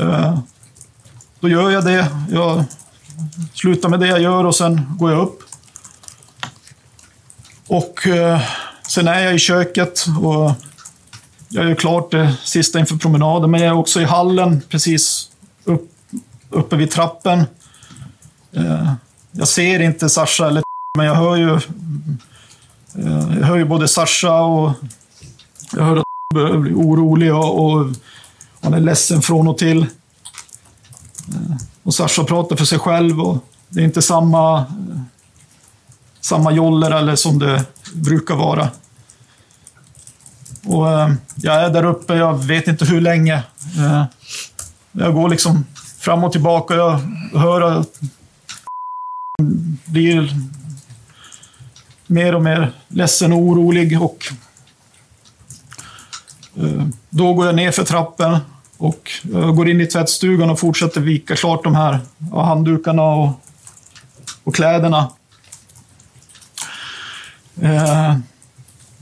eh, 0.00 0.38
då 1.40 1.48
gör 1.48 1.70
jag 1.70 1.84
det. 1.84 2.10
Jag 2.30 2.64
slutar 3.54 3.88
med 3.88 4.00
det 4.00 4.06
jag 4.06 4.20
gör 4.20 4.44
och 4.44 4.54
sen 4.54 4.96
går 4.98 5.10
jag 5.10 5.22
upp. 5.22 5.42
Och 7.66 8.06
eh, 8.06 8.40
sen 8.88 9.08
är 9.08 9.20
jag 9.20 9.34
i 9.34 9.38
köket 9.38 10.06
och 10.22 10.52
jag 11.48 11.68
gör 11.68 11.74
klart 11.74 12.10
det 12.10 12.36
sista 12.44 12.78
inför 12.78 12.96
promenaden, 12.96 13.50
men 13.50 13.60
jag 13.60 13.68
är 13.68 13.78
också 13.78 14.00
i 14.00 14.04
hallen 14.04 14.62
precis 14.68 15.30
upp, 15.64 15.90
uppe 16.50 16.76
vid 16.76 16.90
trappen. 16.90 17.44
Eh, 18.52 18.92
jag 19.36 19.48
ser 19.48 19.80
inte 19.80 20.08
Sasha, 20.08 20.48
eller 20.48 20.62
men 20.98 21.06
jag 21.06 21.14
hör 21.14 21.36
ju, 21.36 21.54
eh, 22.98 23.38
jag 23.38 23.46
hör 23.46 23.56
ju 23.56 23.64
både 23.64 23.88
Sasha 23.88 24.40
och 24.40 24.72
jag 25.72 25.84
hör 25.84 25.96
att 25.96 26.04
börjar 26.34 26.58
bli 26.58 26.72
orolig 26.74 27.34
och, 27.34 27.64
och 27.64 27.86
han 28.60 28.74
är 28.74 28.80
ledsen 28.80 29.22
från 29.22 29.48
och 29.48 29.58
till. 29.58 29.80
Eh, 31.28 31.56
och 31.82 31.94
Sasha 31.94 32.24
pratar 32.24 32.56
för 32.56 32.64
sig 32.64 32.78
själv 32.78 33.20
och 33.20 33.38
det 33.68 33.80
är 33.80 33.84
inte 33.84 34.02
samma, 34.02 34.58
eh, 34.58 35.00
samma 36.20 36.52
joller 36.52 36.90
eller 36.90 37.16
som 37.16 37.38
det 37.38 37.64
brukar 37.94 38.34
vara. 38.34 38.68
Och 40.66 40.86
jag 41.34 41.64
är 41.64 41.70
där 41.70 41.84
uppe, 41.84 42.14
jag 42.14 42.44
vet 42.44 42.68
inte 42.68 42.84
hur 42.84 43.00
länge. 43.00 43.42
Jag 44.92 45.14
går 45.14 45.28
liksom 45.28 45.64
fram 45.98 46.24
och 46.24 46.32
tillbaka. 46.32 46.74
Jag 46.74 47.00
hör 47.32 47.60
att 47.60 48.00
blir 49.84 50.34
mer 52.06 52.34
och 52.34 52.42
mer 52.42 52.72
ledsen 52.88 53.32
och 53.32 53.38
orolig. 53.38 54.02
Och 54.02 54.32
eh, 56.56 56.86
då 57.10 57.34
går 57.34 57.46
jag 57.46 57.54
ner 57.54 57.70
för 57.70 57.84
trappen 57.84 58.38
och 58.76 59.10
eh, 59.34 59.52
går 59.52 59.68
in 59.68 59.80
i 59.80 59.86
tvättstugan 59.86 60.50
och 60.50 60.58
fortsätter 60.58 61.00
vika 61.00 61.36
klart 61.36 61.64
de 61.64 61.74
här 61.74 62.00
handdukarna 62.32 63.02
och, 63.02 63.30
och 64.44 64.54
kläderna. 64.54 65.10
Eh, 67.60 68.16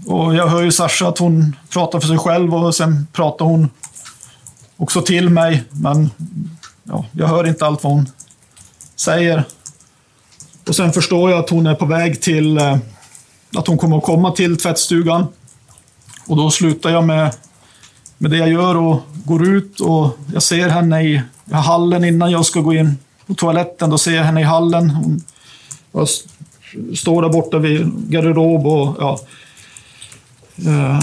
och 0.06 0.34
jag 0.34 0.46
hör 0.46 0.62
ju 0.62 0.72
Sasha 0.72 1.08
att 1.08 1.18
hon 1.18 1.56
pratar 1.70 2.00
för 2.00 2.08
sig 2.08 2.18
själv 2.18 2.54
och 2.54 2.74
sen 2.74 3.06
pratar 3.12 3.44
hon 3.44 3.70
också 4.76 5.02
till 5.02 5.28
mig. 5.30 5.64
Men 5.70 6.10
ja, 6.84 7.06
jag 7.12 7.28
hör 7.28 7.46
inte 7.46 7.66
allt 7.66 7.84
vad 7.84 7.92
hon 7.92 8.08
säger. 8.96 9.44
Och 10.68 10.76
sen 10.76 10.92
förstår 10.92 11.30
jag 11.30 11.38
att 11.38 11.50
hon 11.50 11.66
är 11.66 11.74
på 11.74 11.86
väg 11.86 12.20
till 12.20 12.58
eh, 12.58 12.76
att 13.56 13.66
hon 13.66 13.78
kommer 13.78 13.96
att 13.96 14.02
komma 14.02 14.30
till 14.30 14.56
tvättstugan. 14.56 15.26
Och 16.26 16.36
då 16.36 16.50
slutar 16.50 16.90
jag 16.90 17.04
med, 17.04 17.34
med 18.18 18.30
det 18.30 18.36
jag 18.36 18.50
gör 18.50 18.76
och 18.76 19.00
går 19.24 19.48
ut 19.48 19.80
och 19.80 20.18
jag 20.32 20.42
ser 20.42 20.68
henne 20.68 21.02
i 21.02 21.22
hallen 21.50 22.04
innan 22.04 22.30
jag 22.30 22.46
ska 22.46 22.60
gå 22.60 22.74
in 22.74 22.98
på 23.26 23.34
toaletten. 23.34 23.90
Då 23.90 23.98
ser 23.98 24.12
jag 24.12 24.24
henne 24.24 24.40
i 24.40 24.44
hallen. 24.44 24.90
Hon, 24.90 25.22
jag 25.92 26.08
står 26.98 27.22
där 27.22 27.28
borta 27.28 27.58
vid 27.58 27.92
garderob 28.10 28.66
och 28.66 28.96
ja, 29.00 29.18
Eh, 30.66 30.98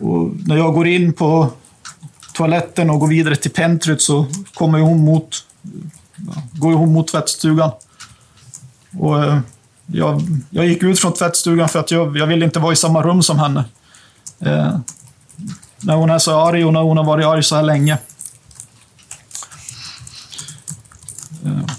och 0.00 0.30
när 0.46 0.56
jag 0.56 0.74
går 0.74 0.86
in 0.86 1.12
på 1.12 1.48
toaletten 2.34 2.90
och 2.90 3.00
går 3.00 3.08
vidare 3.08 3.36
till 3.36 3.50
pentryt 3.50 4.00
så 4.00 4.26
kommer 4.54 4.78
hon 4.78 5.04
mot, 5.04 5.44
går 6.52 6.72
hon 6.72 6.92
mot 6.92 7.08
tvättstugan. 7.08 7.70
Och 8.98 9.24
eh, 9.24 9.38
jag, 9.86 10.22
jag 10.50 10.66
gick 10.66 10.82
ut 10.82 11.00
från 11.00 11.12
tvättstugan 11.12 11.68
för 11.68 11.80
att 11.80 11.90
jag, 11.90 12.16
jag 12.16 12.26
ville 12.26 12.44
inte 12.44 12.58
vara 12.58 12.72
i 12.72 12.76
samma 12.76 13.02
rum 13.02 13.22
som 13.22 13.38
henne. 13.38 13.64
Eh, 14.40 14.78
när 15.80 15.94
hon 15.94 16.10
är 16.10 16.18
så 16.18 16.40
arg 16.40 16.64
och 16.64 16.72
när 16.72 16.82
hon 16.82 16.96
har 16.96 17.04
varit 17.04 17.26
arg 17.26 17.42
så 17.42 17.56
här 17.56 17.62
länge. 17.62 17.98
Eh, 21.44 21.74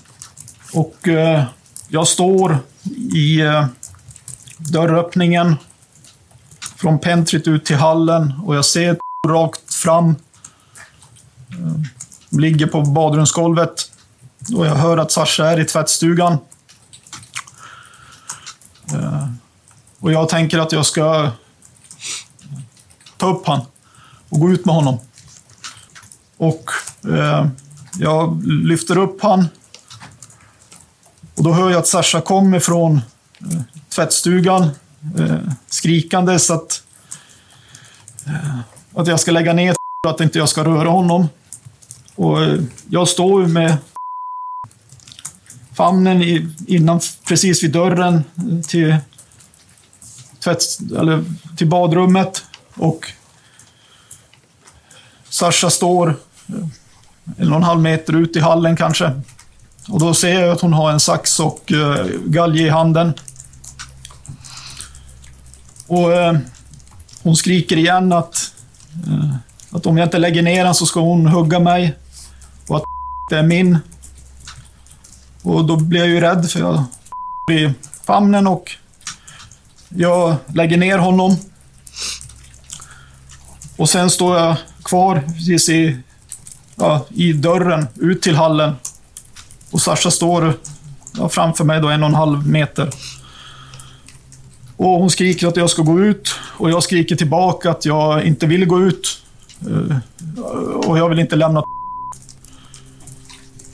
och 0.74 1.08
eh, 1.08 1.44
jag 1.88 2.08
står 2.08 2.58
i 3.14 3.42
eh, 3.42 3.66
dörröppningen 4.58 5.56
från 6.76 7.00
pentryt 7.00 7.48
ut 7.48 7.66
till 7.66 7.76
hallen 7.76 8.34
och 8.46 8.56
jag 8.56 8.66
ser 8.66 8.98
rakt 9.28 9.74
fram. 9.74 10.16
Eh, 11.50 11.82
ligger 12.30 12.68
på 12.68 12.82
badrumsgolvet 12.82 13.93
och 14.56 14.66
jag 14.66 14.76
hör 14.76 14.98
att 14.98 15.12
Sasha 15.12 15.46
är 15.46 15.60
i 15.60 15.66
tvättstugan. 15.66 16.38
Eh, 18.94 19.28
och 20.00 20.12
jag 20.12 20.30
tänker 20.30 20.60
att 20.60 20.72
jag 20.72 20.86
ska 20.86 21.32
ta 23.18 23.30
upp 23.30 23.48
han 23.48 23.62
och 24.30 24.40
gå 24.40 24.52
ut 24.52 24.66
med 24.66 24.76
honom. 24.76 25.00
Och 26.38 26.72
eh, 27.10 27.48
jag 28.00 28.44
lyfter 28.46 28.98
upp 28.98 29.22
han. 29.22 29.48
Och 31.36 31.44
då 31.44 31.54
hör 31.54 31.70
jag 31.70 31.80
att 31.80 31.88
Sasha 31.88 32.22
kommer 32.22 32.60
från 32.60 33.02
eh, 33.40 33.62
tvättstugan 33.90 34.64
eh, 35.20 35.38
skrikandes 35.68 36.52
att, 36.52 36.84
eh, 38.26 38.60
att 38.96 39.08
jag 39.08 39.20
ska 39.20 39.32
lägga 39.32 39.54
ner 39.54 39.76
och 40.08 40.12
att 40.12 40.22
inte 40.22 40.40
jag 40.40 40.50
ska 40.50 40.64
röra 40.64 40.90
honom. 40.90 41.30
Och 42.16 42.44
eh, 42.44 42.60
jag 42.90 43.08
står 43.08 43.46
med 43.46 43.78
famnen 45.76 46.22
i, 46.22 46.50
innan, 46.68 47.00
precis 47.28 47.64
vid 47.64 47.72
dörren 47.72 48.24
till, 48.68 48.98
tvätt, 50.44 50.64
eller 50.98 51.24
till 51.58 51.68
badrummet 51.68 52.44
och 52.76 53.12
Sasha 55.30 55.70
står 55.70 56.16
någon 56.46 56.72
en 57.38 57.52
och 57.52 57.58
en 57.58 57.64
halv 57.64 57.82
meter 57.82 58.16
ut 58.16 58.36
i 58.36 58.40
hallen 58.40 58.76
kanske. 58.76 59.12
Och 59.90 60.00
då 60.00 60.14
ser 60.14 60.42
jag 60.42 60.50
att 60.50 60.62
hon 60.62 60.74
har 60.74 60.92
en 60.92 61.00
sax 61.00 61.40
och 61.40 61.72
uh, 61.72 62.06
galge 62.26 62.62
i 62.62 62.70
handen. 62.70 63.14
Och 65.88 66.10
uh, 66.10 66.38
hon 67.24 67.36
skriker 67.36 67.78
igen 67.78 68.14
att, 68.14 68.54
uh, 69.08 69.36
att 69.72 69.86
om 69.86 69.98
jag 69.98 70.06
inte 70.06 70.18
lägger 70.18 70.42
ner 70.42 70.64
den 70.64 70.76
så 70.76 70.86
ska 70.86 71.00
hon 71.00 71.28
hugga 71.28 71.60
mig. 71.60 71.94
Och 72.68 72.78
att 72.78 72.84
det 73.30 73.38
är 73.38 73.44
min. 73.44 73.80
Och 75.44 75.66
då 75.66 75.76
blir 75.76 76.00
jag 76.00 76.10
ju 76.10 76.20
rädd 76.20 76.50
för 76.50 76.60
jag 76.60 76.84
i 77.52 77.74
famnen 78.04 78.48
och 78.48 78.72
jag 79.90 80.36
lägger 80.54 80.78
ner 80.78 80.98
honom. 80.98 81.38
Och 83.78 83.90
sen 83.90 84.10
står 84.10 84.38
jag 84.38 84.56
kvar 84.84 85.24
precis 85.28 85.70
i, 85.70 85.98
ja, 86.76 87.06
i 87.10 87.34
dörren 87.34 87.88
ut 87.96 88.22
till 88.22 88.36
hallen. 88.36 88.76
Och 89.72 89.82
Sasha 89.82 90.12
står 90.12 90.54
ja, 91.18 91.30
framför 91.30 91.64
mig 91.64 91.82
då 91.82 91.90
en 91.90 92.04
och 92.04 92.10
en 92.10 92.16
halv 92.16 92.48
meter. 92.48 92.90
Och 94.78 94.90
hon 94.90 95.10
skriker 95.10 95.48
att 95.48 95.58
jag 95.58 95.70
ska 95.70 95.82
gå 95.82 96.00
ut 96.00 96.36
och 96.58 96.70
jag 96.70 96.84
skriker 96.84 97.16
tillbaka 97.16 97.72
att 97.72 97.86
jag 97.86 98.24
inte 98.24 98.46
vill 98.46 98.66
gå 98.66 98.82
ut. 98.82 99.22
Eh, 99.62 99.98
och 100.90 100.98
jag 100.98 101.10
vill 101.10 101.20
inte 101.20 101.36
lämna 101.36 101.64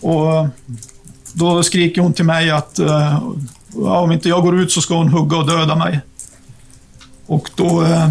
Och 0.01 0.47
då 1.33 1.63
skriker 1.63 2.01
hon 2.01 2.13
till 2.13 2.25
mig 2.25 2.51
att 2.51 2.79
eh, 2.79 3.23
ja, 3.75 3.99
om 3.99 4.11
inte 4.11 4.29
jag 4.29 4.43
går 4.43 4.59
ut 4.59 4.71
så 4.71 4.81
ska 4.81 4.95
hon 4.95 5.09
hugga 5.09 5.37
och 5.37 5.47
döda 5.47 5.75
mig. 5.75 5.99
Och 7.25 7.49
då 7.55 7.83
eh, 7.83 8.09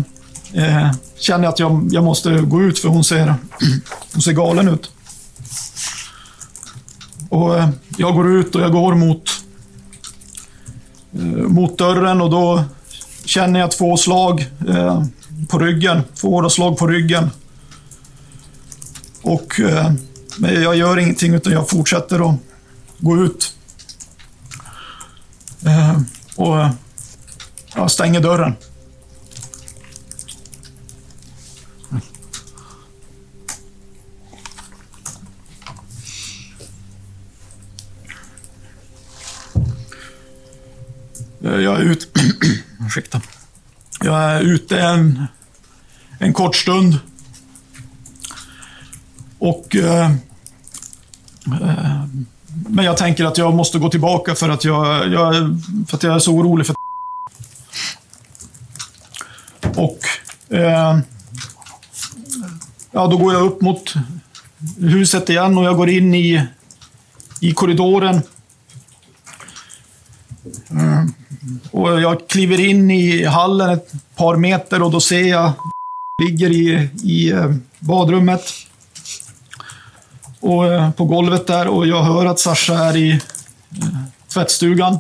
eh, 0.52 0.92
känner 1.18 1.44
jag 1.44 1.52
att 1.52 1.58
jag, 1.58 1.88
jag 1.90 2.04
måste 2.04 2.40
gå 2.40 2.62
ut 2.62 2.78
för 2.78 2.88
hon 2.88 3.04
ser, 3.04 3.34
hon 4.12 4.22
ser 4.22 4.32
galen 4.32 4.68
ut. 4.68 4.90
Och 7.28 7.58
eh, 7.58 7.68
jag 7.96 8.14
går 8.14 8.32
ut 8.32 8.54
och 8.54 8.60
jag 8.60 8.72
går 8.72 8.94
mot, 8.94 9.30
eh, 11.12 11.22
mot 11.28 11.78
dörren 11.78 12.20
och 12.20 12.30
då 12.30 12.64
känner 13.24 13.60
jag 13.60 13.70
två 13.70 13.96
slag 13.96 14.46
eh, 14.68 15.02
på 15.48 15.58
ryggen. 15.58 16.02
Två 16.14 16.30
hårda 16.30 16.50
slag 16.50 16.78
på 16.78 16.86
ryggen. 16.86 17.30
Och 19.22 19.60
eh, 19.60 19.92
men 20.38 20.62
jag 20.62 20.76
gör 20.76 20.98
ingenting 20.98 21.34
utan 21.34 21.52
jag 21.52 21.68
fortsätter 21.68 22.30
att 22.30 22.36
gå 22.98 23.24
ut. 23.24 23.54
Eh, 25.66 26.00
och 26.36 26.68
ja, 27.74 27.88
stänger 27.88 28.20
dörren. 28.20 28.54
Eh, 41.44 41.60
jag 41.60 41.80
är 41.80 41.80
ute... 41.80 42.06
Ursäkta. 42.86 43.20
Jag 44.00 44.20
är 44.20 44.40
ute 44.40 44.80
en, 44.80 45.26
en 46.18 46.32
kort 46.32 46.56
stund. 46.56 46.98
Och... 49.38 49.76
Eh, 49.76 50.10
eh, 51.62 52.04
men 52.68 52.84
jag 52.84 52.96
tänker 52.96 53.24
att 53.24 53.38
jag 53.38 53.54
måste 53.54 53.78
gå 53.78 53.88
tillbaka 53.88 54.34
för 54.34 54.48
att 54.48 54.64
jag, 54.64 55.12
jag, 55.12 55.34
för 55.88 55.96
att 55.96 56.02
jag 56.02 56.14
är 56.14 56.18
så 56.18 56.32
orolig 56.32 56.66
för 56.66 56.74
Och... 59.76 59.98
Eh, 60.56 60.98
ja, 62.90 63.06
då 63.06 63.16
går 63.16 63.32
jag 63.32 63.42
upp 63.42 63.60
mot 63.60 63.94
huset 64.78 65.30
igen 65.30 65.58
och 65.58 65.64
jag 65.64 65.76
går 65.76 65.88
in 65.88 66.14
i, 66.14 66.46
i 67.40 67.52
korridoren. 67.52 68.20
Mm. 70.70 71.12
Och 71.70 72.00
jag 72.00 72.28
kliver 72.28 72.60
in 72.60 72.90
i 72.90 73.24
hallen 73.24 73.70
ett 73.70 73.92
par 74.16 74.36
meter 74.36 74.82
och 74.82 74.90
då 74.90 75.00
ser 75.00 75.24
jag 75.24 75.52
ligger 76.22 76.50
i, 76.50 76.88
i 77.04 77.30
eh, 77.30 77.54
badrummet. 77.78 78.42
Och 80.40 80.66
eh, 80.66 80.90
på 80.90 81.04
golvet 81.04 81.46
där 81.46 81.68
och 81.68 81.86
jag 81.86 82.02
hör 82.02 82.26
att 82.26 82.40
Sasha 82.40 82.74
är 82.74 82.96
i 82.96 83.12
eh, 83.12 83.88
tvättstugan. 84.28 84.98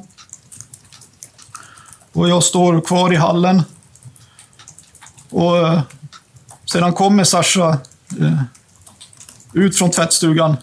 Och 2.12 2.28
jag 2.28 2.42
står 2.42 2.80
kvar 2.80 3.12
i 3.12 3.16
hallen. 3.16 3.62
Och 5.30 5.58
eh, 5.58 5.80
sedan 6.64 6.92
kommer 6.92 7.24
Sasha 7.24 7.78
eh, 8.20 8.42
ut 9.52 9.78
från 9.78 9.90
tvättstugan. 9.90 10.56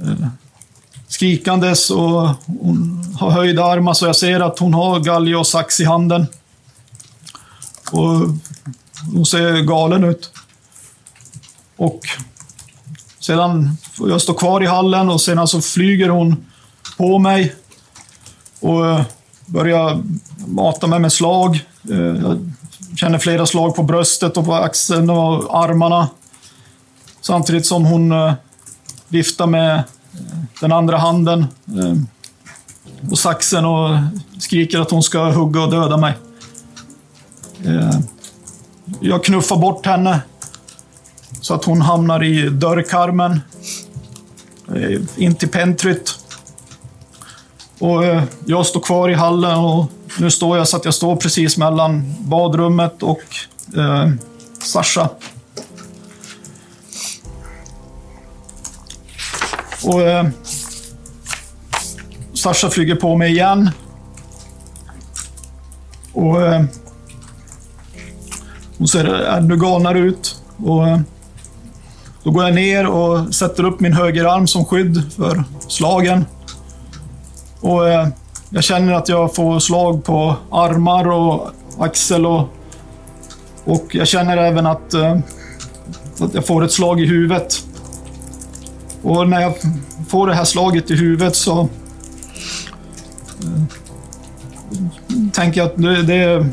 Eh, 0.00 0.28
skrikandes 1.08 1.90
och 1.90 2.28
hon 2.46 3.04
har 3.18 3.30
höjda 3.30 3.64
armar 3.64 3.94
så 3.94 4.06
jag 4.06 4.16
ser 4.16 4.40
att 4.40 4.58
hon 4.58 4.74
har 4.74 5.00
galge 5.00 5.36
och 5.36 5.46
sax 5.46 5.80
i 5.80 5.84
handen. 5.84 6.26
Och 7.92 8.20
hon 9.12 9.26
ser 9.26 9.62
galen 9.62 10.04
ut. 10.04 10.30
Och 11.76 12.00
sedan 13.28 13.76
får 13.92 14.10
jag 14.10 14.20
stå 14.20 14.34
kvar 14.34 14.62
i 14.62 14.66
hallen 14.66 15.10
och 15.10 15.20
sedan 15.20 15.36
så 15.36 15.40
alltså 15.40 15.60
flyger 15.60 16.08
hon 16.08 16.36
på 16.96 17.18
mig 17.18 17.54
och 18.60 18.86
eh, 18.86 19.02
börjar 19.46 20.02
mata 20.46 20.86
mig 20.86 20.98
med 20.98 21.12
slag. 21.12 21.66
Eh, 21.90 21.96
jag 21.96 22.52
känner 22.96 23.18
flera 23.18 23.46
slag 23.46 23.76
på 23.76 23.82
bröstet 23.82 24.36
och 24.36 24.44
på 24.44 24.54
axeln 24.54 25.10
och 25.10 25.64
armarna. 25.64 26.08
Samtidigt 27.20 27.66
som 27.66 27.84
hon 27.84 28.12
eh, 28.12 28.32
viftar 29.08 29.46
med 29.46 29.82
den 30.60 30.72
andra 30.72 30.96
handen 30.98 31.46
och 33.10 33.18
saxen 33.18 33.64
och 33.64 33.98
skriker 34.38 34.80
att 34.80 34.90
hon 34.90 35.02
ska 35.02 35.30
hugga 35.30 35.62
och 35.62 35.70
döda 35.70 35.96
mig. 35.96 36.14
Jag 39.00 39.24
knuffar 39.24 39.56
bort 39.56 39.86
henne 39.86 40.20
så 41.48 41.54
att 41.54 41.64
hon 41.64 41.80
hamnar 41.80 42.24
i 42.24 42.48
dörrkarmen 42.48 43.40
eh, 44.74 45.00
in 45.16 45.34
till 45.34 45.48
pentryt. 45.48 46.14
Och 47.78 48.04
eh, 48.04 48.22
jag 48.44 48.66
står 48.66 48.80
kvar 48.80 49.08
i 49.08 49.14
hallen 49.14 49.58
och 49.58 49.86
nu 50.18 50.30
står 50.30 50.58
jag 50.58 50.68
så 50.68 50.76
att 50.76 50.84
jag 50.84 50.94
står 50.94 51.16
precis 51.16 51.56
mellan 51.56 52.14
badrummet 52.20 53.02
och 53.02 53.22
eh, 53.76 54.10
Sasha. 54.62 55.08
Och 59.84 60.02
eh, 60.02 60.26
Sasha 62.34 62.70
flyger 62.70 62.94
på 62.94 63.16
mig 63.16 63.30
igen. 63.30 63.70
Och 66.12 66.42
eh, 66.42 66.64
hon 68.78 68.88
ser 68.88 69.04
ännu 69.04 69.56
galnare 69.56 69.98
ut. 69.98 70.42
Och 70.56 70.88
eh, 70.88 71.00
då 72.28 72.32
går 72.32 72.44
jag 72.44 72.54
ner 72.54 72.86
och 72.86 73.34
sätter 73.34 73.64
upp 73.64 73.80
min 73.80 73.92
högerarm 73.92 74.46
som 74.46 74.64
skydd 74.64 75.12
för 75.16 75.44
slagen. 75.68 76.24
Och 77.60 77.88
eh, 77.88 78.08
jag 78.50 78.64
känner 78.64 78.92
att 78.92 79.08
jag 79.08 79.34
får 79.34 79.58
slag 79.58 80.04
på 80.04 80.36
armar 80.50 81.10
och 81.10 81.50
axel 81.78 82.26
och, 82.26 82.48
och 83.64 83.94
jag 83.94 84.08
känner 84.08 84.36
även 84.36 84.66
att, 84.66 84.94
eh, 84.94 85.18
att 86.20 86.34
jag 86.34 86.46
får 86.46 86.64
ett 86.64 86.72
slag 86.72 87.00
i 87.00 87.06
huvudet. 87.06 87.62
Och 89.02 89.28
när 89.28 89.40
jag 89.40 89.54
får 90.08 90.26
det 90.26 90.34
här 90.34 90.44
slaget 90.44 90.90
i 90.90 90.94
huvudet 90.94 91.36
så 91.36 91.60
eh, 91.60 91.68
tänker 95.32 95.60
jag 95.60 95.66
att 95.70 95.76
det, 95.76 96.02
det. 96.02 96.46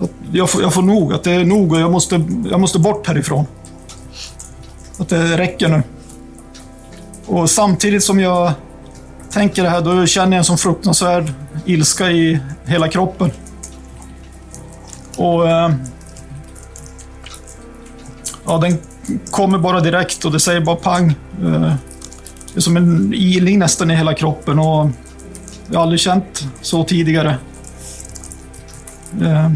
Att 0.00 0.10
jag, 0.32 0.50
får, 0.50 0.62
jag 0.62 0.74
får 0.74 0.82
nog, 0.82 1.12
att 1.12 1.24
det 1.24 1.32
är 1.32 1.44
nog 1.44 1.72
och 1.72 1.80
jag 1.80 1.92
måste, 1.92 2.24
jag 2.50 2.60
måste 2.60 2.78
bort 2.78 3.06
härifrån. 3.06 3.46
Att 4.98 5.08
det 5.08 5.38
räcker 5.38 5.68
nu. 5.68 5.82
Och 7.26 7.50
samtidigt 7.50 8.04
som 8.04 8.20
jag 8.20 8.52
tänker 9.30 9.62
det 9.62 9.68
här, 9.68 9.80
då 9.80 10.06
känner 10.06 10.32
jag 10.32 10.38
en 10.38 10.44
sån 10.44 10.58
fruktansvärd 10.58 11.32
ilska 11.64 12.10
i 12.10 12.40
hela 12.64 12.88
kroppen. 12.88 13.30
Och... 15.16 15.48
Eh, 15.48 15.70
ja, 18.46 18.58
den 18.58 18.78
kommer 19.30 19.58
bara 19.58 19.80
direkt 19.80 20.24
och 20.24 20.32
det 20.32 20.40
säger 20.40 20.60
bara 20.60 20.76
pang. 20.76 21.10
Eh, 21.42 21.74
det 22.54 22.58
är 22.58 22.60
som 22.60 22.76
en 22.76 23.14
ilning 23.14 23.58
nästan 23.58 23.90
i 23.90 23.96
hela 23.96 24.14
kroppen 24.14 24.58
och 24.58 24.88
jag 25.70 25.78
har 25.78 25.82
aldrig 25.82 26.00
känt 26.00 26.46
så 26.60 26.84
tidigare. 26.84 27.38
Eh, 29.22 29.50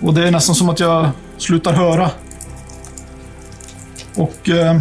och 0.00 0.14
det 0.14 0.28
är 0.28 0.30
nästan 0.30 0.54
som 0.54 0.68
att 0.68 0.80
jag 0.80 1.10
slutar 1.38 1.72
höra. 1.72 2.10
Och 4.16 4.48
eh, 4.48 4.80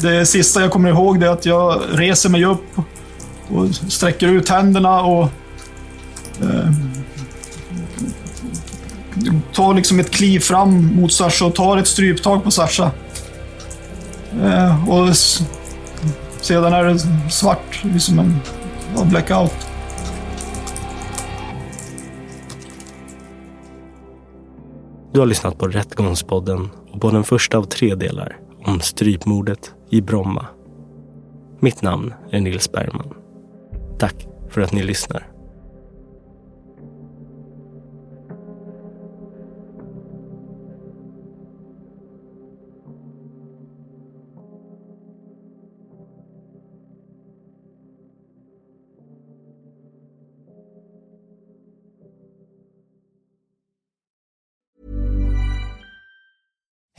det 0.00 0.26
sista 0.26 0.60
jag 0.60 0.70
kommer 0.70 0.88
ihåg 0.88 1.20
det 1.20 1.26
är 1.26 1.30
att 1.30 1.46
jag 1.46 1.80
reser 1.92 2.28
mig 2.28 2.44
upp 2.44 2.78
och 3.48 3.74
sträcker 3.74 4.28
ut 4.28 4.48
händerna 4.48 5.02
och 5.02 5.28
eh, 6.40 6.72
tar 9.52 9.74
liksom 9.74 10.00
ett 10.00 10.10
kliv 10.10 10.40
fram 10.40 10.94
mot 10.94 11.12
Sasha 11.12 11.46
och 11.46 11.54
tar 11.54 11.76
ett 11.76 11.86
stryptag 11.86 12.44
på 12.44 12.50
Sasha. 12.50 12.90
Eh, 14.42 14.88
och 14.88 15.16
sedan 16.40 16.72
är 16.72 16.84
det 16.84 16.98
svart, 17.30 17.84
liksom 17.84 18.18
en 18.18 18.40
blackout. 19.08 19.68
Du 25.12 25.20
har 25.20 25.26
lyssnat 25.26 25.58
på 25.58 25.68
Rättegångspodden 25.68 26.70
och 26.92 27.00
på 27.00 27.10
den 27.10 27.24
första 27.24 27.58
av 27.58 27.64
tre 27.64 27.94
delar 27.94 28.41
om 28.66 28.80
strypmordet 28.80 29.74
i 29.90 30.00
Bromma. 30.00 30.46
Mitt 31.60 31.82
namn 31.82 32.14
är 32.30 32.40
Nils 32.40 32.72
Bergman. 32.72 33.14
Tack 33.98 34.26
för 34.48 34.60
att 34.60 34.72
ni 34.72 34.82
lyssnar. 34.82 35.31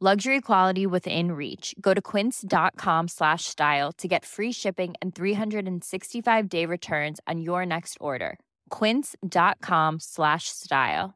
Luxury 0.00 0.40
quality 0.40 0.86
within 0.86 1.32
reach. 1.32 1.74
Go 1.80 1.92
to 1.92 2.00
quince.com 2.00 3.08
slash 3.08 3.44
style 3.46 3.90
to 3.98 4.06
get 4.06 4.24
free 4.24 4.52
shipping 4.52 4.94
and 5.02 5.12
365 5.12 6.48
day 6.48 6.64
returns 6.66 7.18
on 7.26 7.40
your 7.40 7.66
next 7.66 7.96
order. 8.00 8.38
Quince.com 8.70 9.98
slash 9.98 10.44
style. 10.50 11.14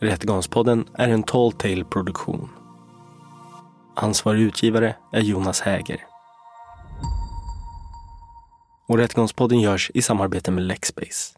Rättegångspodden 0.00 0.84
är 0.94 1.08
en 1.08 1.22
Tall 1.22 1.52
Tale-produktion. 1.52 2.48
Ansvarig 3.96 4.40
utgivare 4.40 4.96
är 5.12 5.20
Jonas 5.20 5.60
Häger. 5.60 6.04
Och 8.88 8.98
Rättegångspodden 8.98 9.60
görs 9.60 9.90
i 9.94 10.02
samarbete 10.02 10.50
med 10.50 10.64
Lexbase. 10.64 11.37